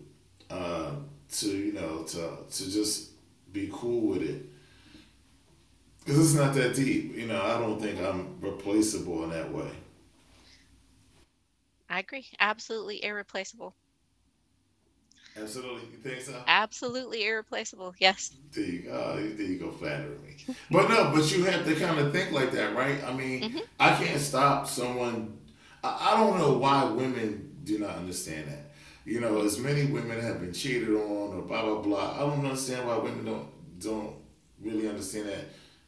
uh, 0.51 0.93
to 1.33 1.49
you 1.49 1.73
know 1.73 2.03
to 2.03 2.39
to 2.51 2.71
just 2.71 3.11
be 3.53 3.69
cool 3.73 4.09
with 4.09 4.23
it 4.23 4.47
because 6.05 6.19
it's 6.19 6.41
not 6.41 6.55
that 6.55 6.75
deep. 6.75 7.15
You 7.15 7.27
know, 7.27 7.43
I 7.43 7.59
don't 7.59 7.81
think 7.81 8.01
I'm 8.01 8.41
replaceable 8.41 9.25
in 9.25 9.31
that 9.31 9.53
way. 9.53 9.71
I 11.91 11.99
agree. 11.99 12.27
Absolutely 12.41 13.05
irreplaceable. 13.05 13.75
Absolutely, 15.37 15.83
you 15.93 15.99
think 15.99 16.23
so? 16.23 16.43
Absolutely 16.47 17.27
irreplaceable. 17.27 17.95
Yes. 17.99 18.33
There 18.53 18.65
you 18.65 18.83
go. 18.83 19.17
There 19.17 19.47
you 19.47 19.59
go, 19.59 19.71
flattering 19.71 20.23
me. 20.23 20.37
but 20.71 20.89
no, 20.89 21.13
but 21.15 21.31
you 21.31 21.45
have 21.45 21.67
to 21.67 21.75
kind 21.75 21.99
of 21.99 22.13
think 22.13 22.33
like 22.33 22.53
that, 22.53 22.75
right? 22.75 23.05
I 23.05 23.13
mean, 23.13 23.43
mm-hmm. 23.43 23.59
I 23.79 23.95
can't 23.95 24.21
stop 24.21 24.67
someone. 24.67 25.39
I, 25.85 26.13
I 26.13 26.21
don't 26.21 26.39
know 26.39 26.55
why 26.55 26.85
women 26.85 27.59
do 27.65 27.79
not 27.79 27.97
understand 27.97 28.49
that 28.49 28.71
you 29.05 29.21
know, 29.21 29.43
as 29.43 29.59
many 29.59 29.87
women 29.87 30.21
have 30.21 30.41
been 30.41 30.53
cheated 30.53 30.91
on 30.91 31.35
or 31.35 31.43
blah 31.43 31.63
blah 31.63 31.81
blah. 31.81 32.15
I 32.17 32.21
don't 32.21 32.45
understand 32.45 32.87
why 32.87 32.97
women 32.99 33.25
don't 33.25 33.81
don't 33.81 34.15
really 34.61 34.89
understand 34.89 35.29
that 35.29 35.47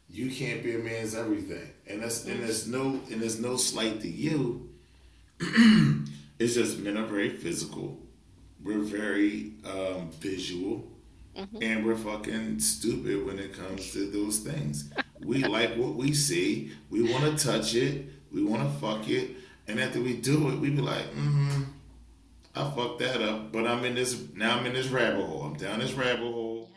you 0.09 0.29
can't 0.31 0.63
be 0.63 0.75
a 0.75 0.79
man's 0.79 1.15
everything, 1.15 1.71
and 1.87 2.01
that's 2.01 2.25
and 2.25 2.41
there's 2.41 2.67
no 2.67 2.99
and 3.11 3.21
there's 3.21 3.39
no 3.39 3.55
slight 3.55 4.01
to 4.01 4.09
you. 4.09 4.69
It's 6.39 6.53
just 6.53 6.79
men 6.79 6.97
are 6.97 7.05
very 7.05 7.29
physical. 7.29 7.99
We're 8.63 8.79
very 8.79 9.53
um, 9.65 10.11
visual. 10.19 10.89
Mm-hmm. 11.37 11.63
And 11.63 11.85
we're 11.85 11.95
fucking 11.95 12.59
stupid 12.59 13.25
when 13.25 13.39
it 13.39 13.53
comes 13.53 13.91
to 13.93 14.09
those 14.11 14.39
things. 14.39 14.91
we 15.25 15.43
like 15.43 15.75
what 15.75 15.95
we 15.95 16.13
see. 16.13 16.71
We 16.91 17.11
want 17.11 17.23
to 17.37 17.43
touch 17.43 17.73
it. 17.73 18.05
We 18.31 18.43
want 18.43 18.61
to 18.63 18.79
fuck 18.79 19.09
it. 19.09 19.31
And 19.67 19.79
after 19.79 19.99
we 19.99 20.17
do 20.17 20.49
it, 20.49 20.59
we 20.59 20.69
be 20.69 20.81
like, 20.81 21.05
mm-hmm, 21.11 21.63
I 22.55 22.69
fucked 22.71 22.99
that 22.99 23.21
up, 23.21 23.51
but 23.51 23.65
I'm 23.65 23.83
in 23.85 23.95
this 23.95 24.21
now. 24.35 24.57
I'm 24.57 24.65
in 24.65 24.73
this 24.73 24.87
rabbit 24.87 25.25
hole. 25.25 25.43
I'm 25.43 25.55
down 25.55 25.79
this 25.79 25.93
rabbit 25.93 26.19
hole. 26.19 26.69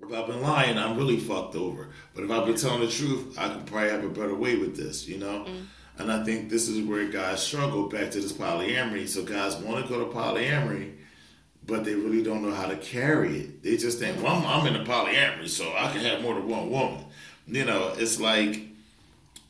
If 0.00 0.12
I've 0.12 0.26
been 0.26 0.42
lying, 0.42 0.78
I'm 0.78 0.96
really 0.96 1.18
fucked 1.18 1.54
over. 1.54 1.90
But 2.14 2.24
if 2.24 2.30
I've 2.30 2.46
been 2.46 2.56
telling 2.56 2.80
the 2.80 2.88
truth, 2.88 3.36
I 3.38 3.48
can 3.48 3.64
probably 3.64 3.90
have 3.90 4.04
a 4.04 4.08
better 4.08 4.34
way 4.34 4.56
with 4.56 4.76
this, 4.76 5.06
you 5.06 5.18
know. 5.18 5.44
Mm. 5.44 5.66
And 5.98 6.12
I 6.12 6.24
think 6.24 6.50
this 6.50 6.68
is 6.68 6.86
where 6.86 7.08
guys 7.08 7.42
struggle 7.42 7.88
back 7.88 8.10
to 8.10 8.20
this 8.20 8.32
polyamory. 8.32 9.08
So 9.08 9.22
guys 9.22 9.56
want 9.56 9.82
to 9.84 9.88
go 9.88 10.04
to 10.04 10.12
polyamory, 10.12 10.92
but 11.66 11.84
they 11.84 11.94
really 11.94 12.22
don't 12.22 12.42
know 12.42 12.54
how 12.54 12.66
to 12.66 12.76
carry 12.76 13.40
it. 13.40 13.62
They 13.62 13.76
just 13.76 13.98
think, 13.98 14.22
well, 14.22 14.36
I'm, 14.36 14.46
I'm 14.46 14.74
in 14.74 14.80
a 14.80 14.84
polyamory, 14.84 15.48
so 15.48 15.72
I 15.76 15.90
can 15.90 16.02
have 16.02 16.22
more 16.22 16.34
than 16.34 16.48
one 16.48 16.70
woman. 16.70 17.04
You 17.46 17.64
know, 17.64 17.94
it's 17.96 18.20
like 18.20 18.60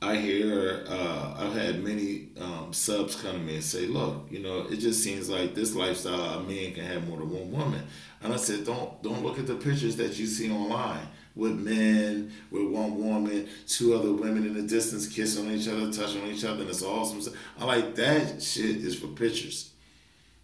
I 0.03 0.17
hear 0.17 0.85
uh, 0.87 1.35
I've 1.39 1.55
had 1.55 1.83
many 1.83 2.29
um, 2.41 2.73
subs 2.73 3.17
come 3.17 3.33
to 3.33 3.39
me 3.39 3.55
and 3.55 3.65
say, 3.65 3.87
"Look, 3.87 4.27
you 4.31 4.41
know, 4.41 4.67
it 4.71 4.77
just 4.77 5.03
seems 5.03 5.31
like 5.31 5.55
this 5.55 5.75
lifestyle 5.75 6.39
a 6.39 6.43
man 6.43 6.75
can 6.75 6.85
have 6.85 7.09
more 7.09 7.19
than 7.19 7.31
one 7.31 7.51
woman." 7.51 7.83
And 8.23 8.35
I 8.35 8.37
said, 8.37 8.67
"Don't 8.67 9.03
don't 9.03 9.25
look 9.25 9.39
at 9.39 9.47
the 9.47 9.55
pictures 9.55 9.97
that 9.97 10.19
you 10.19 10.27
see 10.27 10.53
online 10.53 11.09
with 11.37 11.53
men, 11.53 12.33
with 12.51 12.65
one 12.65 12.99
woman, 12.99 13.49
two 13.69 13.95
other 13.95 14.13
women 14.13 14.45
in 14.45 14.55
the 14.55 14.63
distance 14.63 15.07
kissing 15.07 15.47
on 15.47 15.55
each 15.55 15.69
other, 15.69 15.93
touching 15.93 16.23
on 16.23 16.29
each 16.29 16.45
other, 16.45 16.63
and 16.63 16.71
it's 16.71 16.83
awesome." 16.83 17.33
I 17.59 17.65
like 17.65 17.95
that 17.95 18.43
shit 18.43 18.77
is 18.77 18.99
for 18.99 19.09
pictures. 19.09 19.71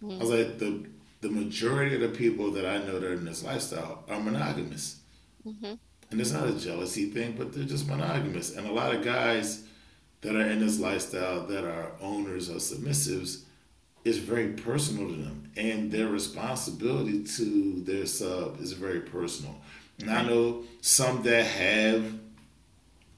Mm-hmm. 0.01 0.15
I 0.15 0.19
was 0.19 0.29
like 0.29 0.59
the 0.59 0.85
the 1.21 1.29
majority 1.29 1.95
of 1.95 2.01
the 2.01 2.09
people 2.09 2.51
that 2.51 2.65
I 2.65 2.77
know 2.79 2.99
that 2.99 3.03
are 3.03 3.13
in 3.13 3.25
this 3.25 3.43
lifestyle 3.43 4.03
are 4.07 4.19
monogamous. 4.19 4.99
Mm-hmm 5.47 5.73
and 6.13 6.21
it's 6.21 6.31
not 6.31 6.47
a 6.47 6.53
jealousy 6.53 7.09
thing, 7.09 7.33
but 7.35 7.51
they're 7.51 7.63
just 7.63 7.87
monogamous. 7.87 8.55
And 8.55 8.67
a 8.67 8.71
lot 8.71 8.93
of 8.93 9.03
guys 9.03 9.63
that 10.21 10.35
are 10.35 10.47
in 10.47 10.59
this 10.59 10.79
lifestyle 10.79 11.47
that 11.47 11.63
are 11.65 11.91
owners 12.01 12.51
or 12.51 12.55
submissives, 12.55 13.41
is 14.05 14.17
very 14.17 14.49
personal 14.49 15.07
to 15.07 15.15
them, 15.15 15.49
and 15.55 15.89
their 15.89 16.07
responsibility 16.07 17.23
to 17.23 17.81
their 17.85 18.05
sub 18.05 18.59
is 18.59 18.73
very 18.73 18.99
personal. 18.99 19.55
And 19.99 20.11
I 20.11 20.23
know 20.23 20.63
some 20.81 21.23
that 21.23 21.45
have 21.45 22.13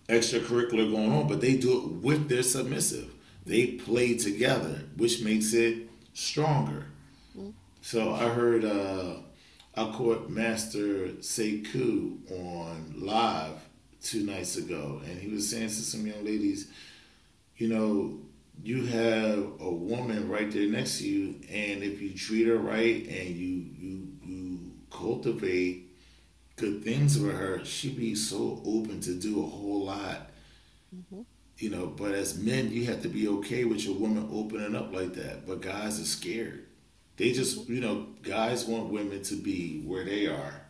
extracurricular 0.07 0.91
going 0.91 1.11
on, 1.11 1.27
but 1.27 1.41
they 1.41 1.57
do 1.57 1.77
it 1.77 1.91
with 2.03 2.29
their 2.29 2.43
submissive. 2.43 3.11
They 3.45 3.67
play 3.67 4.15
together, 4.17 4.81
which 4.97 5.23
makes 5.23 5.53
it 5.53 5.89
stronger. 6.13 6.87
So 7.81 8.13
I 8.13 8.29
heard 8.29 8.65
uh, 8.65 9.17
I 9.75 9.91
caught 9.91 10.29
Master 10.29 11.09
Sekou 11.19 12.31
on 12.31 12.95
live 12.97 13.59
two 14.01 14.25
nights 14.25 14.57
ago, 14.57 15.01
and 15.05 15.19
he 15.19 15.27
was 15.27 15.49
saying 15.49 15.67
to 15.67 15.73
some 15.73 16.07
young 16.07 16.23
ladies, 16.23 16.71
you 17.57 17.67
know, 17.67 18.19
you 18.63 18.85
have 18.85 19.39
a 19.59 19.69
woman 19.69 20.29
right 20.29 20.49
there 20.51 20.67
next 20.67 20.99
to 20.99 21.07
you, 21.07 21.35
and 21.51 21.83
if 21.83 22.01
you 22.01 22.13
treat 22.13 22.47
her 22.47 22.57
right 22.57 23.05
and 23.07 23.35
you 23.35 23.65
you 23.77 24.07
you 24.23 24.59
cultivate 24.89 25.84
good 26.55 26.83
things 26.83 27.19
with 27.19 27.35
her, 27.35 27.63
she'd 27.65 27.97
be 27.97 28.15
so 28.15 28.61
open 28.65 29.01
to 29.01 29.13
do 29.13 29.43
a 29.43 29.47
whole 29.47 29.85
lot. 29.85 30.29
Mm-hmm. 30.95 31.21
You 31.57 31.69
know, 31.69 31.87
but 31.87 32.11
as 32.11 32.37
men, 32.37 32.71
you 32.71 32.85
have 32.85 33.01
to 33.03 33.07
be 33.07 33.27
okay 33.27 33.63
with 33.63 33.85
your 33.85 33.95
woman 33.95 34.29
opening 34.31 34.75
up 34.75 34.93
like 34.93 35.13
that. 35.13 35.47
But 35.47 35.61
guys 35.61 35.99
are 35.99 36.05
scared. 36.05 36.65
They 37.17 37.31
just, 37.31 37.69
you 37.69 37.79
know, 37.79 38.07
guys 38.23 38.65
want 38.65 38.91
women 38.91 39.23
to 39.23 39.35
be 39.35 39.81
where 39.85 40.03
they 40.03 40.27
are, 40.27 40.65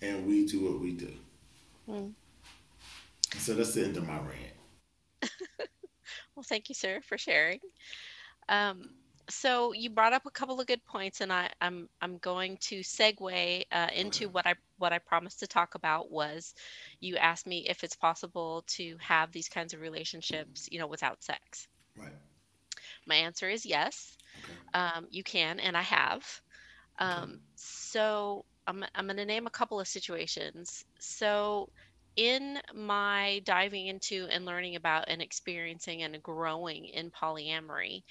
and 0.00 0.26
we 0.26 0.46
do 0.46 0.64
what 0.64 0.80
we 0.80 0.92
do. 0.92 1.12
Mm. 1.86 2.12
So 3.36 3.54
that's 3.54 3.74
the 3.74 3.84
end 3.84 3.98
of 3.98 4.06
my 4.06 4.18
rant. 4.18 4.54
well, 6.34 6.44
thank 6.44 6.70
you, 6.70 6.74
sir, 6.74 7.00
for 7.06 7.18
sharing. 7.18 7.60
Um, 8.48 8.88
so 9.30 9.72
you 9.72 9.90
brought 9.90 10.12
up 10.12 10.26
a 10.26 10.30
couple 10.30 10.60
of 10.60 10.66
good 10.66 10.84
points, 10.84 11.20
and 11.20 11.32
I, 11.32 11.50
I'm 11.60 11.88
I'm 12.00 12.18
going 12.18 12.56
to 12.62 12.80
segue 12.80 13.64
uh, 13.72 13.88
into 13.94 14.28
what 14.28 14.46
I 14.46 14.54
what 14.78 14.92
I 14.92 14.98
promised 14.98 15.40
to 15.40 15.46
talk 15.46 15.74
about 15.74 16.10
was 16.10 16.54
you 17.00 17.16
asked 17.16 17.46
me 17.46 17.66
if 17.68 17.84
it's 17.84 17.96
possible 17.96 18.64
to 18.68 18.96
have 19.00 19.32
these 19.32 19.48
kinds 19.48 19.72
of 19.72 19.80
relationships, 19.80 20.68
you 20.70 20.78
know, 20.78 20.86
without 20.86 21.22
sex. 21.22 21.68
Right. 21.96 22.12
My 23.06 23.16
answer 23.16 23.48
is 23.48 23.64
yes. 23.64 24.16
Um, 24.74 25.06
you 25.10 25.22
can, 25.22 25.60
and 25.60 25.76
I 25.76 25.82
have. 25.82 26.40
Um, 26.98 27.40
so 27.56 28.44
I'm, 28.66 28.84
I'm 28.94 29.06
going 29.06 29.16
to 29.16 29.24
name 29.24 29.46
a 29.46 29.50
couple 29.50 29.80
of 29.80 29.88
situations. 29.88 30.84
So 30.98 31.70
in 32.16 32.58
my 32.74 33.40
diving 33.44 33.86
into 33.86 34.26
and 34.30 34.44
learning 34.44 34.76
about 34.76 35.04
and 35.08 35.22
experiencing 35.22 36.02
and 36.02 36.22
growing 36.22 36.86
in 36.86 37.10
polyamory, 37.10 38.02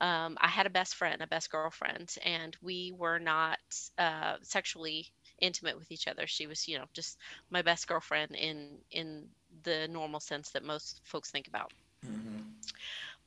um, 0.00 0.36
I 0.40 0.48
had 0.48 0.66
a 0.66 0.70
best 0.70 0.94
friend, 0.94 1.20
a 1.20 1.26
best 1.26 1.50
girlfriend, 1.50 2.14
and 2.24 2.56
we 2.62 2.92
were 2.96 3.18
not 3.18 3.58
uh, 3.98 4.36
sexually 4.42 5.06
intimate 5.40 5.78
with 5.78 5.90
each 5.90 6.06
other. 6.08 6.26
She 6.26 6.46
was, 6.46 6.68
you 6.68 6.78
know, 6.78 6.84
just 6.92 7.18
my 7.50 7.62
best 7.62 7.86
girlfriend 7.88 8.34
in 8.34 8.78
in 8.90 9.28
the 9.64 9.88
normal 9.88 10.20
sense 10.20 10.50
that 10.50 10.64
most 10.64 11.00
folks 11.04 11.30
think 11.30 11.48
about. 11.48 11.72
Mm-hmm. 12.06 12.42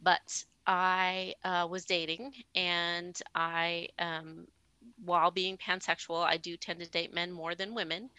But 0.02 0.44
I 0.66 1.36
uh, 1.44 1.68
was 1.70 1.86
dating, 1.86 2.34
and 2.56 3.20
I 3.36 3.90
um, 4.00 4.48
while 5.04 5.32
being 5.32 5.58
pansexual, 5.58 6.24
I 6.24 6.38
do 6.38 6.58
tend 6.58 6.80
to 6.80 6.90
date 6.90 7.14
men 7.14 7.32
more 7.32 7.56
than 7.56 7.76
women. 7.76 8.10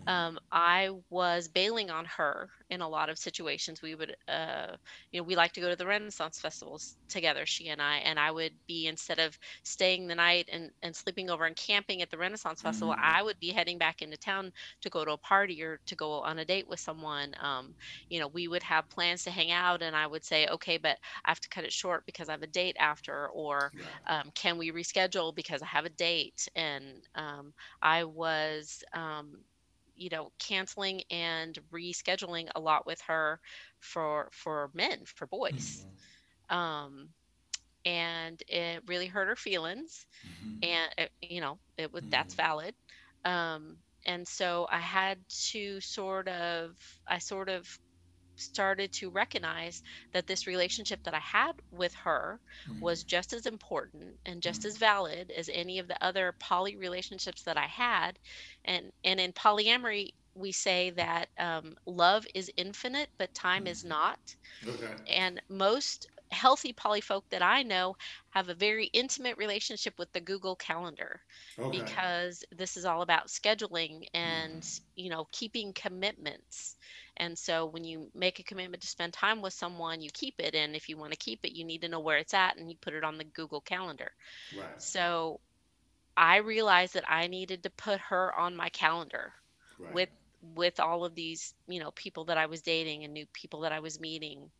Mm-hmm. 0.00 0.08
Um, 0.08 0.40
I 0.50 0.90
was 1.10 1.48
bailing 1.48 1.90
on 1.90 2.06
her 2.06 2.48
in 2.70 2.80
a 2.80 2.88
lot 2.88 3.10
of 3.10 3.18
situations. 3.18 3.82
We 3.82 3.94
would, 3.94 4.16
uh, 4.28 4.76
you 5.12 5.20
know, 5.20 5.24
we 5.24 5.36
like 5.36 5.52
to 5.52 5.60
go 5.60 5.68
to 5.68 5.76
the 5.76 5.86
Renaissance 5.86 6.38
festivals 6.40 6.96
together, 7.08 7.46
she 7.46 7.68
and 7.68 7.82
I, 7.82 7.96
and 7.98 8.18
I 8.18 8.30
would 8.30 8.58
be 8.66 8.86
instead 8.86 9.18
of 9.18 9.38
staying 9.64 10.06
the 10.06 10.14
night 10.14 10.48
and, 10.52 10.70
and 10.82 10.94
sleeping 10.96 11.30
over 11.30 11.44
and 11.44 11.56
camping 11.56 12.02
at 12.02 12.10
the 12.10 12.18
Renaissance 12.18 12.62
Festival, 12.62 12.94
Mhm. 12.94 13.14
I 13.14 13.22
would 13.22 13.38
be 13.40 13.50
heading 13.50 13.78
back 13.78 14.02
into 14.02 14.16
town 14.16 14.52
to 14.82 14.90
go 14.90 15.04
to 15.04 15.12
a 15.12 15.18
party 15.18 15.62
or 15.62 15.80
to 15.86 15.96
go 15.96 16.12
on 16.22 16.38
a 16.38 16.44
date 16.44 16.68
with 16.68 16.80
someone. 16.80 17.34
Um, 17.40 17.74
you 18.08 18.20
know, 18.20 18.28
we 18.28 18.48
would 18.48 18.62
have 18.62 18.88
plans 18.90 19.22
to 19.24 19.30
hang 19.30 19.50
out, 19.50 19.82
and 19.82 19.96
I 19.96 20.06
would 20.06 20.24
say, 20.24 20.46
okay, 20.48 20.78
but 20.78 20.98
I 21.24 21.30
have 21.30 21.40
to 21.40 21.48
cut 21.48 21.64
it 21.64 21.72
short 21.72 22.04
because 22.06 22.28
I 22.28 22.32
have 22.32 22.42
a 22.42 22.46
date 22.46 22.76
after, 22.78 23.28
or 23.28 23.72
Right. 23.74 24.02
um, 24.06 24.30
can 24.34 24.58
we 24.58 24.70
reschedule 24.72 25.34
because 25.34 25.62
I 25.62 25.66
have 25.66 25.84
a 25.84 25.90
date? 25.90 26.48
And 26.54 27.02
um, 27.14 27.52
I 27.82 28.04
was, 28.04 28.82
um, 28.94 29.44
you 30.00 30.10
know, 30.10 30.32
canceling 30.40 31.02
and 31.10 31.58
rescheduling 31.72 32.50
a 32.56 32.60
lot 32.60 32.86
with 32.86 33.00
her 33.08 33.40
for 33.80 34.30
for 34.32 34.70
men, 34.74 35.04
for 35.06 35.28
boys. 35.28 35.86
Mhm. 36.50 36.56
Um, 36.56 37.10
and 37.84 38.42
it 38.48 38.82
really 38.86 39.06
hurt 39.06 39.28
her 39.28 39.36
feelings. 39.36 40.06
Mhm. 40.34 40.62
And 40.62 40.90
it, 40.98 41.12
you 41.22 41.40
know, 41.40 41.60
it 41.78 41.92
was 41.92 42.04
that's 42.10 42.34
valid. 42.34 42.74
Um, 43.24 43.78
and 44.06 44.26
so 44.28 44.66
I 44.70 44.80
had 44.80 45.18
to 45.52 45.80
sort 45.80 46.28
of, 46.28 46.72
I 47.08 47.18
sort 47.18 47.48
of 47.50 47.68
started 48.40 48.92
to 48.92 49.10
recognize 49.10 49.82
that 50.12 50.26
this 50.26 50.46
relationship 50.46 51.02
that 51.04 51.14
I 51.14 51.20
had 51.20 51.52
with 51.70 51.94
her 51.94 52.40
mm-hmm. 52.68 52.80
was 52.80 53.04
just 53.04 53.32
as 53.32 53.46
important 53.46 54.16
and 54.26 54.42
just 54.42 54.60
mm-hmm. 54.60 54.68
as 54.68 54.76
valid 54.76 55.30
as 55.36 55.50
any 55.52 55.78
of 55.78 55.88
the 55.88 56.02
other 56.04 56.34
poly 56.38 56.76
relationships 56.76 57.42
that 57.42 57.56
I 57.56 57.66
had. 57.66 58.18
And 58.64 58.92
and 59.04 59.20
in 59.20 59.32
polyamory, 59.32 60.12
we 60.34 60.52
say 60.52 60.90
that 60.90 61.28
um, 61.38 61.76
love 61.86 62.26
is 62.34 62.50
infinite, 62.56 63.08
but 63.18 63.34
time 63.34 63.66
is 63.66 63.80
mm-hmm. 63.80 63.90
not. 63.90 64.36
Okay. 64.66 64.94
And 65.08 65.40
most 65.48 66.08
healthy 66.32 66.72
poly 66.72 67.00
folk 67.00 67.24
that 67.30 67.42
I 67.42 67.62
know 67.62 67.96
have 68.30 68.48
a 68.48 68.54
very 68.54 68.86
intimate 68.86 69.36
relationship 69.38 69.94
with 69.98 70.12
the 70.12 70.20
Google 70.20 70.56
Calendar 70.56 71.20
Okay. 71.58 71.98
because 71.98 72.44
this 72.52 72.76
is 72.76 72.84
all 72.84 73.02
about 73.02 73.28
scheduling 73.28 74.04
and 74.14 74.62
mm. 74.62 74.82
you 74.96 75.10
know 75.10 75.26
keeping 75.32 75.72
commitments 75.72 76.76
and 77.16 77.36
so 77.38 77.66
when 77.66 77.84
you 77.84 78.10
make 78.14 78.38
a 78.38 78.44
commitment 78.44 78.82
to 78.82 78.88
spend 78.88 79.12
time 79.12 79.40
with 79.42 79.52
someone 79.52 80.00
you 80.00 80.10
keep 80.12 80.34
it 80.38 80.54
and 80.54 80.74
if 80.76 80.88
you 80.88 80.96
want 80.96 81.12
to 81.12 81.18
keep 81.18 81.44
it 81.44 81.56
you 81.56 81.64
need 81.64 81.82
to 81.82 81.88
know 81.88 82.00
where 82.00 82.18
it's 82.18 82.34
at 82.34 82.56
and 82.56 82.70
you 82.70 82.76
put 82.80 82.94
it 82.94 83.04
on 83.04 83.18
the 83.18 83.24
google 83.24 83.60
calendar 83.60 84.10
Right. 84.52 84.76
so 84.78 85.40
i 86.16 86.36
realized 86.36 86.94
that 86.94 87.08
i 87.10 87.26
needed 87.26 87.62
to 87.62 87.70
put 87.70 88.00
her 88.00 88.34
on 88.38 88.56
my 88.56 88.68
calendar 88.70 89.32
Right. 89.78 89.96
with 89.96 90.08
with 90.40 90.78
all 90.80 91.04
of 91.04 91.14
these 91.14 91.54
you 91.66 91.80
know 91.80 91.90
people 91.92 92.24
that 92.24 92.38
i 92.38 92.46
was 92.46 92.62
dating 92.62 93.04
and 93.04 93.12
new 93.12 93.26
people 93.32 93.60
that 93.60 93.72
i 93.72 93.80
was 93.80 94.00
meeting 94.00 94.50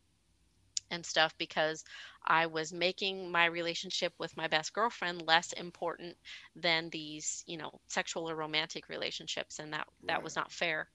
and 0.91 1.05
stuff 1.05 1.35
because 1.39 1.83
I 2.25 2.47
was 2.47 2.73
making 2.73 3.31
my 3.31 3.45
relationship 3.45 4.13
with 4.19 4.37
my 4.37 4.47
best 4.47 4.73
girlfriend 4.73 5.23
less 5.23 5.53
important 5.53 6.17
than 6.55 6.89
these, 6.91 7.43
you 7.47 7.57
know, 7.57 7.81
sexual 7.89 8.29
or 8.29 8.35
romantic 8.35 8.89
relationships, 8.89 9.59
and 9.59 9.73
that 9.73 9.87
that 10.07 10.23
was 10.23 10.35
not 10.35 10.51
fair. 10.51 10.89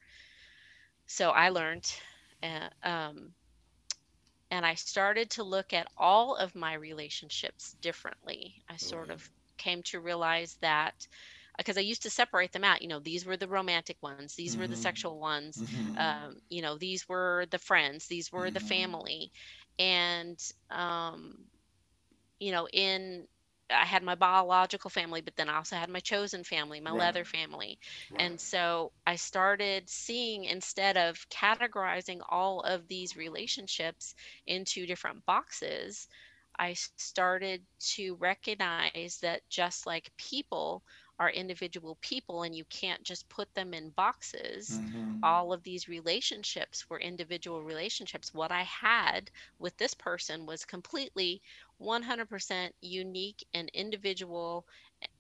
So 1.07 1.31
I 1.31 1.51
learned, 1.51 1.87
uh, 2.43 2.69
um, 2.83 3.35
and 4.51 4.67
I 4.67 4.75
started 4.75 5.31
to 5.31 5.43
look 5.45 5.73
at 5.73 5.87
all 5.97 6.37
of 6.37 6.55
my 6.55 6.75
relationships 6.75 7.73
differently. 7.81 8.57
I 8.69 8.77
sort 8.77 9.11
Okay. 9.11 9.17
of 9.17 9.31
came 9.59 9.83
to 9.85 10.01
realize 10.01 10.57
that 10.63 11.07
because 11.59 11.79
I 11.79 11.81
used 11.83 12.03
to 12.03 12.11
separate 12.11 12.53
them 12.53 12.65
out. 12.65 12.83
You 12.83 12.89
know, 12.89 13.01
these 13.01 13.27
were 13.27 13.37
the 13.37 13.49
romantic 13.49 14.03
ones, 14.03 14.35
these 14.35 14.51
were 14.51 14.63
the 14.63 14.71
Mhm. 14.71 14.77
sexual 14.77 15.13
ones, 15.13 15.57
Mhm. 15.61 15.97
um, 15.97 16.37
you 16.49 16.61
know, 16.61 16.77
these 16.77 17.09
were 17.09 17.47
the 17.51 17.59
friends, 17.59 18.07
these 18.09 18.31
were 18.33 18.51
the 18.51 18.61
Mhm. 18.61 18.61
family, 18.61 19.33
and 19.79 20.39
um, 20.71 21.47
you 22.39 22.53
know, 22.53 22.69
in 22.73 23.27
I 23.71 23.85
had 23.85 24.03
my 24.03 24.15
biological 24.15 24.91
family, 24.91 25.21
but 25.23 25.37
then 25.37 25.49
I 25.49 25.57
also 25.57 25.77
had 25.77 25.89
my 25.91 26.01
chosen 26.01 26.45
family, 26.45 26.81
my 26.81 26.91
Right. 26.91 27.15
leather 27.15 27.25
family. 27.25 27.79
Right. 28.11 28.39
And 28.39 28.41
so 28.41 28.93
I 29.07 29.17
started 29.17 29.89
seeing 29.89 30.45
instead 30.45 30.97
of 30.97 31.29
categorizing 31.31 32.21
all 32.29 32.61
of 32.61 32.89
these 32.89 33.17
relationships 33.17 34.15
into 34.47 34.87
different 34.87 35.25
boxes, 35.27 36.09
I 36.59 36.75
started 36.75 37.67
to 37.95 38.17
recognize 38.17 39.19
that 39.23 39.43
just 39.49 39.87
like 39.87 40.11
people 40.17 40.83
are 41.19 41.31
individual 41.31 41.97
people 42.03 42.43
and 42.43 42.55
you 42.55 42.65
can't 42.67 43.03
just 43.05 43.29
put 43.29 43.55
them 43.55 43.75
in 43.75 43.91
boxes, 43.91 44.81
Mhm. 44.81 45.23
all 45.23 45.53
of 45.53 45.63
these 45.63 45.89
relationships 45.89 46.89
were 46.91 47.01
individual 47.01 47.65
relationships. 47.65 48.33
What 48.35 48.53
I 48.53 48.63
had 48.63 49.31
with 49.59 49.77
this 49.79 49.95
person 49.95 50.47
was 50.47 50.65
completely 50.65 51.43
100% 51.79 52.75
unique 52.81 53.45
and 53.55 53.71
individual 53.75 54.67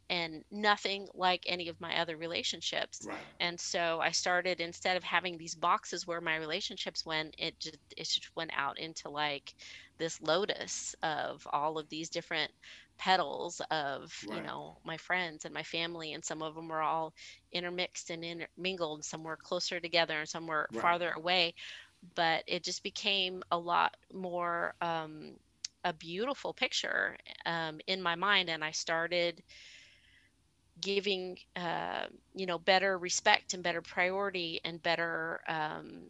and 0.08 0.44
nothing 0.52 1.08
like 1.14 1.42
any 1.46 1.68
of 1.68 1.80
my 1.80 1.98
other 1.98 2.16
relationships. 2.16 3.08
Right. 3.08 3.40
And 3.40 3.60
so 3.60 4.00
I 4.00 4.12
started 4.12 4.60
instead 4.60 4.96
of 4.96 5.02
having 5.02 5.36
these 5.36 5.56
boxes 5.56 6.06
where 6.06 6.20
my 6.20 6.36
relationships 6.36 7.04
went, 7.04 7.34
it 7.38 7.58
just 7.58 7.78
it 7.96 8.04
just 8.04 8.30
went 8.36 8.52
out 8.54 8.78
into 8.78 9.10
like 9.10 9.54
this 9.98 10.20
lotus 10.20 10.94
of 11.02 11.46
all 11.52 11.76
of 11.78 11.88
these 11.88 12.08
different 12.08 12.52
petals 12.98 13.60
of 13.70 14.12
you 14.28 14.40
know 14.42 14.78
my 14.84 14.96
friends 14.96 15.44
and 15.44 15.54
my 15.54 15.62
family 15.62 16.12
and 16.12 16.24
some 16.24 16.42
of 16.42 16.54
them 16.54 16.68
were 16.68 16.82
all 16.82 17.12
intermixed 17.52 18.10
and 18.10 18.24
intermingled 18.24 19.04
some 19.04 19.22
were 19.24 19.36
closer 19.36 19.80
together 19.80 20.18
and 20.20 20.28
some 20.28 20.46
were 20.46 20.68
Right. 20.70 20.98
farther 20.98 21.10
away 21.10 21.54
but 22.14 22.42
it 22.46 22.62
just 22.64 22.82
became 22.82 23.42
a 23.50 23.58
lot 23.58 23.94
more 24.12 24.74
um, 24.80 25.36
a 25.84 25.92
beautiful 25.92 26.52
picture 26.52 27.16
um, 27.46 27.80
in 27.86 28.02
my 28.02 28.14
mind 28.16 28.48
and 28.50 28.64
i 28.64 28.70
started 28.72 29.42
giving 30.80 31.30
uh, 31.50 32.00
you 32.28 32.40
know 32.40 32.52
better 32.58 32.92
respect 32.98 33.52
and 33.54 33.62
better 33.62 33.80
priority 33.80 34.60
and 34.64 34.82
better 34.82 35.40
um, 35.48 36.08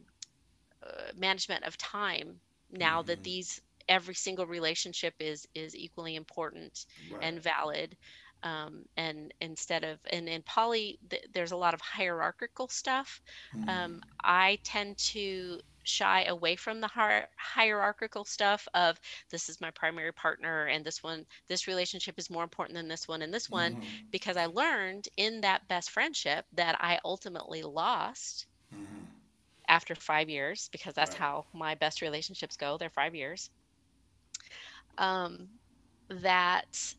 uh, 0.84 1.12
management 1.16 1.64
of 1.64 1.76
time 1.78 2.40
now 2.70 3.02
that 3.02 3.22
Mhm. 3.22 3.24
these 3.24 3.60
every 3.88 4.14
single 4.14 4.46
relationship 4.46 5.14
is 5.20 5.46
is 5.54 5.74
equally 5.76 6.14
important 6.16 6.86
Right. 7.08 7.20
and 7.20 7.42
valid 7.42 7.96
um, 8.42 8.84
and 8.96 9.32
instead 9.40 9.84
of 9.84 9.98
and 10.12 10.28
in 10.28 10.42
poly 10.42 10.98
th- 11.08 11.24
there's 11.32 11.52
a 11.52 11.56
lot 11.56 11.74
of 11.74 11.80
hierarchical 11.80 12.68
stuff 12.68 13.20
Mhm. 13.52 13.68
um, 13.68 14.00
i 14.24 14.58
tend 14.64 14.96
to 14.98 15.60
shy 15.84 16.24
away 16.24 16.56
from 16.56 16.80
the 16.80 16.88
hier- 16.88 17.28
hierarchical 17.38 18.24
stuff 18.24 18.66
of 18.74 18.98
this 19.30 19.48
is 19.48 19.60
my 19.60 19.70
primary 19.70 20.12
partner 20.12 20.66
and 20.66 20.84
this 20.84 21.02
one 21.02 21.24
this 21.48 21.66
relationship 21.66 22.14
is 22.18 22.30
more 22.30 22.42
important 22.44 22.76
than 22.76 22.88
this 22.88 23.08
one 23.08 23.22
and 23.22 23.32
this 23.34 23.50
one 23.50 23.76
Mhm. 23.76 24.12
because 24.12 24.36
i 24.36 24.46
learned 24.46 25.06
in 25.16 25.40
that 25.40 25.68
best 25.68 25.90
friendship 25.90 26.44
that 26.52 26.76
i 26.80 26.98
ultimately 27.04 27.62
lost 27.62 28.46
Mhm. 28.70 29.10
after 29.68 29.94
five 29.94 30.24
years 30.24 30.62
because 30.66 30.88
that's 30.88 31.08
Right. 31.08 31.16
how 31.16 31.40
my 31.46 31.70
best 31.70 31.96
relationships 32.00 32.56
go 32.56 32.76
they're 32.76 32.90
five 32.90 33.14
years 33.14 33.50
um, 34.98 35.48
that 36.10 36.94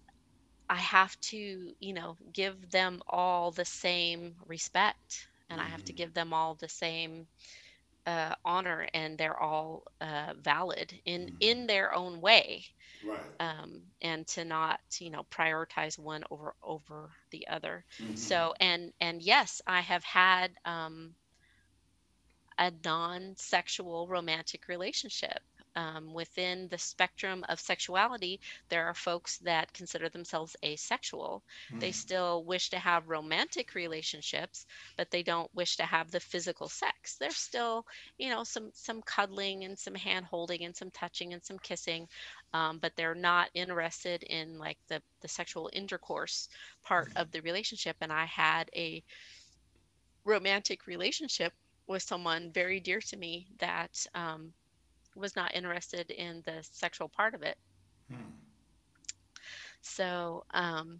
i 0.69 0.75
have 0.77 1.19
to 1.19 1.71
you 1.79 1.93
know 1.93 2.17
give 2.33 2.71
them 2.71 3.01
all 3.07 3.51
the 3.51 3.65
same 3.65 4.35
respect 4.45 5.27
and 5.49 5.61
i 5.61 5.67
have 5.67 5.83
to 5.83 5.93
Mhm. 5.93 6.01
give 6.01 6.13
them 6.13 6.33
all 6.33 6.55
the 6.55 6.67
same 6.69 7.27
uh, 8.05 8.33
honor 8.45 8.87
and 8.93 9.17
they're 9.17 9.39
all 9.39 9.83
uh, 10.01 10.33
valid 10.39 10.93
in 11.05 11.27
Mhm. 11.27 11.41
in 11.41 11.67
their 11.67 11.93
own 11.93 12.21
way 12.21 12.65
Right. 13.01 13.33
um, 13.39 13.81
and 14.01 14.27
to 14.27 14.43
not 14.45 14.79
you 14.99 15.09
know 15.09 15.23
prioritize 15.31 15.97
one 15.99 16.23
over 16.31 16.53
over 16.63 17.11
the 17.31 17.47
other 17.47 17.85
Mhm. 17.99 18.13
so 18.13 18.53
and 18.59 18.91
and 18.99 19.21
yes 19.21 19.61
i 19.67 19.81
have 19.81 20.03
had 20.03 20.51
um, 20.65 21.15
a 22.57 22.71
non-sexual 22.83 24.07
romantic 24.07 24.67
relationship 24.67 25.41
um, 25.77 26.11
within 26.11 26.67
the 26.69 26.77
spectrum 26.77 27.45
of 27.49 27.59
sexuality, 27.59 28.39
there 28.69 28.87
are 28.87 28.95
folks 28.95 29.37
that 29.37 29.71
consider 29.73 30.09
themselves 30.09 30.55
asexual. 30.65 31.43
Mm. 31.71 31.79
They 31.79 31.91
still 31.91 32.43
wish 32.43 32.71
to 32.71 32.79
have 32.79 33.07
romantic 33.07 33.75
relationships, 33.75 34.65
but 34.97 35.11
they 35.11 35.21
don't 35.21 35.53
wish 35.53 35.77
to 35.77 35.83
have 35.83 36.09
the 36.09 36.19
physical 36.19 36.67
sex. 36.67 37.17
There's 37.17 37.37
still, 37.37 37.85
you 38.17 38.29
know, 38.31 38.43
some 38.43 38.71
some 38.73 39.03
cuddling 39.03 39.65
and 39.65 39.77
some 39.77 39.93
hand 39.93 40.25
holding 40.25 40.65
and 40.65 40.75
some 40.75 40.89
touching 40.89 41.33
and 41.33 41.43
some 41.43 41.59
kissing, 41.59 42.07
um, 42.53 42.79
but 42.79 42.95
they're 42.95 43.13
not 43.13 43.51
interested 43.53 44.23
in 44.23 44.57
like 44.57 44.79
the 44.87 44.99
the 45.21 45.27
sexual 45.27 45.69
intercourse 45.73 46.49
part 46.83 47.11
of 47.15 47.31
the 47.31 47.41
relationship. 47.41 47.97
And 48.01 48.11
I 48.11 48.25
had 48.25 48.71
a 48.75 49.03
romantic 50.25 50.87
relationship 50.87 51.53
with 51.85 52.01
someone 52.01 52.51
very 52.51 52.79
dear 52.79 52.99
to 52.99 53.15
me 53.15 53.47
that 53.59 54.05
um, 54.15 54.53
was 55.17 55.35
not 55.35 55.55
interested 55.55 56.11
in 56.11 56.41
the 56.45 56.65
sexual 56.71 57.09
part 57.09 57.33
of 57.33 57.43
it. 57.43 57.57
Hmm. 58.09 58.21
So, 59.81 60.43
um, 60.51 60.99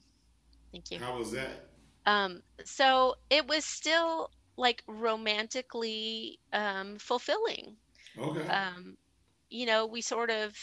thank 0.72 0.92
you. 0.92 1.00
How 1.00 1.18
was 1.18 1.32
that? 1.32 1.70
Um, 2.06 2.42
so 2.64 3.16
it 3.30 3.48
was 3.48 3.66
still 3.66 4.30
like 4.56 4.84
romantically 4.88 6.40
um, 6.54 6.98
fulfilling. 6.98 7.76
Okay. 8.18 8.48
Um, 8.48 8.98
you 9.50 9.66
know, 9.66 9.86
we 9.86 10.02
sort 10.02 10.30
of, 10.30 10.58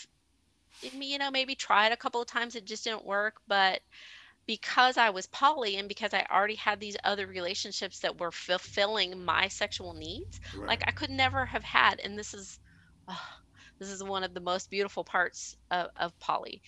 you 0.81 1.19
know, 1.19 1.31
maybe 1.31 1.55
tried 1.55 1.93
a 1.93 1.97
couple 1.97 2.21
of 2.21 2.27
times. 2.27 2.57
It 2.57 2.65
just 2.65 2.85
didn't 2.85 3.05
work, 3.05 3.37
but 3.47 3.81
because 4.47 4.97
I 4.99 5.11
was 5.11 5.27
poly 5.27 5.77
and 5.77 5.89
because 5.89 6.13
I 6.13 6.27
already 6.31 6.57
had 6.57 6.81
these 6.81 6.97
other 7.05 7.27
relationships 7.27 8.01
that 8.01 8.19
were 8.19 8.33
fulfilling 8.33 9.25
my 9.25 9.49
sexual 9.49 9.95
needs, 9.95 10.41
right. 10.57 10.69
like 10.69 10.85
I 10.87 10.91
could 10.91 11.11
never 11.11 11.47
have 11.47 11.65
had. 11.65 12.01
And 12.01 12.19
this 12.19 12.35
is, 12.35 12.59
oh, 13.09 13.29
this 13.79 13.91
is 13.91 14.03
one 14.03 14.25
of 14.25 14.35
the 14.35 14.41
most 14.41 14.71
beautiful 14.71 15.05
parts 15.05 15.57
of, 15.71 15.89
of 15.97 16.19
poly. 16.21 16.63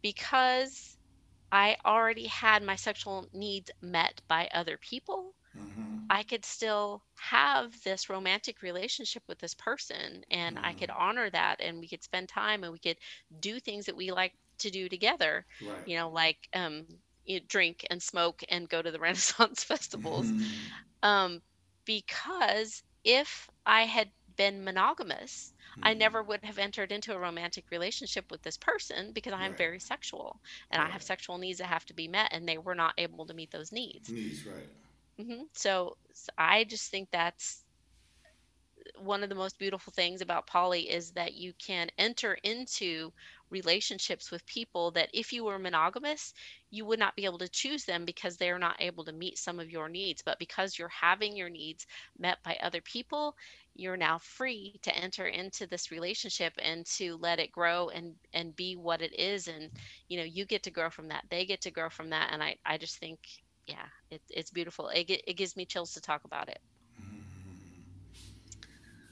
Because 0.00 0.96
I 1.50 1.76
already 1.84 2.26
had 2.26 2.62
my 2.62 2.76
sexual 2.76 3.28
needs 3.32 3.70
met 3.80 4.20
by 4.26 4.48
other 4.52 4.78
people, 4.78 5.34
mm-hmm. 5.56 5.98
I 6.10 6.22
could 6.22 6.44
still 6.44 7.02
have 7.18 7.72
this 7.84 8.08
romantic 8.08 8.62
relationship 8.62 9.22
with 9.28 9.38
this 9.38 9.54
person 9.54 10.24
and 10.30 10.56
mm-hmm. 10.56 10.64
I 10.64 10.72
could 10.72 10.88
mm-hmm. 10.88 11.02
honor 11.02 11.30
that 11.30 11.60
and 11.60 11.78
we 11.78 11.88
could 11.88 12.02
spend 12.02 12.28
time 12.28 12.64
and 12.64 12.72
we 12.72 12.78
could 12.78 12.96
do 13.40 13.60
things 13.60 13.86
that 13.86 13.96
we 13.96 14.10
like 14.10 14.32
to 14.58 14.70
do 14.70 14.88
together. 14.88 15.44
Right. 15.60 15.86
You 15.86 15.98
know, 15.98 16.08
like 16.08 16.48
um, 16.54 16.86
you 17.26 17.40
drink 17.40 17.86
and 17.90 18.02
smoke 18.02 18.42
and 18.48 18.68
go 18.68 18.82
to 18.82 18.90
the 18.90 18.98
Renaissance 19.00 19.62
festivals. 19.62 20.26
Mm-hmm. 20.26 21.08
Um, 21.08 21.42
because 21.84 22.82
if 23.04 23.50
I 23.66 23.82
had 23.82 24.08
been 24.36 24.64
monogamous. 24.64 25.52
I 25.82 25.94
never 25.94 26.22
would 26.22 26.44
have 26.44 26.58
entered 26.58 26.92
into 26.92 27.14
a 27.14 27.18
romantic 27.18 27.64
relationship 27.70 28.30
with 28.30 28.42
this 28.42 28.56
person 28.56 29.12
because 29.12 29.32
I 29.32 29.44
am 29.44 29.52
right. 29.52 29.58
very 29.58 29.78
sexual 29.78 30.40
and 30.70 30.80
right. 30.80 30.88
I 30.88 30.92
have 30.92 31.02
sexual 31.02 31.38
needs 31.38 31.58
that 31.58 31.66
have 31.66 31.86
to 31.86 31.94
be 31.94 32.08
met, 32.08 32.32
and 32.32 32.48
they 32.48 32.58
were 32.58 32.74
not 32.74 32.94
able 32.98 33.26
to 33.26 33.34
meet 33.34 33.50
those 33.50 33.72
needs. 33.72 34.10
Needs, 34.10 34.44
right. 34.46 34.68
Mm-hmm. 35.20 35.42
So, 35.52 35.96
so 36.12 36.30
I 36.36 36.64
just 36.64 36.90
think 36.90 37.08
that's 37.10 37.64
one 38.98 39.22
of 39.22 39.28
the 39.28 39.34
most 39.34 39.58
beautiful 39.58 39.92
things 39.92 40.20
about 40.20 40.46
poly 40.46 40.90
is 40.90 41.12
that 41.12 41.34
you 41.34 41.52
can 41.58 41.88
enter 41.98 42.34
into 42.42 43.12
relationships 43.50 44.30
with 44.30 44.44
people 44.46 44.90
that 44.92 45.10
if 45.12 45.32
you 45.32 45.44
were 45.44 45.58
monogamous, 45.58 46.32
you 46.70 46.84
would 46.84 46.98
not 46.98 47.14
be 47.14 47.24
able 47.24 47.38
to 47.38 47.48
choose 47.48 47.84
them 47.84 48.04
because 48.04 48.36
they're 48.36 48.58
not 48.58 48.76
able 48.80 49.04
to 49.04 49.12
meet 49.12 49.38
some 49.38 49.60
of 49.60 49.70
your 49.70 49.88
needs. 49.88 50.22
But 50.22 50.38
because 50.38 50.78
you're 50.78 50.88
having 50.88 51.36
your 51.36 51.50
needs 51.50 51.86
met 52.18 52.38
by 52.42 52.58
other 52.62 52.80
people, 52.80 53.36
you're 53.74 53.96
now 53.96 54.18
free 54.18 54.78
to 54.82 54.94
enter 54.96 55.26
into 55.26 55.66
this 55.66 55.90
relationship 55.90 56.52
and 56.62 56.84
to 56.86 57.16
let 57.20 57.38
it 57.38 57.52
grow 57.52 57.88
and 57.88 58.14
and 58.32 58.54
be 58.56 58.76
what 58.76 59.02
it 59.02 59.18
is 59.18 59.48
and 59.48 59.70
you 60.08 60.18
know 60.18 60.24
you 60.24 60.44
get 60.44 60.62
to 60.62 60.70
grow 60.70 60.90
from 60.90 61.08
that 61.08 61.24
they 61.30 61.44
get 61.44 61.60
to 61.60 61.70
grow 61.70 61.88
from 61.88 62.10
that 62.10 62.30
and 62.32 62.42
i 62.42 62.54
i 62.66 62.76
just 62.76 62.98
think 62.98 63.18
yeah 63.66 63.86
it, 64.10 64.20
it's 64.30 64.50
beautiful 64.50 64.88
it, 64.88 65.10
it 65.26 65.36
gives 65.36 65.56
me 65.56 65.64
chills 65.64 65.92
to 65.92 66.00
talk 66.00 66.22
about 66.24 66.48
it 66.48 66.58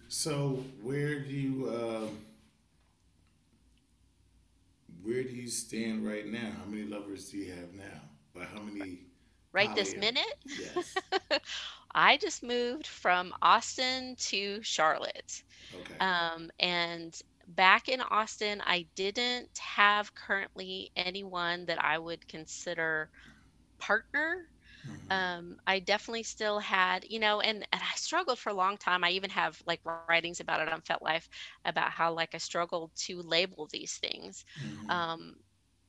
so 0.09 0.65
where 0.83 1.21
do 1.21 1.33
you 1.33 1.69
uh, 1.69 2.09
where 5.03 5.23
do 5.23 5.31
you 5.31 5.49
stand 5.49 6.07
right 6.07 6.27
now? 6.27 6.51
How 6.59 6.71
many 6.71 6.85
lovers 6.85 7.31
do 7.31 7.39
you 7.39 7.53
have 7.53 7.73
now? 7.75 8.01
By 8.35 8.45
how 8.45 8.61
many? 8.61 9.01
Right 9.53 9.75
this 9.75 9.97
minute? 9.97 10.25
Yes. 10.57 10.97
I 11.95 12.17
just 12.17 12.43
moved 12.43 12.87
from 12.87 13.33
Austin 13.43 14.17
to 14.19 14.63
Charlotte. 14.63 15.43
Okay. 15.75 15.95
Um, 16.01 16.51
and 16.59 17.19
back 17.49 17.89
in 17.89 18.01
Austin, 18.01 18.63
I 18.65 18.87
didn't 18.95 19.59
have 19.59 20.15
currently 20.15 20.91
anyone 20.97 21.67
that 21.67 21.83
I 21.83 21.99
would 21.99 22.27
consider 22.29 23.11
partner 23.79 24.47
Mm-hmm. 24.89 25.13
Um, 25.13 25.57
I 25.67 25.81
definitely 25.81 26.23
still 26.23 26.59
had, 26.59 27.05
you 27.09 27.19
know, 27.19 27.41
and, 27.41 27.67
and 27.73 27.83
I 27.83 27.95
struggled 27.97 28.39
for 28.39 28.51
a 28.51 28.55
long 28.55 28.77
time. 28.77 29.05
I 29.05 29.11
even 29.11 29.31
have 29.31 29.61
like 29.67 29.81
writings 29.85 30.19
about 30.41 30.43
it 30.43 30.49
on 30.49 30.81
FetLife 30.81 31.09
about 31.45 31.73
how 31.73 31.95
like 31.95 32.15
I 32.19 32.19
struggled 32.19 32.77
to 33.07 33.09
label 33.11 33.69
these 33.71 33.99
things 33.99 34.45
mm-hmm. 34.63 34.91
um, 34.91 35.35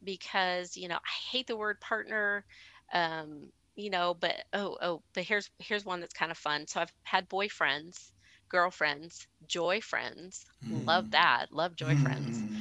because, 0.03 0.75
you 0.75 0.87
know, 0.87 0.95
I 0.95 1.31
hate 1.31 1.47
the 1.47 1.57
word 1.57 1.79
partner. 1.79 2.45
Um, 2.93 3.51
you 3.81 3.89
know, 3.89 4.15
but 4.19 4.35
oh, 4.53 4.77
oh, 4.81 5.01
but 5.13 5.23
here's 5.23 5.49
here's 5.59 5.85
one 5.85 5.99
that's 5.99 6.13
kind 6.13 6.31
of 6.31 6.37
fun. 6.37 6.67
So 6.67 6.79
I've 6.81 6.93
had 7.03 7.29
boyfriends, 7.29 8.11
girlfriends, 8.49 9.27
joy 9.47 9.81
friends. 9.81 10.45
Mm-hmm. 10.65 10.85
Love 10.85 11.11
that. 11.11 11.47
Love 11.51 11.75
joy 11.75 11.95
friends. 11.97 12.37
Mm-hmm. 12.37 12.55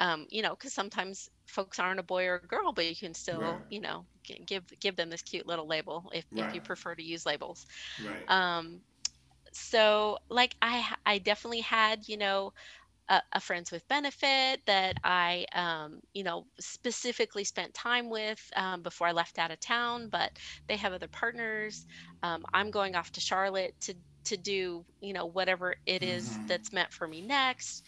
Um, 0.00 0.26
you 0.28 0.42
know, 0.42 0.50
because 0.50 0.72
sometimes 0.72 1.30
folks 1.46 1.78
aren't 1.78 2.00
a 2.00 2.02
boy 2.02 2.26
or 2.26 2.36
a 2.42 2.46
girl, 2.46 2.72
but 2.72 2.84
you 2.84 2.96
can 2.96 3.14
still, 3.14 3.40
right. 3.40 3.58
you 3.70 3.80
know, 3.80 4.04
give 4.46 4.64
give 4.80 4.96
them 4.96 5.10
this 5.10 5.22
cute 5.22 5.46
little 5.46 5.68
label 5.68 6.10
if, 6.12 6.24
right. 6.32 6.48
if 6.48 6.54
you 6.54 6.60
prefer 6.60 6.94
to 6.94 7.02
use 7.02 7.24
labels. 7.24 7.66
Right. 8.04 8.28
Um, 8.28 8.80
so 9.52 10.18
like 10.28 10.56
I 10.60 10.84
I 11.06 11.18
definitely 11.18 11.60
had 11.60 12.08
you 12.08 12.16
know 12.16 12.52
a, 13.08 13.20
a, 13.32 13.40
friends 13.40 13.70
with 13.70 13.86
benefit 13.88 14.60
that 14.66 14.96
I, 15.04 15.46
um, 15.52 16.00
you 16.14 16.24
know, 16.24 16.46
specifically 16.58 17.44
spent 17.44 17.74
time 17.74 18.08
with 18.08 18.40
um, 18.56 18.82
before 18.82 19.06
I 19.06 19.12
left 19.12 19.38
out 19.38 19.50
of 19.50 19.60
town, 19.60 20.08
but 20.08 20.32
they 20.68 20.76
have 20.76 20.92
other 20.92 21.08
partners. 21.08 21.86
Um, 22.22 22.44
I'm 22.54 22.70
going 22.70 22.94
off 22.94 23.12
to 23.12 23.20
Charlotte 23.20 23.74
to 23.82 23.94
to 24.24 24.38
do, 24.38 24.82
you 25.02 25.12
know, 25.12 25.26
whatever 25.26 25.74
it 25.84 26.02
is 26.02 26.30
mm-hmm. 26.30 26.46
that's 26.46 26.72
meant 26.72 26.90
for 26.90 27.06
me 27.06 27.20
next 27.20 27.84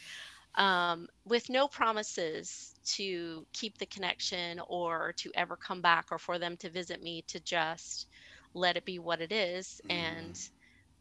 um, 0.57 1.09
with 1.25 1.51
no 1.51 1.69
promises 1.69 2.75
to 2.85 3.47
keep 3.53 3.79
the 3.79 3.87
connection 3.87 4.61
or 4.69 5.13
to 5.19 5.31
ever 5.35 5.57
come 5.57 5.81
back 5.81 6.07
or 6.11 6.19
for 6.19 6.39
them 6.39 6.57
to 6.57 6.71
visit 6.71 7.03
me 7.03 7.23
to 7.29 7.41
just 7.41 8.07
let 8.55 8.77
it 8.77 8.85
be 8.85 8.99
what 8.99 9.21
it 9.21 9.33
is 9.33 9.81
mm. 9.85 9.95
and 9.95 10.49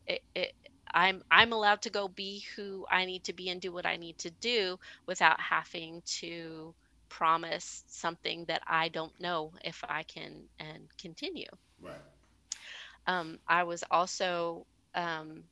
it, 0.07 0.22
it, 0.36 0.53
I'm 0.93 1.23
I'm 1.31 1.53
allowed 1.53 1.81
to 1.83 1.89
go 1.89 2.07
be 2.07 2.45
who 2.55 2.86
I 2.89 3.05
need 3.05 3.23
to 3.25 3.33
be 3.33 3.49
and 3.49 3.61
do 3.61 3.71
what 3.71 3.86
I 3.86 3.97
need 3.97 4.17
to 4.19 4.29
do 4.29 4.79
without 5.05 5.39
having 5.39 6.01
to 6.19 6.73
promise 7.09 7.83
something 7.88 8.45
that 8.45 8.61
I 8.67 8.89
don't 8.89 9.17
know 9.19 9.51
if 9.63 9.83
I 9.88 10.03
can 10.03 10.43
and 10.59 10.88
continue. 10.97 11.49
Right. 11.81 11.95
Um, 13.07 13.39
I 13.47 13.63
was 13.63 13.83
also 13.91 14.65
um, 14.95 15.43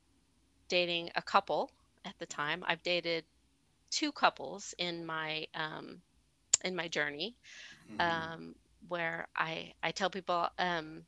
dating 0.67 1.11
a 1.15 1.21
couple 1.21 1.69
at 2.05 2.15
the 2.19 2.25
time. 2.25 2.63
I've 2.67 2.83
dated 2.83 3.23
two 3.91 4.11
couples 4.11 4.73
in 4.77 5.05
my 5.05 5.47
um, 5.53 6.01
in 6.63 6.75
my 6.75 6.87
journey 6.87 7.35
mm-hmm. 7.91 8.01
um, 8.01 8.55
where 8.87 9.27
I 9.35 9.73
I 9.83 9.91
tell 9.91 10.09
people 10.09 10.47
um, 10.57 11.03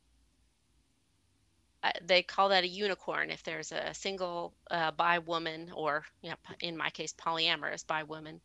they 2.04 2.22
call 2.22 2.48
that 2.48 2.64
a 2.64 2.68
unicorn 2.68 3.30
if 3.30 3.42
there's 3.42 3.72
a 3.72 3.92
single 3.94 4.52
uh, 4.70 4.90
bi 4.92 5.18
woman 5.18 5.70
or 5.74 6.04
you 6.22 6.30
know 6.30 6.36
in 6.60 6.76
my 6.76 6.90
case 6.90 7.12
polyamorous 7.12 7.86
bi 7.86 8.02
woman 8.02 8.40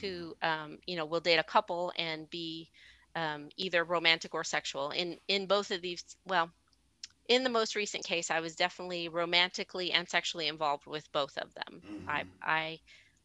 who 0.00 0.34
mm-hmm. 0.42 0.64
um, 0.64 0.78
you 0.86 0.96
know 0.96 1.04
will 1.04 1.20
date 1.20 1.38
a 1.38 1.44
couple 1.44 1.92
and 1.96 2.28
be 2.30 2.70
um, 3.16 3.48
either 3.56 3.84
romantic 3.84 4.34
or 4.34 4.44
sexual 4.44 4.90
in 4.90 5.16
in 5.28 5.46
both 5.46 5.70
of 5.70 5.80
these 5.80 6.04
well 6.26 6.50
in 7.28 7.42
the 7.44 7.50
most 7.50 7.74
recent 7.74 8.04
case 8.04 8.30
i 8.30 8.40
was 8.40 8.56
definitely 8.56 9.08
romantically 9.08 9.92
and 9.92 10.08
sexually 10.08 10.48
involved 10.48 10.86
with 10.86 11.10
both 11.12 11.36
of 11.38 11.54
them 11.54 11.82
mm-hmm. 11.84 12.08
i 12.08 12.24
i 12.42 12.78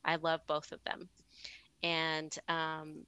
I 0.04 0.16
love 0.16 0.42
both 0.48 0.72
of 0.72 0.84
them. 0.84 1.10
And, 1.84 2.36
um, 2.48 3.06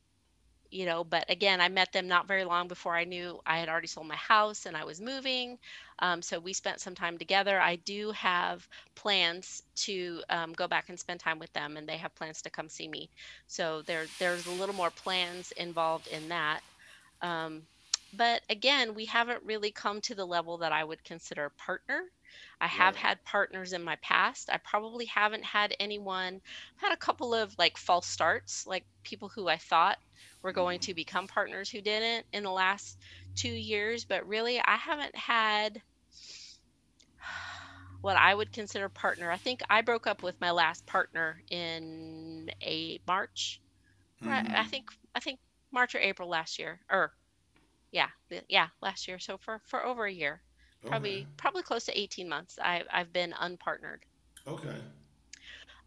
you 0.72 0.86
know, 0.86 1.04
but 1.04 1.26
again, 1.30 1.62
I 1.62 1.70
met 1.70 1.92
them 1.92 2.08
not 2.08 2.28
very 2.28 2.46
long 2.46 2.68
before 2.68 2.96
I 2.96 3.04
knew 3.04 3.40
I 3.46 3.60
had 3.60 3.70
already 3.70 3.88
sold 3.88 4.08
my 4.08 4.16
house 4.16 4.66
and 4.66 4.76
I 4.78 4.86
was 4.86 5.02
moving. 5.02 5.58
Um, 6.00 6.22
so 6.22 6.40
we 6.40 6.54
spent 6.54 6.80
some 6.82 6.96
time 6.96 7.18
together. 7.18 7.60
I 7.60 7.76
do 7.78 8.12
have 8.12 8.68
plans 8.96 9.62
to 9.78 10.24
um, 10.30 10.54
go 10.54 10.68
back 10.68 10.90
and 10.90 11.00
spend 11.00 11.20
time 11.20 11.40
with 11.40 11.54
them, 11.54 11.78
and 11.78 11.88
they 11.88 11.98
have 11.98 12.16
plans 12.16 12.42
to 12.44 12.50
come 12.50 12.70
see 12.70 12.88
me. 12.88 13.10
So 13.48 13.84
there, 13.84 14.08
there's 14.20 14.48
a 14.48 14.52
little 14.52 14.76
more 14.76 14.92
plans 14.92 15.52
involved 15.58 16.08
in 16.08 16.30
that. 16.30 16.62
Um, 17.22 17.64
but 18.14 18.42
again, 18.50 18.94
we 18.96 19.06
haven't 19.06 19.44
really 19.44 19.72
come 19.72 20.02
to 20.02 20.16
the 20.16 20.26
level 20.26 20.58
that 20.60 20.72
I 20.72 20.84
would 20.84 21.04
consider 21.04 21.52
partner. 21.58 22.04
I 22.60 22.68
have 22.68 22.96
Right. 22.96 22.98
had 22.98 23.24
partners 23.24 23.74
in 23.74 23.84
my 23.84 23.98
past. 23.98 24.50
I 24.52 24.58
probably 24.58 25.06
haven't 25.06 25.44
had 25.46 25.76
anyone, 25.80 26.36
I've 26.36 26.90
had 26.90 26.94
a 26.94 26.98
couple 26.98 27.34
of 27.34 27.56
like 27.58 27.78
false 27.78 28.08
starts, 28.08 28.66
like 28.68 28.86
people 29.04 29.30
who 29.30 29.48
I 29.48 29.58
thought 29.58 29.98
were 30.44 30.54
going 30.54 30.80
hmm 30.80 30.82
to 30.82 30.94
become 30.94 31.28
partners 31.28 31.70
who 31.70 31.82
didn't 31.82 32.26
in 32.34 32.44
the 32.44 32.52
last 32.52 32.98
two 33.36 33.52
years. 33.52 34.06
But 34.06 34.28
really, 34.28 34.60
I 34.60 34.76
haven't 34.78 35.16
had 35.16 35.82
what 38.02 38.18
I 38.18 38.34
would 38.34 38.52
consider 38.52 38.90
partner. 38.90 39.32
I 39.32 39.38
think 39.38 39.62
I 39.70 39.82
broke 39.82 40.08
up 40.08 40.24
with 40.24 40.40
my 40.42 40.52
last 40.52 40.86
partner 40.86 41.42
in 41.50 42.50
a 42.64 43.00
March, 43.08 43.62
right? 44.26 44.46
I 44.54 44.66
think 44.66 44.90
I 45.16 45.20
think 45.20 45.40
March 45.72 45.96
or 45.96 46.00
April 46.00 46.30
last 46.30 46.60
year, 46.60 46.82
or 46.90 47.14
yeah, 47.92 48.10
yeah, 48.50 48.70
last 48.82 49.08
year. 49.08 49.20
So 49.20 49.38
for 49.38 49.62
for 49.68 49.86
over 49.86 50.06
a 50.06 50.12
year, 50.14 50.44
Okay. 50.86 51.12
probably 51.12 51.30
probably 51.38 51.64
close 51.64 51.86
to 51.86 52.00
18 52.00 52.30
months. 52.30 52.58
I 52.60 52.84
I've 52.92 53.14
been 53.14 53.34
unpartnered. 53.34 54.04
Okay. 54.48 54.82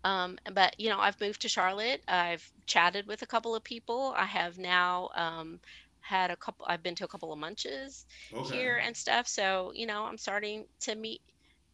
Um, 0.04 0.38
but 0.52 0.78
you 0.78 0.88
know, 0.90 0.98
I've 1.00 1.20
moved 1.20 1.42
to 1.42 1.48
Charlotte. 1.48 2.02
I've 2.08 2.44
chatted 2.66 3.06
with 3.06 3.22
a 3.22 3.26
couple 3.26 3.54
of 3.54 3.64
people. 3.64 4.14
I 4.16 4.24
have 4.26 4.58
now 4.58 5.08
um, 5.14 5.60
had 6.00 6.30
a 6.30 6.36
couple. 6.36 6.66
I've 6.68 6.82
been 6.82 6.94
to 6.96 7.04
a 7.04 7.08
couple 7.08 7.32
of 7.32 7.38
munches 7.38 8.04
Okay. 8.32 8.36
here 8.42 8.76
and 8.76 8.96
stuff. 8.96 9.26
So 9.26 9.72
you 9.74 9.86
know, 9.86 10.04
I'm 10.04 10.18
starting 10.18 10.66
to 10.82 10.94
meet 10.94 11.22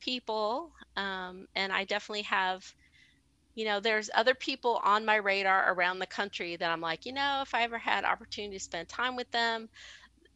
people, 0.00 0.72
um, 0.96 1.46
and 1.54 1.72
I 1.72 1.84
definitely 1.84 2.22
have. 2.22 2.62
You 3.56 3.64
know, 3.66 3.80
there's 3.80 4.10
other 4.14 4.34
people 4.34 4.80
on 4.84 5.04
my 5.04 5.16
radar 5.16 5.72
around 5.74 5.98
the 5.98 6.06
country 6.06 6.56
that 6.56 6.70
I'm 6.70 6.80
like, 6.80 7.06
you 7.06 7.12
know, 7.12 7.40
if 7.42 7.54
I 7.54 7.62
ever 7.64 7.78
had 7.78 8.04
opportunity 8.04 8.56
to 8.56 8.64
spend 8.64 8.88
time 8.88 9.16
with 9.16 9.30
them, 9.32 9.68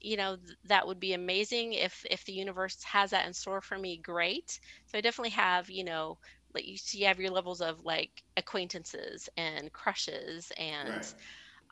you 0.05 0.17
know 0.17 0.37
that 0.65 0.87
would 0.87 1.01
be 1.01 1.15
amazing 1.15 1.75
if 1.75 2.05
if 2.11 2.25
the 2.27 2.33
universe 2.33 2.83
has 2.85 3.11
that 3.11 3.27
in 3.27 3.35
store 3.35 3.63
for 3.63 3.79
me 3.79 3.99
great. 3.99 4.59
So 4.87 4.99
i 4.99 5.03
definitely 5.03 5.31
have 5.33 5.71
you 5.71 5.85
know 5.85 6.19
like 6.55 6.67
you 6.67 6.79
see 6.79 6.99
you 7.01 7.07
have 7.07 7.21
your 7.21 7.31
levels 7.31 7.61
of 7.63 7.81
like 7.85 8.11
acquaintances 8.37 9.29
and 9.37 9.73
crushes 9.73 10.53
Right. 10.85 10.95
and 10.95 11.15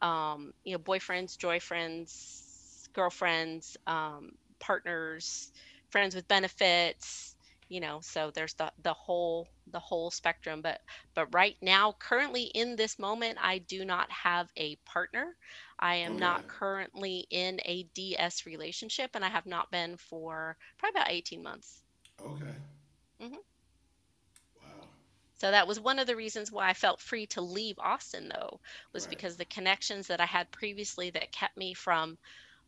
um 0.03 0.53
you 0.65 0.73
know 0.73 0.79
boyfriends 0.79 1.39
joy 1.39 1.61
friends 1.61 2.89
girlfriends 2.95 3.77
um 3.87 4.31
partners 4.61 5.53
friends 5.91 6.15
with 6.15 6.29
benefits 6.29 7.37
you 7.69 7.81
know 7.81 8.01
so 8.03 8.31
there's 8.35 8.55
the 8.55 8.71
the 8.83 8.93
whole 8.95 9.49
the 9.71 9.81
whole 9.81 10.11
spectrum. 10.11 10.61
But 10.63 10.81
but 11.15 11.27
right 11.35 11.57
now 11.63 11.95
currently 12.01 12.45
in 12.55 12.77
this 12.77 12.99
moment 12.99 13.39
i 13.41 13.59
do 13.59 13.85
not 13.85 14.11
have 14.11 14.49
a 14.57 14.77
partner 14.87 15.37
i 15.83 15.97
am 15.97 16.19
not 16.19 16.49
currently 16.49 17.27
in 17.31 17.61
a 17.67 17.85
ds 17.95 18.47
relationship 18.47 19.11
and 19.15 19.25
i 19.25 19.31
have 19.31 19.47
not 19.47 19.71
been 19.71 19.99
for 19.99 20.57
probably 20.79 21.01
about 21.01 21.13
18 21.13 21.43
months 21.45 21.83
Okay. 22.21 22.57
hmm 23.21 23.43
Wow. 24.57 24.89
so 25.35 25.51
that 25.51 25.67
was 25.69 25.81
one 25.81 25.99
of 25.99 26.07
the 26.07 26.17
reasons 26.17 26.53
why 26.53 26.69
i 26.69 26.75
felt 26.75 27.01
free 27.01 27.27
to 27.27 27.41
leave 27.43 27.79
austin 27.79 28.29
though 28.29 28.61
was 28.95 29.07
Right. 29.07 29.09
because 29.09 29.37
the 29.37 29.45
connections 29.47 30.09
that 30.09 30.21
i 30.21 30.27
had 30.27 30.51
previously 30.53 31.11
that 31.11 31.33
kept 31.33 31.57
me 31.57 31.75
from 31.75 32.19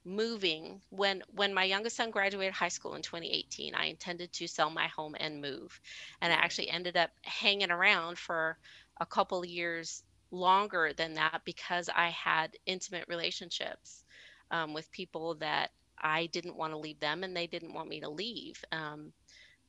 moving 0.04 0.82
when 0.90 1.22
when 1.28 1.54
my 1.54 1.64
youngest 1.64 1.96
son 1.96 2.10
graduated 2.10 2.54
high 2.54 2.68
school 2.68 2.94
in 2.94 3.02
2018 3.02 3.74
i 3.74 3.86
intended 3.86 4.32
to 4.32 4.48
sell 4.48 4.70
my 4.70 4.88
home 4.88 5.16
and 5.20 5.40
move 5.42 5.80
and 6.22 6.32
i 6.32 6.36
actually 6.36 6.70
ended 6.70 6.96
up 6.96 7.10
hanging 7.24 7.70
around 7.70 8.18
for 8.18 8.58
a 9.00 9.06
couple 9.06 9.40
of 9.42 9.48
years 9.48 10.02
longer 10.34 10.92
than 10.96 11.14
that 11.14 11.42
because 11.44 11.90
i 11.96 12.08
had 12.10 12.52
intimate 12.66 13.06
relationships 13.08 14.04
um, 14.50 14.74
with 14.74 14.90
people 14.92 15.34
that 15.36 15.70
i 16.02 16.26
didn't 16.28 16.56
want 16.56 16.72
to 16.72 16.78
leave 16.78 17.00
them 17.00 17.24
and 17.24 17.36
they 17.36 17.46
didn't 17.46 17.74
want 17.74 17.88
me 17.88 18.00
to 18.00 18.10
leave 18.10 18.62
um, 18.72 19.12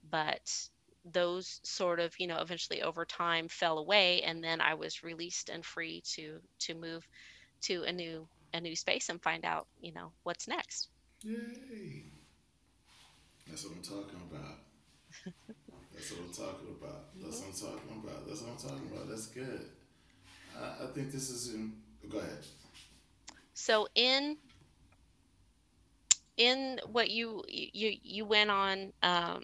but 0.10 0.42
those 1.06 1.60
sort 1.64 2.00
of 2.00 2.14
you 2.20 2.28
know 2.28 2.38
eventually 2.40 2.82
over 2.82 3.06
time 3.06 3.48
fell 3.48 3.78
away 3.80 4.22
and 4.24 4.44
then 4.44 4.62
i 4.62 4.74
was 4.74 5.04
released 5.04 5.50
and 5.50 5.66
free 5.66 6.02
to 6.06 6.40
to 6.60 6.74
move 6.76 7.08
to 7.62 7.84
a 7.84 7.92
new 7.92 8.28
a 8.54 8.62
new 8.62 8.76
space 8.76 9.10
and 9.10 9.22
find 9.24 9.46
out 9.46 9.68
you 9.80 9.94
know 9.94 10.14
what's 10.24 10.48
next 10.48 10.90
Yay. 11.24 12.12
That's 13.48 13.64
what 13.64 13.74
I'm 13.74 13.84
talking 13.84 14.20
about. 14.30 14.60
That's 15.94 16.12
what 16.12 16.22
I'm 16.22 16.34
talking 16.34 16.70
about. 16.80 17.08
That's 17.22 17.42
what 17.42 17.48
I'm 17.50 17.60
talking 17.60 18.02
about. 18.04 18.28
That's 18.28 18.42
what 18.42 18.52
I'm 18.52 18.58
talking 18.58 18.88
about. 18.94 19.10
That's 19.10 19.28
good. 19.28 19.70
I, 20.62 20.88
think 20.94 21.12
this 21.12 21.30
is 21.30 21.54
in. 21.54 21.74
Go 22.10 22.20
ahead. 22.20 22.38
so 23.54 23.88
in 23.96 24.38
in 26.38 26.80
what 26.92 27.10
you 27.10 27.44
you 27.48 27.98
you 28.04 28.26
went 28.26 28.52
on 28.52 28.94
um 29.02 29.44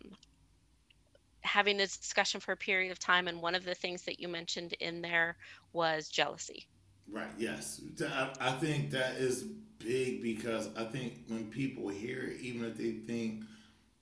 having 1.43 1.75
this 1.77 1.97
discussion 1.97 2.39
for 2.39 2.51
a 2.51 2.57
period 2.57 2.91
of 2.91 2.99
time 2.99 3.27
and 3.27 3.41
one 3.41 3.55
of 3.55 3.63
the 3.65 3.73
things 3.73 4.03
that 4.03 4.19
you 4.19 4.27
mentioned 4.27 4.73
in 4.73 5.01
there 5.01 5.35
was 5.73 6.07
jealousy 6.07 6.67
Right. 7.11 7.29
Yes. 7.37 7.81
I, 8.01 8.29
I 8.39 8.51
think 8.53 8.91
that 8.91 9.15
is 9.15 9.43
big 9.79 10.21
because 10.21 10.69
I 10.77 10.85
think 10.85 11.25
when 11.27 11.45
people 11.49 11.89
hear 11.89 12.23
it, 12.23 12.41
even 12.41 12.63
if 12.65 12.77
they 12.77 12.91
think 12.91 13.43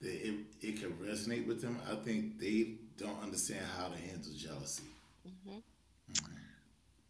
that 0.00 0.28
it, 0.28 0.34
it 0.60 0.80
can 0.80 0.92
resonate 0.92 1.46
with 1.46 1.60
them, 1.60 1.78
I 1.90 1.96
think 1.96 2.38
they 2.38 2.74
don't 2.96 3.20
understand 3.22 3.64
how 3.76 3.88
to 3.88 3.98
handle 3.98 4.32
jealousy. 4.36 4.84
hmm 5.24 5.58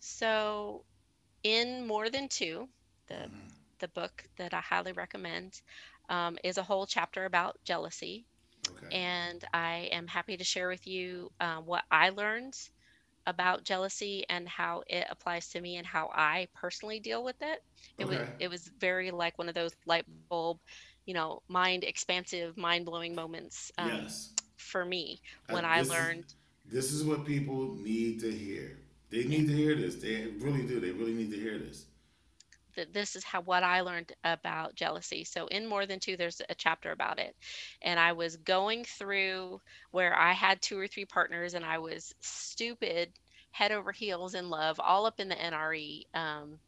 so 0.01 0.85
in 1.45 1.87
more 1.87 2.11
than 2.11 2.29
two 2.29 2.69
the 3.09 3.29
hmm 3.29 3.49
the 3.81 3.89
book 3.89 4.25
that 4.37 4.55
i 4.55 4.61
highly 4.61 4.93
recommend 4.93 5.61
um, 6.09 6.39
is 6.45 6.59
a 6.59 6.63
whole 6.63 6.87
chapter 6.87 7.25
about 7.25 7.57
jealousy 7.65 8.27
Okay. 8.71 8.93
and 8.93 9.45
I 9.53 9.89
am 9.93 10.07
happy 10.07 10.37
to 10.37 10.45
share 10.45 10.69
with 10.69 10.87
you 10.87 11.31
uh, 11.41 11.57
what 11.59 11.85
I 11.91 12.11
learned 12.11 12.55
about 13.27 13.65
jealousy 13.65 14.25
and 14.29 14.49
how 14.49 14.83
it 14.89 15.07
applies 15.11 15.49
to 15.51 15.61
me 15.61 15.77
and 15.77 15.87
how 15.87 16.11
I 16.15 16.49
personally 16.55 17.01
deal 17.01 17.25
with 17.25 17.37
it. 17.41 17.61
It 17.99 18.07
was 18.07 18.21
it 18.39 18.49
was 18.49 18.71
very 18.81 19.11
like 19.11 19.39
one 19.39 19.49
of 19.49 19.55
those 19.55 19.73
light 19.87 20.05
bulb, 20.31 20.59
you 21.07 21.15
know, 21.15 21.41
mind 21.49 21.85
expansive, 21.85 22.57
mind 22.57 22.87
blowing 22.87 23.15
moments 23.15 23.71
um, 23.79 24.09
Yes. 24.09 24.33
for 24.59 24.85
me 24.85 25.21
Uh, 25.51 25.57
when 25.57 25.65
I 25.65 25.81
this 25.81 25.99
is 25.99 26.11
learned 26.11 26.25
this 26.65 26.93
is 26.93 27.05
what 27.05 27.25
people 27.27 27.77
need 27.83 28.21
to 28.21 28.31
hear. 28.31 28.79
They 29.11 29.25
need 29.25 29.49
to 29.49 29.55
hear 29.57 29.75
this. 29.75 29.97
They 29.97 30.27
really 30.39 30.63
do. 30.67 30.81
They 30.81 30.91
really 30.93 31.15
need 31.15 31.31
to 31.33 31.39
hear 31.39 31.59
this. 31.59 31.87
that 32.77 32.93
this 32.93 33.17
is 33.17 33.25
how 33.25 33.43
what 33.43 33.63
I 33.65 33.81
learned 33.81 34.13
about 34.25 34.75
jealousy. 34.75 35.25
So 35.25 35.47
in 35.49 35.67
more 35.67 35.87
than 35.87 36.01
two, 36.01 36.17
there's 36.17 36.41
a 36.49 36.55
chapter 36.55 36.93
about 36.93 37.19
it, 37.19 37.37
and 37.83 37.99
I 38.01 38.13
was 38.13 38.37
going 38.37 38.85
through 38.85 39.61
where 39.91 40.17
I 40.17 40.33
had 40.33 40.63
two 40.63 40.79
or 40.79 40.87
three 40.87 41.05
partners, 41.05 41.55
and 41.55 41.65
I 41.65 41.79
was 41.79 42.15
stupid, 42.21 43.13
head 43.51 43.73
over 43.73 43.93
heels 43.93 44.35
in 44.35 44.49
love, 44.51 44.79
all 44.81 45.07
up 45.07 45.21
in 45.21 45.29
the 45.29 45.35
NRE 45.37 46.05
um, 46.15 46.59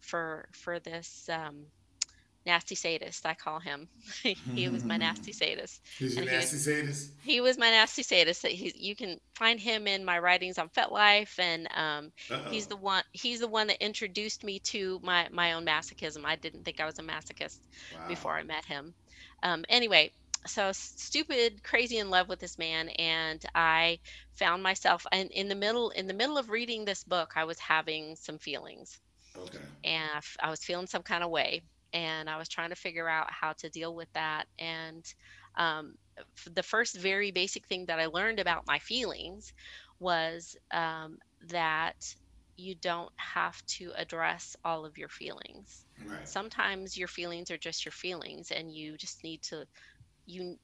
for 0.00 0.48
for 0.52 0.80
this 0.80 1.28
um, 1.32 1.66
nasty 2.46 2.74
sadist. 2.74 3.26
I 3.26 3.34
call 3.34 3.60
him. 3.60 3.88
he 4.54 4.68
was 4.68 4.84
my 4.84 4.96
nasty 4.96 5.32
sadist, 5.32 5.80
He's 5.98 6.16
your 6.16 6.22
and 6.22 6.28
he 6.28 6.36
was 6.38 6.52
nasty 6.52 6.58
sadist. 6.58 7.12
he 7.20 7.40
was 7.40 7.58
my 7.58 7.70
nasty 7.70 8.02
sadist. 8.02 8.46
He, 8.46 8.72
you 8.76 8.94
can 8.96 9.18
find 9.34 9.58
him 9.60 9.86
in 9.86 10.04
my 10.04 10.18
writings 10.18 10.58
on 10.58 10.68
FetLife, 10.70 11.38
and 11.38 11.68
um, 11.74 12.12
he's 12.44 12.66
the 12.68 12.76
one. 12.76 13.02
He's 13.12 13.40
the 13.40 13.48
one 13.48 13.66
that 13.68 13.84
introduced 13.84 14.44
me 14.44 14.60
to 14.70 15.00
my 15.02 15.28
my 15.30 15.52
own 15.54 15.64
masochism. 15.66 16.24
I 16.24 16.36
didn't 16.36 16.64
think 16.64 16.80
I 16.80 16.86
was 16.86 16.98
a 16.98 17.02
masochist 17.02 17.60
Wow. 17.90 18.00
before 18.06 18.36
I 18.36 18.42
met 18.42 18.64
him. 18.66 18.94
Um, 19.42 19.64
anyway, 19.68 20.12
so 20.46 20.70
stupid, 20.72 21.62
crazy 21.62 21.98
in 21.98 22.10
love 22.10 22.28
with 22.28 22.40
this 22.40 22.58
man, 22.58 22.88
and 22.90 23.42
I 23.54 24.00
found 24.34 24.62
myself 24.62 25.06
and 25.12 25.30
in 25.30 25.48
the 25.48 25.54
middle 25.54 25.90
in 25.90 26.06
the 26.06 26.14
middle 26.14 26.36
of 26.38 26.50
reading 26.50 26.84
this 26.84 27.04
book, 27.04 27.32
I 27.36 27.44
was 27.44 27.58
having 27.58 28.16
some 28.16 28.38
feelings 28.38 29.00
Okay. 29.36 29.66
and 29.84 30.22
I 30.40 30.50
was 30.50 30.64
feeling 30.64 30.86
some 30.86 31.02
kind 31.02 31.24
of 31.24 31.30
way 31.30 31.62
and 31.94 32.30
i 32.30 32.38
was 32.38 32.48
trying 32.48 32.70
to 32.70 32.76
figure 32.76 33.08
out 33.08 33.28
how 33.30 33.54
to 33.58 33.70
deal 33.70 33.94
with 33.96 34.08
that 34.14 34.46
and 34.58 35.04
um, 35.58 35.94
the 36.54 36.62
first 36.62 36.96
very 36.98 37.32
basic 37.32 37.66
thing 37.68 37.86
that 37.86 38.00
i 38.00 38.06
learned 38.06 38.40
about 38.40 38.64
my 38.66 38.78
feelings 38.80 39.52
was 40.00 40.56
um, 40.72 41.18
that 41.48 41.96
you 42.56 42.74
don't 42.76 43.12
have 43.18 43.56
to 43.66 43.92
address 43.96 44.56
all 44.64 44.86
of 44.86 44.98
your 44.98 45.08
feelings 45.08 45.86
Right. 46.00 46.28
sometimes 46.28 46.96
your 46.96 47.08
feelings 47.08 47.50
are 47.50 47.58
just 47.58 47.84
your 47.86 47.92
feelings 47.92 48.50
and 48.52 48.72
you 48.74 48.96
just 48.98 49.24
need 49.24 49.42
to 49.42 49.66
you 50.26 50.56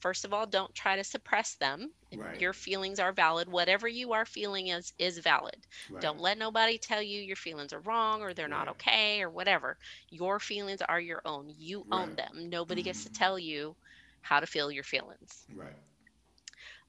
first 0.00 0.24
of 0.24 0.32
all 0.32 0.46
don't 0.46 0.74
try 0.74 0.96
to 0.96 1.04
suppress 1.04 1.54
them. 1.56 1.92
Right. 2.12 2.38
your 2.38 2.52
feelings 2.52 2.98
are 3.00 3.12
valid 3.12 3.48
whatever 3.48 3.88
you 3.88 4.12
are 4.12 4.24
feeling 4.26 4.68
is 4.68 4.92
is 4.98 5.18
valid. 5.18 5.66
Right. 5.88 6.00
don't 6.00 6.20
let 6.20 6.38
nobody 6.38 6.78
tell 6.78 7.02
you 7.02 7.20
your 7.22 7.36
feelings 7.36 7.72
are 7.72 7.80
wrong 7.80 8.22
or 8.22 8.34
they're 8.34 8.48
not 8.48 8.68
okay 8.68 9.22
or 9.22 9.30
whatever. 9.30 9.78
Your 10.10 10.38
feelings 10.40 10.82
are 10.82 11.00
your 11.00 11.22
own. 11.24 11.48
You 11.56 11.84
own 11.90 12.14
them. 12.16 12.48
Nobody 12.50 12.82
gets 12.82 13.02
hmm 13.02 13.04
to 13.04 13.10
tell 13.10 13.38
you 13.38 13.76
how 14.22 14.40
to 14.40 14.46
feel 14.46 14.70
your 14.70 14.84
feelings. 14.84 15.48
Right. 15.54 15.76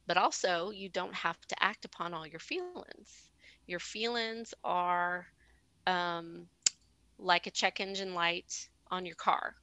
but 0.07 0.17
also 0.17 0.71
you 0.71 0.89
don't 0.89 1.15
have 1.15 1.39
to 1.47 1.63
act 1.63 1.85
upon 1.85 2.13
all 2.13 2.27
your 2.27 2.39
feelings. 2.39 3.13
Your 3.55 3.67
feelings 3.67 4.39
are 4.51 5.17
um, 5.85 6.47
like 7.17 7.45
a 7.45 7.51
check 7.51 7.79
engine 7.79 8.13
light 8.13 8.69
on 8.89 9.05
your 9.05 9.15
car 9.15 9.55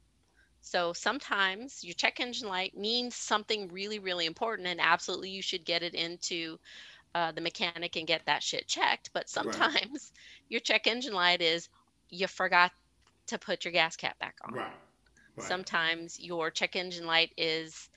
So 0.61 0.93
sometimes 0.93 1.83
your 1.83 1.93
check 1.95 2.19
engine 2.19 2.49
light 2.49 2.75
means 2.75 3.15
something 3.15 3.67
really, 3.69 3.99
really 3.99 4.25
important, 4.25 4.67
and 4.67 4.79
absolutely 4.81 5.31
you 5.31 5.41
should 5.41 5.65
get 5.65 5.83
it 5.83 5.95
into 5.95 6.57
uh, 7.15 7.31
the 7.31 7.41
mechanic 7.41 7.95
and 7.95 8.07
get 8.07 8.21
that 8.25 8.37
shit 8.43 8.61
checked. 8.61 9.05
But 9.13 9.29
Right. 9.39 9.71
sometimes 9.73 10.11
your 10.49 10.59
check 10.59 10.87
engine 10.87 11.13
light 11.13 11.41
is 11.41 11.69
you 12.09 12.27
forgot 12.27 12.71
to 13.27 13.37
put 13.39 13.65
your 13.65 13.71
gas 13.73 13.95
cap 13.95 14.17
back 14.19 14.35
on. 14.43 14.53
Right. 14.53 14.79
Right. 15.37 15.37
Sometimes 15.37 16.19
your 16.19 16.51
check 16.51 16.75
engine 16.75 17.05
light 17.05 17.31
is, 17.37 17.89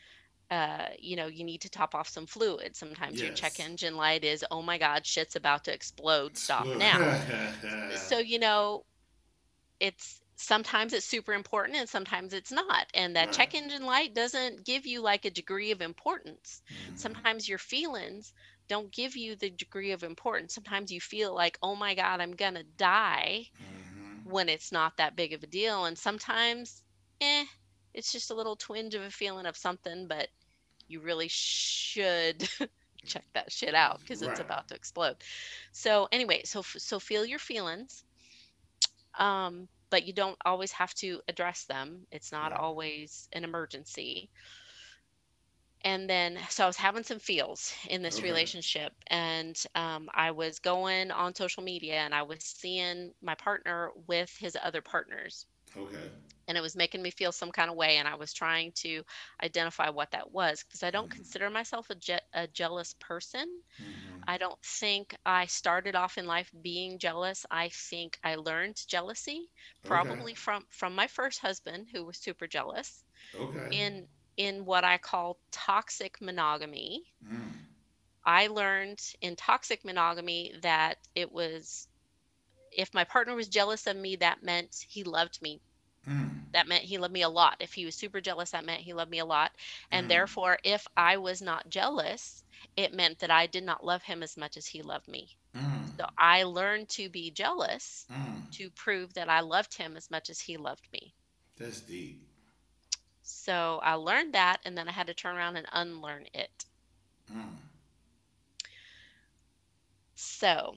uh, 0.51 0.89
you 0.99 1.17
know, 1.17 1.27
you 1.27 1.45
need 1.45 1.63
to 1.63 1.71
top 1.71 1.95
off 1.95 2.09
some 2.09 2.27
fluid. 2.27 2.77
Sometimes 2.77 3.23
your 3.23 3.31
check 3.33 3.61
engine 3.61 3.97
light 3.97 4.25
is, 4.25 4.45
oh 4.51 4.63
my 4.63 4.79
God, 4.79 5.07
shit's 5.07 5.37
about 5.37 5.65
to 5.65 5.75
explode. 5.75 6.37
Stop 6.39 6.71
now. 6.75 7.19
So, 7.95 8.19
you 8.19 8.39
know, 8.41 8.85
it's 9.81 10.22
sometimes 10.43 10.93
it's 10.93 11.07
super 11.07 11.33
important 11.35 11.77
and 11.79 11.89
sometimes 11.89 12.35
it's 12.35 12.53
not. 12.53 12.87
And 12.95 13.17
that 13.17 13.33
check 13.33 13.55
engine 13.55 13.85
light 13.87 14.15
doesn't 14.15 14.65
give 14.67 14.87
you 14.87 15.01
like 15.03 15.25
a 15.25 15.31
degree 15.31 15.71
of 15.73 15.81
importance. 15.83 16.63
Mhm. 16.77 16.95
Sometimes 16.95 17.49
your 17.49 17.59
feelings 17.59 18.33
don't 18.69 18.93
give 18.93 19.17
you 19.17 19.37
the 19.37 19.51
degree 19.51 19.93
of 19.93 20.03
importance. 20.03 20.55
Sometimes 20.55 20.93
you 20.93 21.01
feel 21.01 21.35
like, 21.35 21.59
oh 21.63 21.77
my 21.77 21.95
God, 21.95 22.21
I'm 22.21 22.33
gonna 22.37 22.65
die 22.65 23.47
Mhm. 23.91 24.25
when 24.25 24.49
it's 24.49 24.73
not 24.73 24.97
that 24.99 25.17
big 25.17 25.33
of 25.33 25.43
a 25.43 25.47
deal. 25.47 25.85
And 25.87 25.99
sometimes, 25.99 26.83
eh, 27.21 27.45
it's 27.95 28.13
just 28.13 28.31
a 28.31 28.35
little 28.35 28.57
twinge 28.57 28.95
of 28.95 29.03
a 29.03 29.11
feeling 29.11 29.47
of 29.47 29.57
something, 29.57 30.07
but 30.09 30.29
you 30.89 31.01
really 31.01 31.29
should 31.31 32.43
check 33.07 33.25
that 33.35 33.53
shit 33.53 33.75
out 33.75 34.01
because 34.01 34.23
it's 34.23 34.41
Right. 34.41 34.41
about 34.41 34.69
to 34.69 34.75
explode. 34.75 35.17
So 35.73 36.09
anyway, 36.13 36.43
so 36.45 36.63
so 36.63 37.01
feel 37.01 37.25
your 37.27 37.39
feelings, 37.39 38.05
um, 39.19 39.69
but 39.93 40.07
you 40.07 40.15
don't 40.15 40.39
always 40.47 40.73
have 40.73 40.95
to 40.97 41.23
address 41.29 41.67
them. 41.67 42.09
It's 42.13 42.33
not 42.33 42.53
Right. 42.53 42.65
always 42.65 43.29
an 43.35 43.45
emergency. 43.45 44.33
And 45.85 46.11
then, 46.11 46.39
so 46.51 46.65
I 46.65 46.67
was 46.67 46.77
having 46.77 47.05
some 47.05 47.21
feels 47.21 47.73
in 47.89 48.03
this 48.03 48.23
Okay. 48.23 48.25
relationship, 48.25 48.93
and 49.07 49.57
um, 49.77 50.11
I 50.15 50.33
was 50.33 50.59
going 50.59 51.13
on 51.13 51.35
social 51.37 51.63
media 51.63 52.01
and 52.01 52.15
I 52.15 52.23
was 52.23 52.45
seeing 52.45 53.15
my 53.23 53.35
partner 53.37 53.93
with 54.09 54.37
his 54.39 54.57
other 54.61 54.83
partners, 54.83 55.47
Okay. 55.77 56.13
and 56.49 56.59
it 56.59 56.63
was 56.63 56.77
making 56.77 57.03
me 57.03 57.11
feel 57.11 57.33
some 57.33 57.53
kind 57.53 57.71
of 57.71 57.77
way. 57.77 57.99
And 57.99 58.09
I 58.09 58.15
was 58.17 58.33
trying 58.33 58.73
to 58.77 59.03
identify 59.43 59.91
what 59.91 60.11
that 60.13 60.31
was 60.33 60.63
because 60.65 60.83
I 60.83 60.91
don't 60.91 61.11
Mhm. 61.11 61.11
consider 61.11 61.51
myself 61.51 61.91
a, 61.91 61.95
je- 61.97 62.19
a 62.35 62.47
jealous 62.49 62.95
person. 63.01 63.47
Mhm. 63.79 64.12
I 64.27 64.39
don't 64.39 64.61
think 64.65 65.15
I 65.25 65.47
started 65.47 65.95
off 65.95 66.19
in 66.19 66.27
life 66.27 66.51
being 66.63 66.99
jealous. 66.99 67.45
I 67.51 67.69
think 67.71 68.19
I 68.25 68.37
learned 68.37 68.77
jealousy 68.89 69.51
Okay. 69.87 70.23
probably 70.23 70.35
from 70.35 70.67
from 70.71 70.95
my 70.95 71.07
first 71.09 71.41
husband 71.41 71.89
who 71.93 72.05
was 72.05 72.19
super 72.19 72.47
jealous 72.47 73.05
Okay. 73.35 73.71
in 73.71 74.09
in 74.37 74.65
what 74.65 74.85
I 74.85 74.99
call 74.99 75.41
toxic 75.53 76.21
monogamy. 76.21 77.05
Mm. 77.25 77.53
I 78.27 78.49
learned 78.49 79.01
in 79.21 79.37
toxic 79.37 79.85
monogamy 79.85 80.53
that 80.63 80.99
it 81.15 81.33
was 81.33 81.89
if 82.71 82.95
my 82.95 83.05
partner 83.05 83.35
was 83.35 83.49
jealous 83.49 83.87
of 83.87 83.97
me 83.97 84.17
that 84.17 84.43
meant 84.43 84.77
he 84.89 85.05
loved 85.05 85.41
me. 85.43 85.63
Mm. 86.09 86.42
That 86.53 86.69
meant 86.69 86.85
he 86.85 86.99
loved 86.99 87.13
me 87.13 87.23
a 87.23 87.29
lot. 87.29 87.57
If 87.61 87.75
he 87.75 87.85
was 87.85 87.97
super 87.97 88.21
jealous 88.21 88.51
that 88.53 88.65
meant 88.65 88.83
he 88.83 88.93
loved 88.95 89.11
me 89.11 89.19
a 89.19 89.25
lot. 89.25 89.53
And 89.91 90.09
Mm. 90.09 90.11
therefore 90.11 90.59
if 90.65 90.87
I 90.97 91.17
was 91.19 91.41
not 91.43 91.69
jealous, 91.69 92.45
it 92.77 92.93
meant 92.95 93.19
that 93.21 93.31
I 93.31 93.47
did 93.47 93.65
not 93.65 93.85
love 93.85 94.03
him 94.05 94.23
as 94.23 94.37
much 94.37 94.57
as 94.57 94.67
he 94.67 94.83
loved 94.83 95.09
me. 95.09 95.37
Mm. 95.55 95.89
So 95.99 96.07
I 96.19 96.45
learned 96.45 96.89
to 96.91 97.09
be 97.09 97.31
jealous 97.31 98.09
Mm. 98.11 98.43
to 98.53 98.71
prove 98.71 99.15
that 99.15 99.29
I 99.29 99.41
loved 99.41 99.75
him 99.75 99.97
as 99.97 100.11
much 100.11 100.29
as 100.31 100.41
he 100.41 100.57
loved 100.57 100.89
me. 100.93 101.15
That's 101.57 101.81
deep. 101.81 102.27
So 103.23 103.79
I 103.81 103.95
learned 103.95 104.35
that 104.35 104.61
and 104.65 104.77
then 104.77 104.89
I 104.89 104.93
had 104.93 105.07
to 105.09 105.15
turn 105.15 105.37
around 105.37 105.57
and 105.57 105.67
unlearn 105.73 106.27
it. 106.33 106.67
Mm. 107.33 107.57
So, 110.17 110.77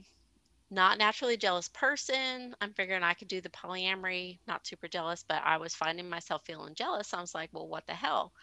not 0.72 0.98
naturally 0.98 1.38
jealous 1.38 1.70
person. 1.70 2.56
I'm 2.60 2.74
figuring 2.74 3.04
I 3.04 3.14
could 3.14 3.28
do 3.28 3.42
the 3.42 3.50
polyamory, 3.50 4.40
not 4.48 4.66
super 4.66 4.88
jealous, 4.88 5.24
but 5.28 5.42
I 5.46 5.58
was 5.58 5.76
finding 5.76 6.10
myself 6.10 6.44
feeling 6.46 6.76
jealous. 6.76 7.14
I 7.14 7.22
was 7.22 7.36
like, 7.36 7.50
well, 7.54 7.68
what 7.68 7.86
the 7.88 7.94
hell? 7.94 8.34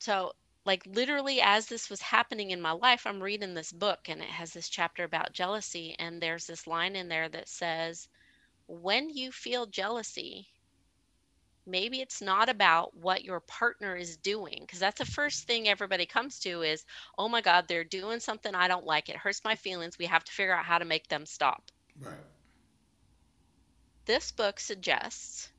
So, 0.00 0.32
like, 0.64 0.84
literally, 0.86 1.40
as 1.40 1.66
this 1.66 1.90
was 1.90 2.00
happening 2.02 2.50
in 2.50 2.60
my 2.60 2.72
life, 2.72 3.06
I'm 3.06 3.22
reading 3.22 3.54
this 3.54 3.72
book 3.72 4.08
and 4.08 4.20
it 4.20 4.28
has 4.28 4.52
this 4.52 4.68
chapter 4.68 5.04
about 5.04 5.32
jealousy. 5.32 5.96
And 5.98 6.20
there's 6.20 6.46
this 6.46 6.66
line 6.66 6.94
in 6.94 7.08
there 7.08 7.28
that 7.28 7.48
says, 7.48 8.08
when 8.68 9.10
you 9.10 9.32
feel 9.32 9.66
jealousy, 9.66 10.51
maybe 11.66 12.00
it's 12.00 12.20
not 12.22 12.48
about 12.48 12.94
what 12.96 13.24
your 13.24 13.40
partner 13.40 13.96
is 13.96 14.16
doing 14.18 14.58
because 14.60 14.78
that's 14.80 14.98
the 14.98 15.04
first 15.04 15.46
thing 15.46 15.68
everybody 15.68 16.06
comes 16.06 16.38
to 16.40 16.62
is 16.62 16.84
oh 17.18 17.28
my 17.28 17.40
god 17.40 17.66
they're 17.68 17.84
doing 17.84 18.20
something 18.20 18.54
i 18.54 18.68
don't 18.68 18.86
like 18.86 19.08
it 19.08 19.16
hurts 19.16 19.44
my 19.44 19.54
feelings 19.56 19.98
we 19.98 20.06
have 20.06 20.24
to 20.24 20.32
figure 20.32 20.54
out 20.54 20.64
how 20.64 20.78
to 20.78 20.84
make 20.84 21.08
them 21.08 21.26
stop. 21.26 21.70
Right. 22.00 22.14
this 24.06 24.30
book 24.32 24.58
suggests 24.60 25.52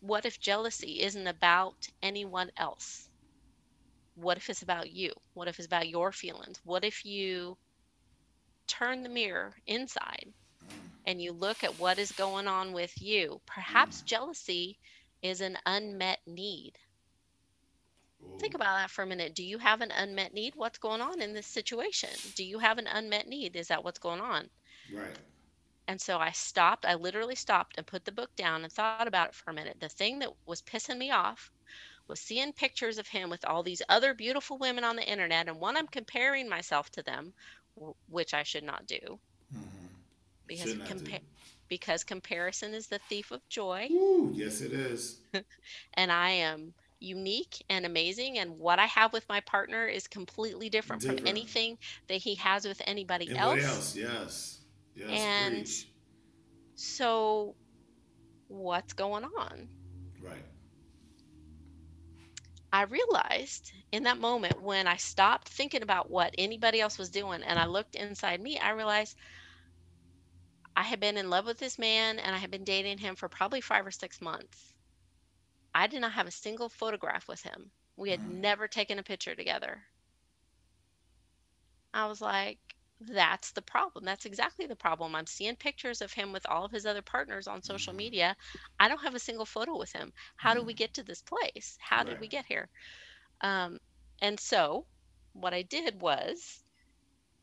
what 0.00 0.24
if 0.24 0.40
jealousy 0.40 1.00
isn't 1.00 1.26
about 1.26 1.88
anyone 2.02 2.50
else? 2.56 3.08
What 4.14 4.36
if 4.36 4.48
it's 4.50 4.62
about 4.62 4.90
you? 4.90 5.12
What 5.34 5.48
if 5.48 5.58
it's 5.58 5.66
about 5.66 5.88
your 5.88 6.10
feelings? 6.12 6.60
What 6.64 6.84
if 6.84 7.04
you 7.04 7.58
turn 8.68 9.02
the 9.02 9.08
mirror 9.08 9.56
inside 9.66 10.32
Mm. 10.64 10.90
and 11.06 11.20
you 11.22 11.32
look 11.32 11.62
at 11.64 11.78
what 11.78 11.98
is 11.98 12.12
going 12.12 12.46
on 12.48 12.72
with 12.72 13.00
you? 13.00 13.40
Perhaps 13.46 14.02
jealousy 14.02 14.78
is 15.28 15.40
an 15.40 15.58
unmet 15.66 16.20
need 16.26 16.78
Think 18.38 18.54
about 18.54 18.76
that 18.76 18.90
for 18.90 19.02
a 19.02 19.06
minute. 19.06 19.34
Do 19.34 19.42
you 19.44 19.58
have 19.58 19.80
an 19.80 19.90
unmet 19.90 20.32
need? 20.34 20.54
What's 20.56 20.78
going 20.78 21.00
on 21.00 21.20
in 21.22 21.32
this 21.34 21.46
situation? 21.46 22.10
Do 22.34 22.44
you 22.44 22.58
have 22.58 22.78
an 22.78 22.86
unmet 22.86 23.28
need? 23.28 23.56
Is 23.56 23.68
that 23.68 23.84
what's 23.84 23.98
going 23.98 24.20
on? 24.20 24.50
Right. 24.92 25.16
And 25.88 26.00
so 26.00 26.18
I 26.18 26.32
stopped. 26.32 26.84
I 26.86 26.94
literally 26.94 27.34
stopped 27.34 27.76
and 27.78 27.86
put 27.86 28.04
the 28.04 28.12
book 28.12 28.34
down 28.36 28.64
and 28.64 28.72
thought 28.72 29.06
about 29.06 29.28
it 29.28 29.34
for 29.34 29.50
a 29.50 29.54
minute. 29.54 29.80
The 29.80 29.88
thing 29.88 30.18
that 30.20 30.32
was 30.46 30.62
pissing 30.62 30.98
me 30.98 31.10
off 31.10 31.50
was 32.08 32.20
seeing 32.20 32.52
pictures 32.52 32.98
of 32.98 33.08
him 33.08 33.30
with 33.30 33.44
all 33.44 33.62
these 33.62 33.82
other 33.88 34.14
beautiful 34.14 34.58
women 34.58 34.84
on 34.84 34.96
the 34.96 35.08
internet. 35.08 35.48
And 35.48 35.60
one, 35.60 35.76
I'm 35.76 35.86
comparing 35.88 36.48
myself 36.48 36.90
to 36.92 37.02
them, 37.02 37.32
which 38.08 38.34
I 38.34 38.42
should 38.42 38.64
not 38.64 38.86
do 38.86 39.20
Mhm. 39.54 39.88
because 40.46 40.70
Should 40.70 40.78
not 40.78 40.88
do. 40.88 40.94
compa- 40.94 41.22
because 41.68 42.04
comparison 42.04 42.74
is 42.74 42.86
the 42.86 42.98
thief 43.08 43.30
of 43.30 43.46
joy. 43.48 43.88
Ooh, 43.90 44.30
yes, 44.34 44.60
it 44.60 44.72
is. 44.72 45.20
and 45.94 46.10
I 46.12 46.30
am 46.30 46.72
unique 46.98 47.64
and 47.68 47.84
amazing. 47.84 48.38
And 48.38 48.58
what 48.58 48.78
I 48.78 48.86
have 48.86 49.12
with 49.12 49.28
my 49.28 49.40
partner 49.40 49.86
is 49.86 50.06
completely 50.06 50.68
different, 50.70 51.02
from 51.02 51.18
anything 51.26 51.78
that 52.08 52.16
he 52.16 52.34
has 52.36 52.66
with 52.66 52.80
anybody 52.86 53.28
Anybody 53.30 53.62
else. 53.62 53.74
else? 53.74 53.96
Yes. 53.96 54.58
Yes. 54.94 55.08
And- 55.10 55.54
preach. 55.64 55.88
So, 56.78 57.54
what's 58.48 58.92
going 58.92 59.24
on? 59.24 59.68
Right. 60.22 60.44
I 62.72 62.82
realized 62.82 63.72
in 63.92 64.02
that 64.02 64.18
moment 64.18 64.60
when 64.60 64.86
I 64.86 64.96
stopped 64.96 65.48
thinking 65.48 65.82
about 65.82 66.10
what 66.10 66.34
anybody 66.36 66.80
else 66.80 66.98
was 66.98 67.08
doing 67.08 67.42
and 67.42 67.58
I 67.58 67.64
looked 67.66 67.94
inside 67.94 68.42
me, 68.42 68.58
I 68.58 68.70
realized 68.72 69.16
I 70.76 70.84
had 70.84 71.00
been 71.00 71.16
in 71.16 71.28
love 71.28 71.46
with 71.46 71.58
this 71.58 71.76
man 71.76 72.20
and 72.20 72.36
I 72.36 72.38
had 72.38 72.52
been 72.52 72.62
dating 72.62 72.98
him 72.98 73.16
for 73.16 73.28
probably 73.28 73.60
five 73.60 73.84
or 73.84 73.90
six 73.90 74.20
months. 74.20 74.74
I 75.74 75.86
did 75.86 76.00
not 76.00 76.14
have 76.14 76.26
a 76.26 76.32
single 76.32 76.68
photograph 76.68 77.28
with 77.28 77.42
him. 77.42 77.70
We 77.94 78.10
had 78.10 78.24
Mm. 78.24 78.26
never 78.26 78.66
taken 78.66 78.98
a 78.98 79.04
picture 79.04 79.36
together. 79.36 79.86
I 81.92 82.06
was 82.06 82.20
like, 82.20 82.60
that's 83.00 83.50
the 83.52 83.62
problem. 83.62 84.04
That's 84.04 84.24
exactly 84.24 84.66
the 84.66 84.76
problem. 84.76 85.14
I'm 85.16 85.26
seeing 85.26 85.56
pictures 85.56 86.00
of 86.00 86.12
him 86.12 86.32
with 86.32 86.46
all 86.46 86.64
of 86.64 86.70
his 86.70 86.86
other 86.86 87.02
partners 87.02 87.48
on 87.48 87.60
social 87.62 87.92
Mhm. 87.92 87.92
media. 87.92 88.36
I 88.78 88.86
don't 88.88 89.02
have 89.02 89.14
a 89.16 89.18
single 89.18 89.46
photo 89.46 89.76
with 89.76 89.92
him. 89.92 90.12
How 90.36 90.54
do 90.54 90.62
we 90.62 90.74
Mm. 90.74 90.76
get 90.76 90.94
to 90.94 91.02
this 91.02 91.22
place? 91.22 91.76
How 91.80 92.04
did 92.04 92.20
we 92.20 92.28
get 92.28 92.46
here? 92.46 92.70
Um, 93.42 93.78
and 94.22 94.40
so, 94.40 94.88
what 95.34 95.54
I 95.54 95.62
did 95.62 96.00
was 96.02 96.64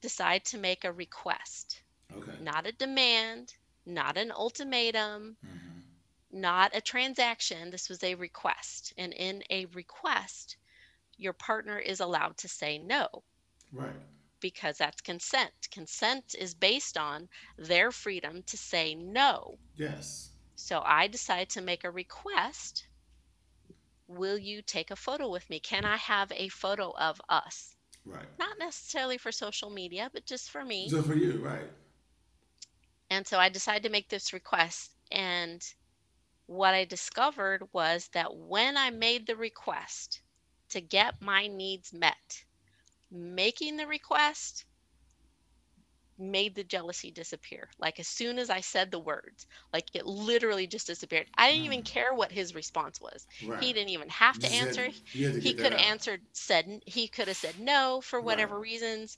decide 0.02 0.46
to 0.46 0.58
make 0.60 0.84
a 0.86 0.94
request, 0.94 1.84
Okay. 2.12 2.38
not 2.40 2.66
a 2.68 2.72
demand, 2.72 3.56
not 3.86 4.18
an 4.18 4.32
ultimatum, 4.32 5.38
hmm 5.42 5.80
not 6.32 6.76
a 6.76 6.82
transaction. 6.82 7.70
This 7.70 7.90
was 7.90 8.04
a 8.04 8.16
request. 8.16 8.94
And 8.98 9.14
in 9.14 9.44
a 9.50 9.66
request, 9.68 10.58
your 11.18 11.34
partner 11.34 11.80
is 11.80 12.00
allowed 12.00 12.38
to 12.38 12.48
say 12.50 12.78
no 12.80 13.24
Right. 13.72 13.96
because 14.40 14.78
that's 14.78 15.02
consent. 15.02 15.54
Consent 15.72 16.36
is 16.38 16.54
based 16.54 16.98
on 16.98 17.30
their 17.58 17.92
freedom 17.92 18.44
to 18.44 18.58
say 18.58 18.94
no. 18.94 19.60
Yes. 19.76 20.32
So 20.56 20.82
I 20.84 21.08
decide 21.08 21.50
to 21.52 21.62
make 21.62 21.84
a 21.84 21.92
request. 21.92 22.88
Will 24.08 24.38
you 24.38 24.62
take 24.62 24.92
a 24.92 24.96
photo 24.96 25.28
with 25.30 25.50
me? 25.50 25.60
Can 25.60 25.84
I 25.84 25.98
have 25.98 26.32
a 26.32 26.48
photo 26.48 26.92
of 26.98 27.22
us? 27.28 27.76
Right. 28.06 28.28
Not 28.38 28.58
necessarily 28.60 29.18
for 29.18 29.32
social 29.32 29.70
media, 29.70 30.10
but 30.14 30.26
just 30.26 30.50
for 30.52 30.64
me. 30.66 30.90
So 30.90 31.02
for 31.02 31.16
you, 31.16 31.40
right? 31.40 31.70
And 33.14 33.28
so 33.28 33.38
I 33.38 33.50
decided 33.50 33.84
to 33.84 33.90
make 33.92 34.10
this 34.10 34.34
request. 34.34 34.92
And 35.12 35.64
what 36.48 36.74
I 36.74 36.84
discovered 36.86 37.62
was 37.72 38.10
that 38.14 38.36
when 38.36 38.76
I 38.76 38.90
made 38.90 39.28
the 39.28 39.36
request 39.36 40.22
to 40.70 40.82
get 40.82 41.22
my 41.22 41.46
needs 41.46 41.94
met, 41.94 42.44
making 43.12 43.78
the 43.78 43.86
request 43.86 44.66
made 46.18 46.56
the 46.56 46.64
jealousy 46.64 47.12
disappear. 47.12 47.70
Like 47.78 48.00
as 48.00 48.08
soon 48.08 48.40
as 48.40 48.50
I 48.50 48.62
said 48.62 48.90
the 48.90 49.00
words, 49.00 49.46
like 49.72 49.90
it 49.94 50.06
literally 50.08 50.66
just 50.66 50.88
disappeared. 50.88 51.28
I 51.38 51.52
didn't 51.52 51.66
even 51.66 51.82
mm. 51.82 51.86
care 51.86 52.14
what 52.16 52.32
his 52.32 52.56
response 52.56 53.00
was. 53.00 53.28
Right. 53.46 53.62
He 53.62 53.74
didn't 53.74 53.90
even 53.90 54.10
have 54.10 54.40
to 54.40 54.48
You 54.48 54.54
said- 54.54 54.68
answer. 54.68 54.88
to 54.88 55.40
He 55.40 55.54
could 55.54 55.74
have 55.74 55.82
answered 55.82 56.22
said 56.34 56.82
he 56.86 57.08
could 57.08 57.28
have 57.28 57.38
said 57.38 57.60
no 57.60 58.02
for 58.02 58.22
whatever 58.22 58.56
Right. 58.56 58.64
reasons. 58.72 59.18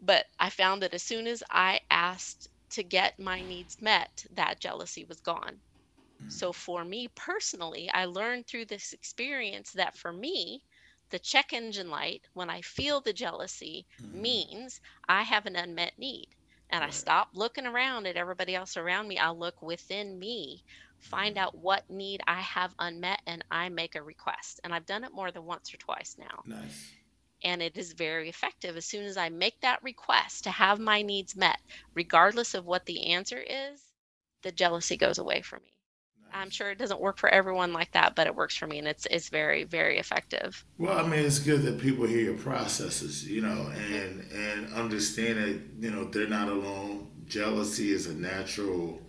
But 0.00 0.26
I 0.38 0.50
found 0.50 0.82
that 0.82 0.94
as 0.94 1.02
soon 1.02 1.26
as 1.26 1.42
I 1.50 1.80
asked 1.90 2.48
to 2.70 2.82
get 2.82 3.18
my 3.18 3.40
needs 3.40 3.80
met, 3.80 4.26
that 4.34 4.60
jealousy 4.60 5.04
was 5.04 5.20
gone. 5.20 5.60
Mm. 6.22 6.32
So 6.32 6.52
for 6.52 6.84
me 6.84 7.08
personally, 7.14 7.90
I 7.92 8.04
learned 8.04 8.46
through 8.46 8.66
this 8.66 8.92
experience 8.92 9.72
that 9.72 9.96
for 9.96 10.12
me, 10.12 10.62
the 11.10 11.18
check 11.18 11.52
engine 11.52 11.88
light, 11.88 12.22
when 12.34 12.50
I 12.50 12.60
feel 12.62 13.00
the 13.00 13.12
jealousy, 13.12 13.86
means 14.12 14.80
I 15.08 15.22
have 15.22 15.46
an 15.46 15.56
unmet 15.56 15.92
need. 15.98 16.28
And 16.70 16.82
I 16.82 16.90
stop 16.90 17.28
looking 17.32 17.64
around 17.64 18.08
at 18.08 18.16
everybody 18.16 18.56
else 18.56 18.76
around 18.76 19.06
me. 19.06 19.18
I 19.18 19.30
look 19.30 19.62
within 19.62 20.18
me, 20.18 20.64
find 20.98 21.38
out 21.38 21.56
what 21.56 21.88
need 21.88 22.22
I 22.26 22.40
have 22.40 22.74
unmet, 22.80 23.22
and 23.26 23.44
I 23.52 23.68
make 23.68 23.94
a 23.94 24.02
request. 24.02 24.58
And 24.64 24.74
I've 24.74 24.86
done 24.86 25.04
it 25.04 25.14
more 25.14 25.30
than 25.30 25.44
once 25.44 25.72
or 25.72 25.76
twice 25.76 26.16
now. 26.18 26.42
Nice. 26.44 26.92
And 27.42 27.62
it 27.62 27.76
is 27.78 27.92
very 27.92 28.28
effective. 28.28 28.76
As 28.76 28.86
soon 28.86 29.04
as 29.04 29.16
I 29.16 29.30
make 29.30 29.60
that 29.60 29.82
request 29.82 30.44
to 30.44 30.50
have 30.50 30.78
my 30.78 31.02
needs 31.02 31.34
met, 31.36 31.60
regardless 31.94 32.54
of 32.54 32.66
what 32.66 32.86
the 32.86 33.12
answer 33.12 33.38
is, 33.38 33.82
the 34.42 34.52
jealousy 34.52 34.96
goes 34.96 35.18
away 35.18 35.42
for 35.42 35.58
me. 35.60 35.74
I'm 36.32 36.50
sure 36.50 36.70
it 36.70 36.78
doesn't 36.78 37.00
work 37.00 37.18
for 37.18 37.28
everyone 37.28 37.72
like 37.72 37.92
that, 37.92 38.14
but 38.14 38.26
it 38.26 38.34
works 38.36 38.56
for 38.56 38.66
me 38.66 38.78
and 38.78 38.88
it's 38.88 39.06
it's 39.10 39.28
very, 39.30 39.64
very 39.64 39.98
effective. 39.98 40.64
Well, 40.78 40.98
I 40.98 41.08
mean, 41.08 41.20
it's 41.24 41.38
good 41.38 41.62
that 41.62 41.80
people 41.80 42.06
hear 42.06 42.20
your 42.20 42.34
processes, 42.38 43.26
you 43.26 43.40
know, 43.40 43.70
and 43.74 44.20
and 44.30 44.72
understand 44.74 45.38
that 45.38 45.60
you 45.84 45.90
know 45.90 46.04
they're 46.04 46.28
not 46.28 46.48
alone. 46.48 47.10
Jealousy 47.26 47.90
is 47.92 48.06
a 48.06 48.14
natural 48.14 49.00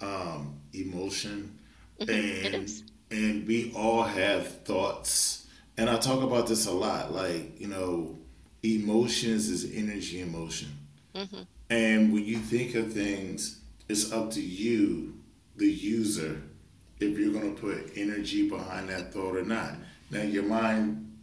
um, 0.00 0.60
emotion, 0.74 1.58
Mhm, 2.00 2.08
and 2.08 2.82
and 3.10 3.46
we 3.46 3.72
all 3.76 4.04
have 4.04 4.64
thoughts. 4.64 5.37
And 5.78 5.88
I 5.88 5.96
talk 5.96 6.22
about 6.22 6.48
this 6.48 6.66
a 6.66 6.72
lot, 6.72 7.14
like 7.14 7.58
you 7.60 7.68
know, 7.68 8.18
emotions 8.62 9.48
is 9.48 9.72
energy 9.72 10.20
in 10.20 10.32
motion. 10.32 10.68
hmm 11.14 11.42
And 11.70 12.12
when 12.12 12.24
you 12.24 12.38
think 12.38 12.74
of 12.74 12.92
things, 12.92 13.60
it's 13.88 14.12
up 14.12 14.30
to 14.32 14.42
you, 14.42 15.14
the 15.56 15.66
user, 15.68 16.42
if 17.00 17.16
you're 17.16 17.32
going 17.32 17.54
to 17.54 17.60
put 17.60 17.92
energy 17.96 18.48
behind 18.48 18.88
that 18.88 19.12
thought 19.14 19.36
or 19.36 19.44
not. 19.44 19.74
Now, 20.10 20.22
your 20.22 20.42
mind 20.42 21.16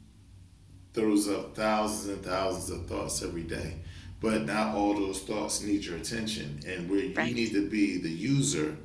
throws 0.94 1.28
up 1.28 1.56
thousands 1.56 2.08
and 2.08 2.24
thousands 2.26 2.70
of 2.70 2.88
thoughts 2.88 3.22
every 3.22 3.44
day, 3.44 3.76
but 4.22 4.46
not 4.46 4.74
all 4.74 4.94
those 4.94 5.22
thoughts 5.22 5.62
need 5.62 5.84
your 5.84 5.98
attention. 5.98 6.62
And 6.66 6.90
where 6.90 7.00
you 7.00 7.34
need 7.34 7.52
to 7.52 7.68
be, 7.70 7.98
the 7.98 8.10
user, 8.10 8.78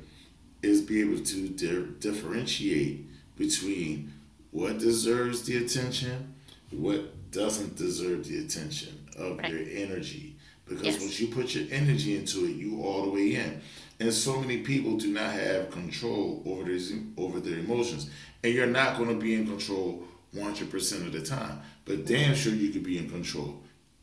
is 0.61 0.81
be 0.81 1.01
able 1.01 1.23
to 1.23 1.49
di- 1.49 1.91
differentiate 1.99 3.07
between 3.37 4.13
what 4.51 4.77
deserves 4.79 5.43
the 5.43 5.57
attention, 5.57 6.35
what 6.71 7.31
doesn't 7.31 7.75
deserve 7.75 8.27
the 8.27 8.37
attention 8.39 9.07
of 9.15 9.37
Right. 9.37 9.51
your 9.51 9.61
energy. 9.61 10.35
Because 10.65 10.85
Yes. 10.85 11.01
once 11.01 11.19
you 11.19 11.27
put 11.27 11.53
your 11.55 11.65
energy 11.71 12.15
into 12.15 12.45
it, 12.45 12.55
you 12.55 12.81
all 12.81 13.03
the 13.05 13.09
way 13.11 13.35
in. 13.35 13.61
And 13.99 14.13
so 14.13 14.39
many 14.39 14.59
people 14.59 14.97
do 14.97 15.11
not 15.11 15.33
have 15.33 15.69
control 15.71 16.41
over 16.45 16.63
their 16.63 16.99
over 17.17 17.39
their 17.39 17.59
emotions, 17.59 18.09
and 18.43 18.53
you're 18.53 18.65
not 18.67 18.97
going 18.97 19.09
to 19.09 19.15
be 19.15 19.33
in 19.33 19.45
control 19.47 20.07
100 20.31 20.71
percent 20.71 21.05
of 21.05 21.11
the 21.13 21.21
time. 21.21 21.61
But 21.85 22.05
damn 22.05 22.35
sure 22.35 22.53
you 22.53 22.69
could 22.71 22.83
be 22.83 22.97
in 22.97 23.09
control 23.09 23.61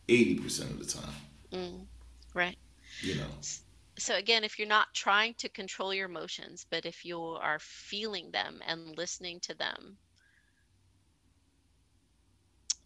80 0.08 0.34
percent 0.36 0.70
of 0.70 0.78
the 0.78 0.84
time. 0.84 1.14
Mm, 1.52 1.86
right. 2.34 2.58
You 3.00 3.16
know. 3.16 3.30
So 3.98 4.14
again, 4.16 4.44
if 4.44 4.58
you're 4.58 4.68
not 4.68 4.94
trying 4.94 5.34
to 5.34 5.48
control 5.48 5.92
your 5.92 6.06
emotions, 6.06 6.66
but 6.70 6.86
if 6.86 7.04
you 7.04 7.20
are 7.20 7.58
feeling 7.58 8.30
them 8.30 8.62
and 8.66 8.96
listening 8.96 9.40
to 9.40 9.54
them, 9.54 9.96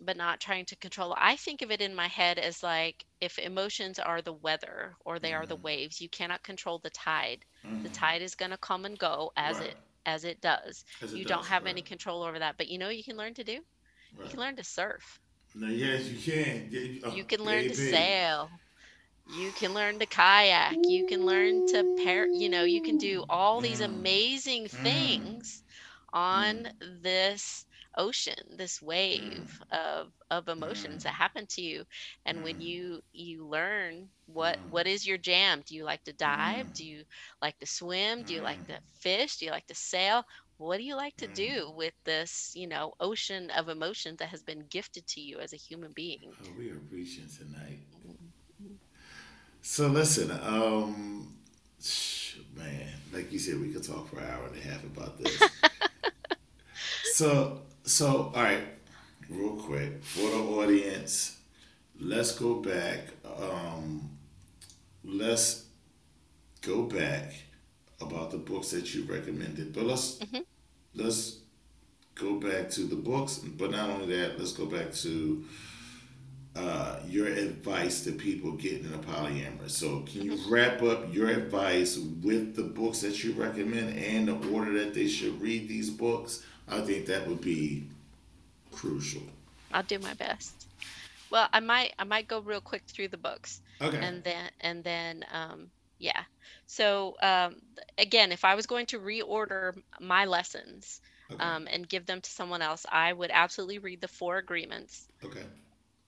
but 0.05 0.17
not 0.17 0.41
trying 0.41 0.67
to 0.67 0.77
control, 0.77 1.15
I 1.19 1.37
think 1.37 1.63
of 1.63 1.71
it 1.71 1.81
in 1.81 1.95
my 1.95 2.09
head 2.09 2.39
as 2.39 2.63
like 2.63 3.05
if 3.21 3.39
emotions 3.39 3.99
are 3.99 4.23
the 4.23 4.33
weather 4.35 4.97
or 5.05 5.19
they 5.19 5.33
are 5.35 5.47
the 5.47 5.57
Mhm. 5.57 5.63
waves, 5.63 6.01
you 6.01 6.09
cannot 6.09 6.43
control 6.43 6.79
the 6.79 6.91
tide. 6.91 7.45
The 7.83 7.91
Mhm. 7.91 7.91
tide 7.91 8.23
is 8.23 8.35
going 8.35 8.51
to 8.53 8.59
come 8.59 8.85
and 8.85 8.99
go 8.99 9.33
as 9.37 9.61
Right. 9.61 9.69
it 9.69 9.77
as 10.07 10.25
it 10.25 10.41
does. 10.41 10.85
As 11.01 11.13
it 11.13 11.21
You 11.21 11.27
don't 11.27 11.47
does, 11.47 11.49
have 11.49 11.67
any 11.67 11.83
control 11.83 12.23
over 12.23 12.39
that, 12.39 12.57
but 12.59 12.69
you 12.69 12.79
know 12.79 12.87
what 12.87 12.97
you 12.97 13.05
can 13.05 13.17
learn 13.17 13.35
to 13.35 13.45
do? 13.45 13.61
You 14.23 14.31
can 14.31 14.41
learn 14.41 14.57
to 14.57 14.65
surf. 14.65 15.21
No, 15.55 15.69
yes, 15.69 16.11
you 16.11 16.19
can. 16.21 16.71
You- 16.71 17.01
oh, 17.05 17.15
You 17.15 17.25
can 17.25 17.45
learn 17.45 17.67
to 17.69 17.75
sail. 17.75 18.61
You 19.27 19.53
can 19.53 19.73
learn 19.75 19.99
to 19.99 20.07
kayak. 20.07 20.89
You 20.89 21.05
can 21.05 21.25
learn 21.25 21.63
to 21.65 21.85
pair, 21.97 22.29
you 22.33 22.49
know, 22.49 22.65
you 22.65 22.81
can 22.81 22.97
do 22.97 23.25
all 23.29 23.61
these 23.61 23.81
Mm. 23.81 23.81
amazing 23.81 24.69
Mm. 24.73 24.83
things 24.83 25.63
on 26.13 26.69
this 26.81 27.65
ocean, 27.97 28.57
this 28.57 28.81
wave 28.83 29.51
of 29.71 30.13
of 30.31 30.49
emotions 30.49 31.03
that 31.05 31.15
happen 31.15 31.47
to 31.49 31.63
you. 31.63 31.85
And 32.25 32.43
when 32.43 32.57
Mm. 32.57 32.61
you 32.61 33.03
you 33.13 33.47
learn 33.47 34.11
what 34.27 34.59
Mm. 34.59 34.71
what 34.71 34.87
is 34.87 35.07
your 35.07 35.19
jam? 35.19 35.63
Do 35.67 35.75
you 35.75 35.85
like 35.85 36.03
to 36.05 36.13
dive? 36.13 36.67
Mm. 36.69 36.73
Do 36.75 36.85
you 36.85 37.05
like 37.41 37.59
to 37.61 37.67
swim? 37.67 38.25
Do 38.25 38.33
you 38.35 38.43
like 38.43 38.61
Mm. 38.63 38.67
to 38.67 38.81
fish? 39.01 39.37
Do 39.39 39.45
you 39.47 39.51
like 39.53 39.67
to 39.69 39.75
sail? 39.75 40.25
What 40.59 40.79
do 40.79 40.85
you 40.85 40.97
like 40.97 41.17
to 41.19 41.29
Mm. 41.29 41.35
do 41.35 41.71
with 41.71 41.95
this, 42.05 42.53
you 42.55 42.67
know, 42.69 42.95
ocean 43.01 43.51
of 43.51 43.69
emotions 43.69 44.19
that 44.19 44.29
has 44.31 44.43
been 44.43 44.67
gifted 44.69 45.07
to 45.09 45.21
you 45.21 45.41
as 45.41 45.53
a 45.53 45.57
human 45.57 45.93
being? 45.93 46.37
Oh, 46.43 46.53
we 46.57 46.71
are 46.71 46.79
reaching 46.91 47.29
tonight. 47.29 47.81
So 49.63 49.87
listen, 49.89 50.31
um, 50.31 51.37
man, 52.57 52.89
like 53.13 53.33
you 53.33 53.39
said, 53.39 53.61
we 53.61 53.71
could 53.71 53.83
talk 53.85 54.09
for 54.09 54.19
an 54.19 54.27
hour 54.31 54.47
and 54.47 54.57
a 54.57 54.61
half 54.61 54.85
about 54.85 55.19
this. 55.19 55.51
so, 57.03 57.63
so 57.85 58.33
all 58.35 58.43
right, 58.43 58.65
real 59.29 59.57
quick 59.57 60.03
for 60.03 60.31
the 60.31 60.37
audience, 60.39 61.39
let's 61.99 62.33
go 62.39 62.57
back. 62.61 63.09
Um, 63.41 64.11
let's 65.05 65.65
go 66.61 66.85
back 66.85 67.35
about 68.01 68.31
the 68.31 68.39
books 68.39 68.71
that 68.71 68.95
you 68.95 69.05
recommended, 69.05 69.73
but 69.73 69.85
let's 69.85 70.19
Mhm. 70.19 70.45
let's 70.95 71.39
go 72.15 72.39
back 72.39 72.71
to 72.71 72.83
the 72.85 72.97
books. 72.97 73.39
But 73.39 73.71
not 73.71 73.91
only 73.91 74.15
that, 74.17 74.39
let's 74.39 74.53
go 74.53 74.67
back 74.67 74.93
to 74.97 75.45
uh, 76.55 77.01
your 77.09 77.29
advice 77.29 78.05
to 78.05 78.13
people 78.13 78.53
getting 78.53 78.85
in 78.85 78.93
a 78.93 78.99
polyamorous. 78.99 79.71
So, 79.71 80.01
can 80.01 80.21
you 80.23 80.39
wrap 80.51 80.83
up 80.83 81.13
your 81.15 81.29
advice 81.31 81.97
with 81.97 82.57
the 82.57 82.63
books 82.63 83.01
that 83.01 83.25
you 83.25 83.33
recommend 83.33 83.97
and 83.97 84.29
the 84.29 84.37
order 84.51 84.79
that 84.85 84.93
they 84.93 85.09
should 85.09 85.41
read 85.41 85.67
these 85.67 85.89
books? 85.89 86.43
I 86.69 86.81
think 86.81 87.07
that 87.07 87.27
would 87.27 87.41
be 87.41 87.87
crucial. 88.71 89.23
I'll 89.73 89.83
do 89.83 89.99
my 89.99 90.15
best. 90.15 90.67
Well, 91.31 91.49
I 91.53 91.61
might 91.61 91.93
I 91.99 92.05
might 92.05 92.29
go 92.29 92.41
real 92.41 92.61
quick 92.61 92.85
through 92.89 93.09
the 93.09 93.19
books 93.19 93.61
Okay. 93.81 94.01
and 94.01 94.23
then 94.25 94.51
and 94.61 94.85
then 94.85 95.25
um 95.31 95.71
yeah. 95.99 96.25
So 96.67 97.17
um 97.23 97.57
again, 97.99 98.33
if 98.33 98.45
I 98.45 98.55
was 98.55 98.67
going 98.67 98.87
to 98.87 99.01
reorder 99.01 99.75
my 100.01 100.25
lessons 100.27 101.01
okay. 101.31 101.39
um 101.41 101.67
and 101.71 101.89
give 101.89 102.07
them 102.07 102.21
to 102.21 102.31
someone 102.31 102.63
else, 102.63 102.87
I 102.91 103.13
would 103.13 103.31
absolutely 103.33 103.79
read 103.79 104.01
the 104.01 104.09
four 104.09 104.37
agreements 104.39 105.09
okay. 105.25 105.45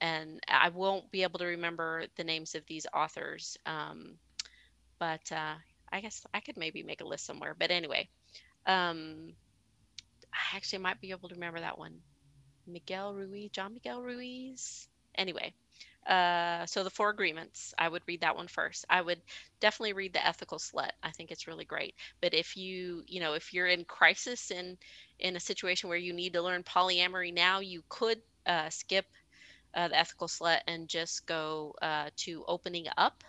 and 0.01 0.41
I 0.49 0.69
won't 0.71 1.11
be 1.11 1.23
able 1.23 1.39
to 1.39 1.47
remember 1.47 2.05
the 2.17 2.25
names 2.25 2.55
of 2.55 2.65
these 2.67 2.87
authors. 2.93 3.57
Um 3.67 4.19
but 4.99 5.31
uh 5.33 5.55
I 5.93 6.01
guess 6.01 6.27
I 6.35 6.41
could 6.41 6.57
maybe 6.57 6.83
make 6.83 7.01
a 7.01 7.07
list 7.07 7.25
somewhere. 7.27 7.55
But 7.59 7.71
anyway, 7.71 8.09
um 8.67 9.35
I 10.35 10.57
actually 10.57 10.81
might 10.81 11.01
be 11.01 11.13
able 11.13 11.29
to 11.29 11.35
remember 11.35 11.61
that 11.61 11.79
one. 11.79 12.03
Miguel 12.67 13.15
Ruiz, 13.15 13.51
Don 13.53 13.75
Miguel 13.75 14.03
Ruiz. 14.03 14.89
Anyway, 15.17 15.55
uh, 16.07 16.67
so 16.67 16.83
the 16.85 16.91
Four 16.91 17.11
Agreements, 17.11 17.73
I 17.79 17.89
would 17.89 18.03
read 18.07 18.23
that 18.23 18.37
one 18.37 18.49
first. 18.49 18.85
I 18.91 19.01
would 19.01 19.21
definitely 19.61 19.93
read 19.93 20.13
The 20.13 20.27
Ethical 20.27 20.59
Slut. 20.59 20.91
I 21.03 21.11
think 21.11 21.31
it's 21.31 21.47
really 21.47 21.65
great. 21.65 21.95
But 22.21 22.35
if 22.35 22.57
you, 22.57 23.05
you 23.07 23.21
know, 23.21 23.35
if 23.35 23.55
you're 23.55 23.69
in 23.69 23.85
crisis 23.85 24.51
in 24.51 24.77
in 25.21 25.37
a 25.37 25.41
situation 25.41 25.89
where 25.89 25.99
you 25.99 26.13
need 26.13 26.33
to 26.35 26.43
learn 26.43 26.63
polyamory 26.65 27.33
now, 27.33 27.61
you 27.61 27.83
could 27.89 28.21
uh, 28.47 28.71
skip 28.71 29.07
uh, 29.75 29.89
The 29.89 29.99
Ethical 29.99 30.29
Slut 30.29 30.61
and 30.67 30.89
just 30.89 31.27
go 31.27 31.75
uh, 31.81 32.11
to 32.17 32.45
Opening 32.49 32.87
Up, 32.97 33.25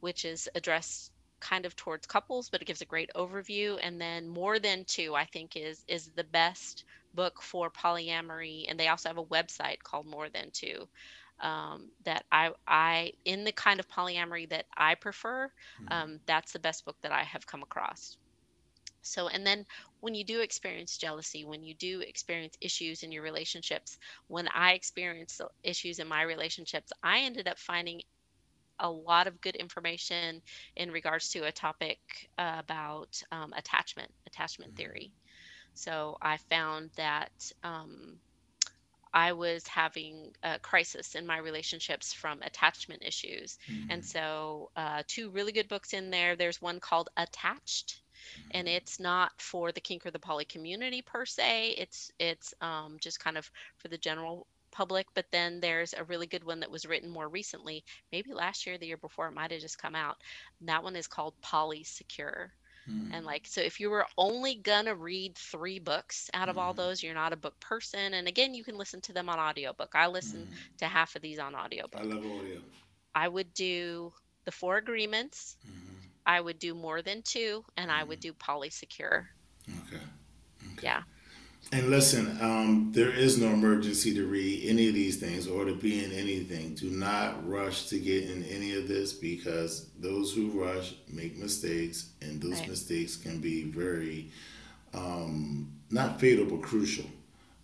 which 0.00 0.24
is 0.24 0.48
addressed 0.54 1.12
kind 1.40 1.66
of 1.66 1.76
towards 1.76 2.06
couples, 2.06 2.48
but 2.50 2.62
it 2.62 2.66
gives 2.66 2.80
a 2.82 2.86
great 2.86 3.10
overview. 3.16 3.78
And 3.82 4.00
then 4.00 4.28
More 4.28 4.58
Than 4.58 4.84
Two, 4.86 5.14
I 5.14 5.24
think, 5.26 5.56
is 5.56 5.84
is 5.88 6.10
the 6.14 6.24
best 6.24 6.84
book 7.14 7.42
for 7.42 7.70
polyamory. 7.70 8.64
And 8.68 8.78
they 8.78 8.88
also 8.88 9.08
have 9.08 9.18
a 9.18 9.24
website 9.24 9.82
called 9.82 10.06
More 10.06 10.28
Than 10.30 10.50
Two. 10.52 10.88
Um, 11.40 11.90
that 12.04 12.24
I, 12.32 12.50
I, 12.66 13.12
in 13.24 13.44
the 13.44 13.52
kind 13.52 13.80
of 13.80 13.88
polyamory 13.88 14.48
that 14.50 14.66
I 14.76 14.94
prefer, 14.94 15.50
Mhm. 15.78 15.88
um, 15.88 16.20
that's 16.26 16.52
the 16.52 16.58
best 16.60 16.84
book 16.84 16.96
that 17.02 17.12
I 17.12 17.24
have 17.24 17.46
come 17.46 17.62
across. 17.62 18.16
So, 19.02 19.28
and 19.28 19.46
then 19.46 19.64
when 20.00 20.14
you 20.14 20.24
do 20.24 20.40
experience 20.40 20.96
jealousy, 20.98 21.44
when 21.44 21.62
you 21.62 21.74
do 21.74 22.00
experience 22.00 22.56
issues 22.60 23.02
in 23.02 23.12
your 23.12 23.22
relationships, 23.22 23.98
when 24.28 24.48
I 24.48 24.72
experienced 24.72 25.40
issues 25.62 25.98
in 25.98 26.08
my 26.08 26.22
relationships, 26.22 26.92
I 27.02 27.20
ended 27.20 27.48
up 27.48 27.58
finding 27.58 28.02
a 28.80 28.90
lot 28.90 29.26
of 29.26 29.40
good 29.40 29.56
information 29.56 30.42
in 30.76 30.90
regards 30.90 31.30
to 31.30 31.40
a 31.46 31.52
topic 31.52 31.98
uh, 32.38 32.56
about 32.58 33.22
um, 33.32 33.52
attachment, 33.56 34.10
attachment 34.26 34.72
mm-hmm. 34.72 34.82
theory. 34.82 35.12
So 35.74 36.16
I 36.22 36.38
found 36.48 36.90
that 36.96 37.52
um, 37.62 38.18
I 39.16 39.32
was 39.32 39.66
having 39.66 40.32
a 40.42 40.58
crisis 40.58 41.14
in 41.14 41.26
my 41.26 41.38
relationships 41.38 42.12
from 42.12 42.42
attachment 42.42 43.02
issues. 43.02 43.58
Mm-hmm. 43.70 43.90
And 43.90 44.04
so, 44.04 44.70
uh, 44.76 45.02
two 45.06 45.30
really 45.30 45.52
good 45.52 45.68
books 45.68 45.94
in 45.94 46.10
there. 46.10 46.36
There's 46.36 46.60
one 46.60 46.80
called 46.80 47.08
Attached. 47.16 48.02
And 48.50 48.66
mm-hmm. 48.66 48.76
it's 48.76 49.00
not 49.00 49.32
for 49.40 49.72
the 49.72 49.80
kink 49.80 50.04
or 50.04 50.10
the 50.10 50.18
poly 50.18 50.44
community 50.44 51.00
per 51.00 51.24
se. 51.24 51.76
It's 51.78 52.10
it's 52.18 52.52
um, 52.60 52.96
just 53.00 53.20
kind 53.20 53.38
of 53.38 53.50
for 53.78 53.88
the 53.88 53.98
general 53.98 54.46
public. 54.70 55.06
But 55.14 55.26
then 55.30 55.60
there's 55.60 55.94
a 55.94 56.04
really 56.04 56.26
good 56.26 56.44
one 56.44 56.60
that 56.60 56.70
was 56.70 56.86
written 56.86 57.10
more 57.10 57.28
recently, 57.28 57.84
maybe 58.12 58.32
last 58.32 58.66
year, 58.66 58.78
the 58.78 58.86
year 58.86 58.96
before. 58.96 59.28
It 59.28 59.34
might 59.34 59.50
have 59.50 59.60
just 59.60 59.80
come 59.80 59.94
out. 59.94 60.16
That 60.62 60.82
one 60.82 60.96
is 60.96 61.06
called 61.06 61.34
Polysecure. 61.42 62.50
Mm. 62.90 63.10
And 63.12 63.26
like, 63.26 63.46
so 63.46 63.60
if 63.60 63.80
you 63.80 63.90
were 63.90 64.06
only 64.16 64.54
gonna 64.54 64.94
read 64.94 65.36
three 65.36 65.78
books 65.78 66.30
out 66.34 66.48
of 66.48 66.56
mm. 66.56 66.60
all 66.60 66.72
mm-hmm. 66.72 66.82
those, 66.82 67.02
you're 67.02 67.14
not 67.14 67.32
a 67.32 67.36
book 67.36 67.58
person. 67.60 68.14
And 68.14 68.28
again, 68.28 68.54
you 68.54 68.64
can 68.64 68.78
listen 68.78 69.00
to 69.02 69.12
them 69.12 69.28
on 69.28 69.38
audiobook. 69.38 69.92
I 69.94 70.06
listen 70.06 70.46
mm. 70.50 70.78
to 70.78 70.86
half 70.86 71.16
of 71.16 71.22
these 71.22 71.38
on 71.38 71.54
audiobook. 71.54 72.00
I 72.00 72.04
love 72.04 72.18
audio. 72.18 72.60
I 73.14 73.28
would 73.28 73.52
do 73.54 74.12
the 74.44 74.52
four 74.52 74.76
agreements. 74.76 75.56
Mm-hmm. 75.66 75.94
I 76.26 76.40
would 76.40 76.58
do 76.58 76.74
more 76.74 77.02
than 77.02 77.22
two, 77.22 77.64
and 77.76 77.90
I 77.90 78.04
would 78.04 78.20
mm-hmm. 78.20 78.32
do 78.32 78.34
polysecure. 78.34 79.26
Okay. 79.68 79.96
okay. 79.96 80.82
Yeah. 80.82 81.02
And 81.72 81.90
listen, 81.90 82.38
um, 82.40 82.92
there 82.94 83.10
is 83.10 83.38
no 83.38 83.48
emergency 83.48 84.14
to 84.14 84.26
read 84.26 84.68
any 84.68 84.86
of 84.88 84.94
these 84.94 85.16
things 85.16 85.48
or 85.48 85.64
to 85.64 85.74
be 85.74 86.04
in 86.04 86.12
anything. 86.12 86.74
Do 86.74 86.90
not 86.90 87.46
rush 87.46 87.88
to 87.88 87.98
get 87.98 88.30
in 88.30 88.44
any 88.44 88.76
of 88.76 88.86
this 88.86 89.12
because 89.12 89.86
those 89.98 90.32
who 90.32 90.50
rush 90.50 90.94
make 91.08 91.36
mistakes, 91.36 92.10
and 92.22 92.40
those 92.40 92.60
right. 92.60 92.68
mistakes 92.68 93.16
can 93.16 93.40
be 93.40 93.64
very 93.64 94.30
um, 94.94 95.72
not 95.90 96.20
fatal 96.20 96.46
but 96.46 96.62
crucial 96.62 97.06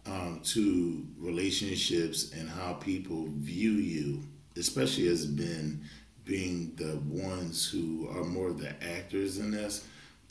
um, 0.07 0.41
to 0.45 1.07
relationships 1.19 2.33
and 2.33 2.49
how 2.49 2.73
people 2.75 3.29
view 3.37 3.73
you, 3.73 4.25
especially 4.57 5.07
as 5.09 5.29
men 5.29 5.89
being 6.25 6.73
the 6.77 7.01
ones 7.07 7.69
who 7.69 8.09
are 8.11 8.25
more 8.25 8.53
the 8.53 8.71
actors 8.85 9.39
in 9.39 9.53
this 9.53 9.87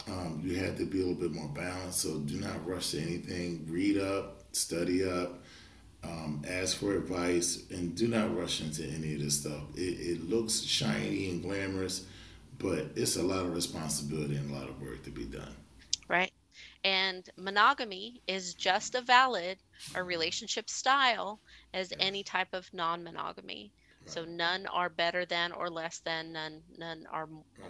um, 0.07 0.41
you 0.43 0.57
have 0.57 0.77
to 0.77 0.85
be 0.85 1.01
a 1.01 1.05
little 1.05 1.21
bit 1.21 1.31
more 1.31 1.49
balanced. 1.49 2.01
So 2.01 2.19
do 2.19 2.39
not 2.39 2.65
rush 2.65 2.91
to 2.91 3.01
anything. 3.01 3.65
Read 3.69 3.97
up, 3.97 4.43
study 4.51 5.07
up, 5.07 5.43
um, 6.03 6.43
ask 6.47 6.77
for 6.77 6.95
advice, 6.95 7.63
and 7.69 7.95
do 7.95 8.07
not 8.07 8.35
rush 8.35 8.61
into 8.61 8.83
any 8.83 9.15
of 9.15 9.21
this 9.21 9.39
stuff. 9.39 9.61
It, 9.75 9.99
it 9.99 10.29
looks 10.29 10.61
shiny 10.61 11.29
and 11.29 11.41
glamorous, 11.41 12.05
but 12.57 12.87
it's 12.95 13.17
a 13.17 13.23
lot 13.23 13.45
of 13.45 13.53
responsibility 13.53 14.35
and 14.35 14.51
a 14.51 14.53
lot 14.53 14.69
of 14.69 14.81
work 14.81 15.03
to 15.03 15.11
be 15.11 15.25
done. 15.25 15.55
Right. 16.07 16.31
And 16.83 17.29
monogamy 17.37 18.21
is 18.27 18.53
just 18.55 18.95
as 18.95 19.03
valid 19.03 19.57
a 19.95 20.03
relationship 20.03 20.69
style 20.69 21.39
as 21.73 21.93
any 21.99 22.23
type 22.23 22.53
of 22.53 22.71
non 22.73 23.03
monogamy. 23.03 23.71
So 24.05 24.25
none 24.25 24.65
are 24.67 24.89
better 24.89 25.25
than 25.25 25.51
or 25.51 25.69
less 25.69 25.99
than, 25.99 26.33
none 26.33 26.61
none 26.77 27.05
are 27.11 27.29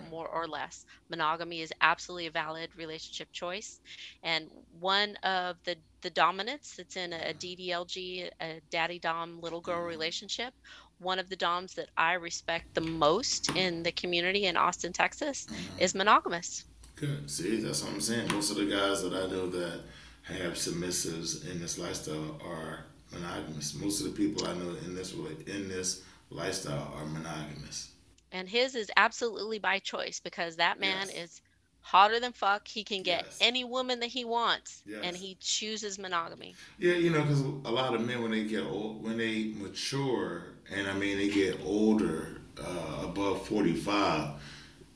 more 0.09 0.27
or 0.27 0.47
less. 0.47 0.85
Monogamy 1.09 1.61
is 1.61 1.73
absolutely 1.81 2.27
a 2.27 2.31
valid 2.31 2.69
relationship 2.75 3.31
choice. 3.31 3.79
And 4.23 4.49
one 4.79 5.15
of 5.17 5.57
the 5.65 5.75
the 6.01 6.09
dominants 6.09 6.75
that's 6.75 6.95
in 6.95 7.13
a, 7.13 7.33
DDLG, 7.33 8.29
a 8.41 8.61
daddy 8.71 8.97
dom 8.97 9.39
little 9.39 9.61
girl 9.61 9.77
mm-hmm. 9.77 9.87
relationship, 9.87 10.53
one 10.99 11.19
of 11.19 11.29
the 11.29 11.35
doms 11.35 11.75
that 11.75 11.89
I 11.97 12.13
respect 12.13 12.73
the 12.73 12.81
most 12.81 13.55
in 13.55 13.83
the 13.83 13.91
community 13.91 14.45
in 14.45 14.57
Austin, 14.57 14.93
Texas, 14.93 15.45
mm-hmm. 15.45 15.79
is 15.79 15.93
monogamous. 15.93 16.65
Good. 16.95 17.29
See, 17.29 17.57
that's 17.57 17.83
what 17.83 17.93
I'm 17.93 18.01
saying. 18.01 18.31
Most 18.31 18.51
of 18.51 18.57
the 18.57 18.65
guys 18.65 19.03
that 19.03 19.13
I 19.13 19.27
know 19.27 19.47
that 19.47 19.81
have 20.23 20.53
submissives 20.53 21.49
in 21.49 21.59
this 21.59 21.77
lifestyle 21.77 22.39
are 22.43 22.85
monogamous. 23.11 23.75
Most 23.75 24.01
of 24.01 24.07
the 24.07 24.11
people 24.11 24.47
I 24.47 24.53
know 24.53 24.75
in 24.85 24.95
this 24.95 25.13
in 25.13 25.67
this 25.67 26.03
lifestyle 26.31 26.93
are 26.97 27.05
monogamous. 27.05 27.91
And 28.31 28.47
his 28.47 28.75
is 28.75 28.89
absolutely 28.95 29.59
by 29.59 29.79
choice 29.79 30.19
because 30.19 30.55
that 30.55 30.79
man 30.79 31.07
yes. 31.07 31.15
is 31.15 31.41
hotter 31.81 32.19
than 32.19 32.31
fuck. 32.31 32.67
He 32.67 32.83
can 32.83 33.03
get 33.03 33.25
yes. 33.25 33.37
any 33.41 33.63
woman 33.63 33.99
that 33.99 34.09
he 34.09 34.23
wants, 34.23 34.83
yes. 34.85 35.01
and 35.03 35.17
he 35.17 35.35
chooses 35.41 35.99
monogamy. 35.99 36.55
Yeah, 36.79 36.93
you 36.93 37.09
know, 37.09 37.21
because 37.21 37.41
a 37.41 37.71
lot 37.71 37.93
of 37.93 38.05
men 38.05 38.21
when 38.21 38.31
they 38.31 38.45
get 38.45 38.63
old, 38.63 39.03
when 39.03 39.17
they 39.17 39.53
mature, 39.57 40.43
and 40.73 40.87
I 40.87 40.93
mean 40.93 41.17
they 41.17 41.29
get 41.29 41.59
older, 41.65 42.41
uh, 42.57 43.03
above 43.03 43.45
forty-five, 43.47 44.29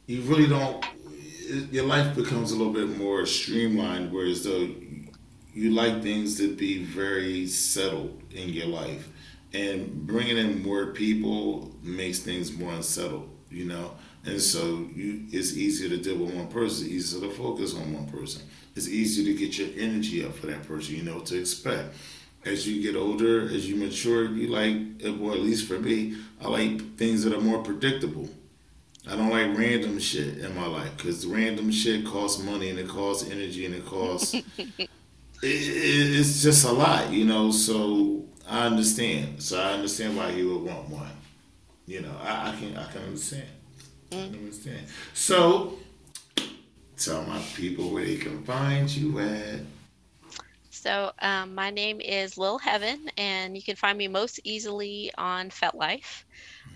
you 0.07 0.21
really 0.21 0.47
don't. 0.47 0.85
Your 1.71 1.85
life 1.85 2.15
becomes 2.15 2.51
a 2.51 2.55
little 2.55 2.73
bit 2.73 2.97
more 2.97 3.25
streamlined, 3.25 4.11
whereas 4.11 4.43
though 4.43 4.69
you 5.53 5.71
like 5.71 6.01
things 6.01 6.37
to 6.37 6.55
be 6.55 6.83
very 6.83 7.47
settled 7.47 8.21
in 8.31 8.49
your 8.49 8.67
life 8.67 9.09
and 9.55 10.05
bringing 10.05 10.37
in 10.37 10.61
more 10.61 10.87
people 10.87 11.71
makes 11.81 12.19
things 12.19 12.51
more 12.51 12.73
unsettled, 12.73 13.29
you 13.49 13.65
know. 13.65 13.91
And 14.25 14.41
so 14.41 14.87
you, 14.93 15.25
it's 15.31 15.55
easier 15.55 15.89
to 15.89 15.97
deal 15.97 16.17
with 16.17 16.33
one 16.33 16.47
person, 16.47 16.87
It's 16.87 16.93
easier 16.93 17.21
to 17.21 17.33
focus 17.33 17.73
on 17.75 17.93
one 17.93 18.07
person. 18.07 18.41
It's 18.75 18.89
easier 18.89 19.25
to 19.25 19.39
get 19.39 19.57
your 19.57 19.69
energy 19.77 20.25
up 20.25 20.35
for 20.35 20.47
that 20.47 20.67
person, 20.67 20.95
you 20.95 21.03
know, 21.03 21.19
to 21.21 21.39
expect. 21.39 21.93
As 22.43 22.67
you 22.67 22.81
get 22.81 22.99
older, 22.99 23.43
as 23.43 23.67
you 23.67 23.75
mature, 23.75 24.25
you 24.25 24.47
like, 24.47 24.75
well, 25.19 25.33
at 25.33 25.39
least 25.39 25.67
for 25.67 25.79
me, 25.79 26.17
I 26.41 26.47
like 26.47 26.97
things 26.97 27.23
that 27.23 27.33
are 27.33 27.41
more 27.41 27.63
predictable. 27.63 28.29
I 29.07 29.15
don't 29.15 29.29
like 29.29 29.57
random 29.57 29.99
shit 29.99 30.39
in 30.39 30.55
my 30.55 30.65
life 30.65 30.97
because 30.97 31.25
random 31.25 31.71
shit 31.71 32.05
costs 32.05 32.41
money 32.41 32.69
and 32.69 32.79
it 32.79 32.87
costs 32.87 33.29
energy 33.29 33.65
and 33.65 33.75
it 33.75 33.85
costs. 33.85 34.33
it, 34.57 34.69
it, 34.77 34.87
it's 35.43 36.41
just 36.41 36.65
a 36.65 36.71
lot, 36.71 37.11
you 37.11 37.25
know. 37.25 37.51
So 37.51 38.24
I 38.47 38.67
understand. 38.67 39.41
So 39.41 39.59
I 39.59 39.73
understand 39.73 40.15
why 40.15 40.31
he 40.31 40.43
would 40.43 40.63
want 40.63 40.89
one. 40.89 41.11
You 41.87 42.01
know, 42.01 42.15
I, 42.21 42.49
I 42.49 42.55
can 42.59 42.77
I 42.77 42.91
can 42.91 43.03
understand. 43.03 43.47
I 44.11 44.15
understand. 44.15 44.87
So 45.13 45.77
tell 46.97 47.23
my 47.23 47.39
people 47.55 47.91
where 47.91 48.05
they 48.05 48.17
can 48.17 48.43
find 48.43 48.89
you 48.89 49.19
at. 49.19 49.59
So 50.69 51.11
um, 51.19 51.55
my 51.55 51.71
name 51.71 51.99
is 51.99 52.37
Lil 52.37 52.57
Heaven, 52.57 53.09
and 53.17 53.55
you 53.55 53.63
can 53.63 53.75
find 53.75 53.97
me 53.97 54.07
most 54.07 54.39
easily 54.43 55.11
on 55.17 55.49
FetLife 55.49 56.23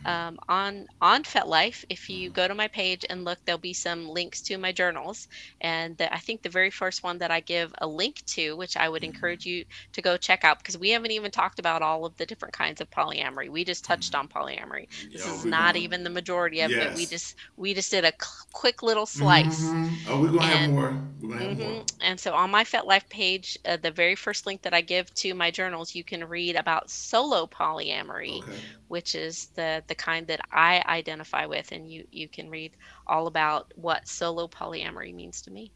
um, 0.06 0.40
on 0.48 0.88
on 1.02 1.24
FetLife. 1.24 1.86
If 1.90 2.10
you 2.10 2.30
go 2.30 2.48
to 2.48 2.56
my 2.56 2.68
page 2.68 3.06
and 3.10 3.26
look, 3.26 3.40
there'll 3.46 3.60
be 3.60 3.74
some 3.74 4.08
links 4.08 4.42
to 4.42 4.58
my 4.58 4.72
journals, 4.72 5.28
and 5.62 5.98
the, 5.98 6.14
I 6.14 6.20
think 6.20 6.42
the 6.42 6.50
very 6.50 6.70
first 6.70 7.04
one 7.04 7.18
that 7.20 7.32
I 7.32 7.40
give 7.40 7.74
a 7.80 7.88
link 7.88 8.26
to, 8.28 8.56
which 8.56 8.78
I 8.78 8.90
would 8.90 9.04
encourage 9.04 9.46
you 9.46 9.66
to 9.94 10.02
go 10.02 10.18
check 10.18 10.44
out, 10.44 10.60
because 10.60 10.78
we 10.78 10.90
haven't 10.90 11.12
even 11.12 11.32
talked 11.32 11.60
about 11.60 11.82
all 11.82 12.06
of 12.06 12.16
the 12.18 12.26
different 12.26 12.54
kinds 12.54 12.82
of 12.82 12.90
polyamory. 12.90 13.50
We 13.50 13.64
just 13.64 13.84
touched 13.84 14.16
on 14.16 14.28
polyamory. 14.28 14.88
This 15.12 15.26
is 15.26 15.46
not 15.46 15.76
even 15.76 16.04
the 16.04 16.10
majority 16.10 16.62
of 16.62 16.72
yes. 16.72 16.92
it. 16.92 16.98
We 16.98 17.06
just 17.06 17.36
we 17.58 17.74
just 17.74 17.92
did 17.92 18.06
a 18.06 18.14
quick 18.52 18.84
little 18.84 19.06
slice. 19.06 19.62
Mm-hmm. 19.62 20.12
Oh, 20.12 20.22
we're 20.22 20.28
gonna 20.28 20.42
and, 20.44 20.60
have 20.60 20.70
more. 20.72 21.02
We're 21.22 21.30
gonna 21.30 21.46
mm-hmm. 21.46 21.62
have 21.62 21.72
more. 21.72 21.84
And 22.02 22.20
so 22.20 22.34
on 22.34 22.50
my 22.50 22.64
FetLife 22.64 23.10
page, 23.10 23.58
uh, 23.66 23.78
the 23.78 23.92
very 23.92 24.16
first 24.16 24.46
link 24.46 24.62
that 24.62 24.74
I 24.74 24.82
give 24.82 25.14
to 25.16 25.34
my 25.34 25.52
journals, 25.52 25.96
you 25.96 26.04
can 26.04 26.24
read 26.24 26.56
about 26.56 26.90
solo 26.90 27.46
polyamory, 27.48 28.42
okay. 28.44 28.52
which 28.88 29.16
is 29.16 29.48
the 29.56 29.84
the 29.90 29.96
kind 29.96 30.26
that 30.28 30.40
I 30.52 30.82
identify 30.88 31.46
with, 31.46 31.72
and 31.74 31.92
you 31.92 32.08
you 32.12 32.30
can 32.30 32.50
read 32.50 32.72
all 33.08 33.28
about 33.28 33.74
what 33.76 34.08
solo 34.08 34.48
polyamory 34.48 35.14
means 35.14 35.42
to 35.42 35.52
me. 35.52 35.72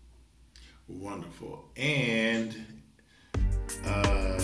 Wonderful, 0.87 1.65
and 1.75 2.55
uh, 3.85 4.41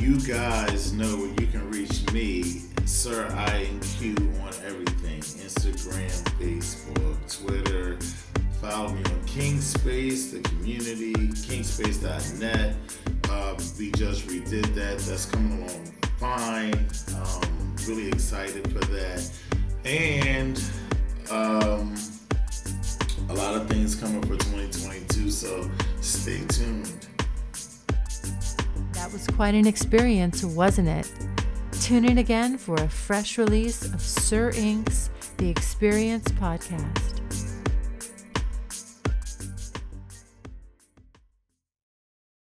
you 0.00 0.18
guys 0.20 0.92
know 0.92 1.16
where 1.16 1.34
you 1.40 1.46
can 1.48 1.70
reach 1.70 2.10
me, 2.12 2.62
Sir 2.86 3.28
Inq, 3.28 4.18
on 4.40 4.54
everything: 4.64 5.20
Instagram, 5.20 6.22
Facebook, 6.40 7.44
Twitter. 7.44 7.98
Follow 8.62 8.88
me 8.88 9.04
on 9.04 9.24
Kingspace, 9.24 10.32
the 10.32 10.40
community, 10.40 11.12
kingspace.net. 11.12 12.74
Uh, 13.30 13.54
we 13.78 13.92
just 13.92 14.26
redid 14.26 14.74
that. 14.74 14.98
That's 14.98 15.26
coming 15.26 15.62
along 15.62 15.98
fine. 16.18 16.74
Um, 17.14 17.67
really 17.88 18.08
excited 18.08 18.70
for 18.70 18.84
that. 18.92 19.30
And 19.84 20.62
um, 21.30 21.94
a 23.30 23.34
lot 23.34 23.56
of 23.56 23.68
things 23.68 23.94
coming 23.94 24.20
for 24.22 24.36
2022, 24.36 25.30
so 25.30 25.70
stay 26.00 26.40
tuned. 26.48 27.06
That 28.92 29.10
was 29.10 29.26
quite 29.28 29.54
an 29.54 29.66
experience, 29.66 30.44
wasn't 30.44 30.88
it? 30.88 31.10
Tune 31.80 32.04
in 32.04 32.18
again 32.18 32.58
for 32.58 32.74
a 32.74 32.88
fresh 32.88 33.38
release 33.38 33.82
of 33.84 34.02
Sir 34.02 34.52
Inq's 34.52 35.08
The 35.38 35.48
Experience 35.48 36.28
podcast. 36.32 37.17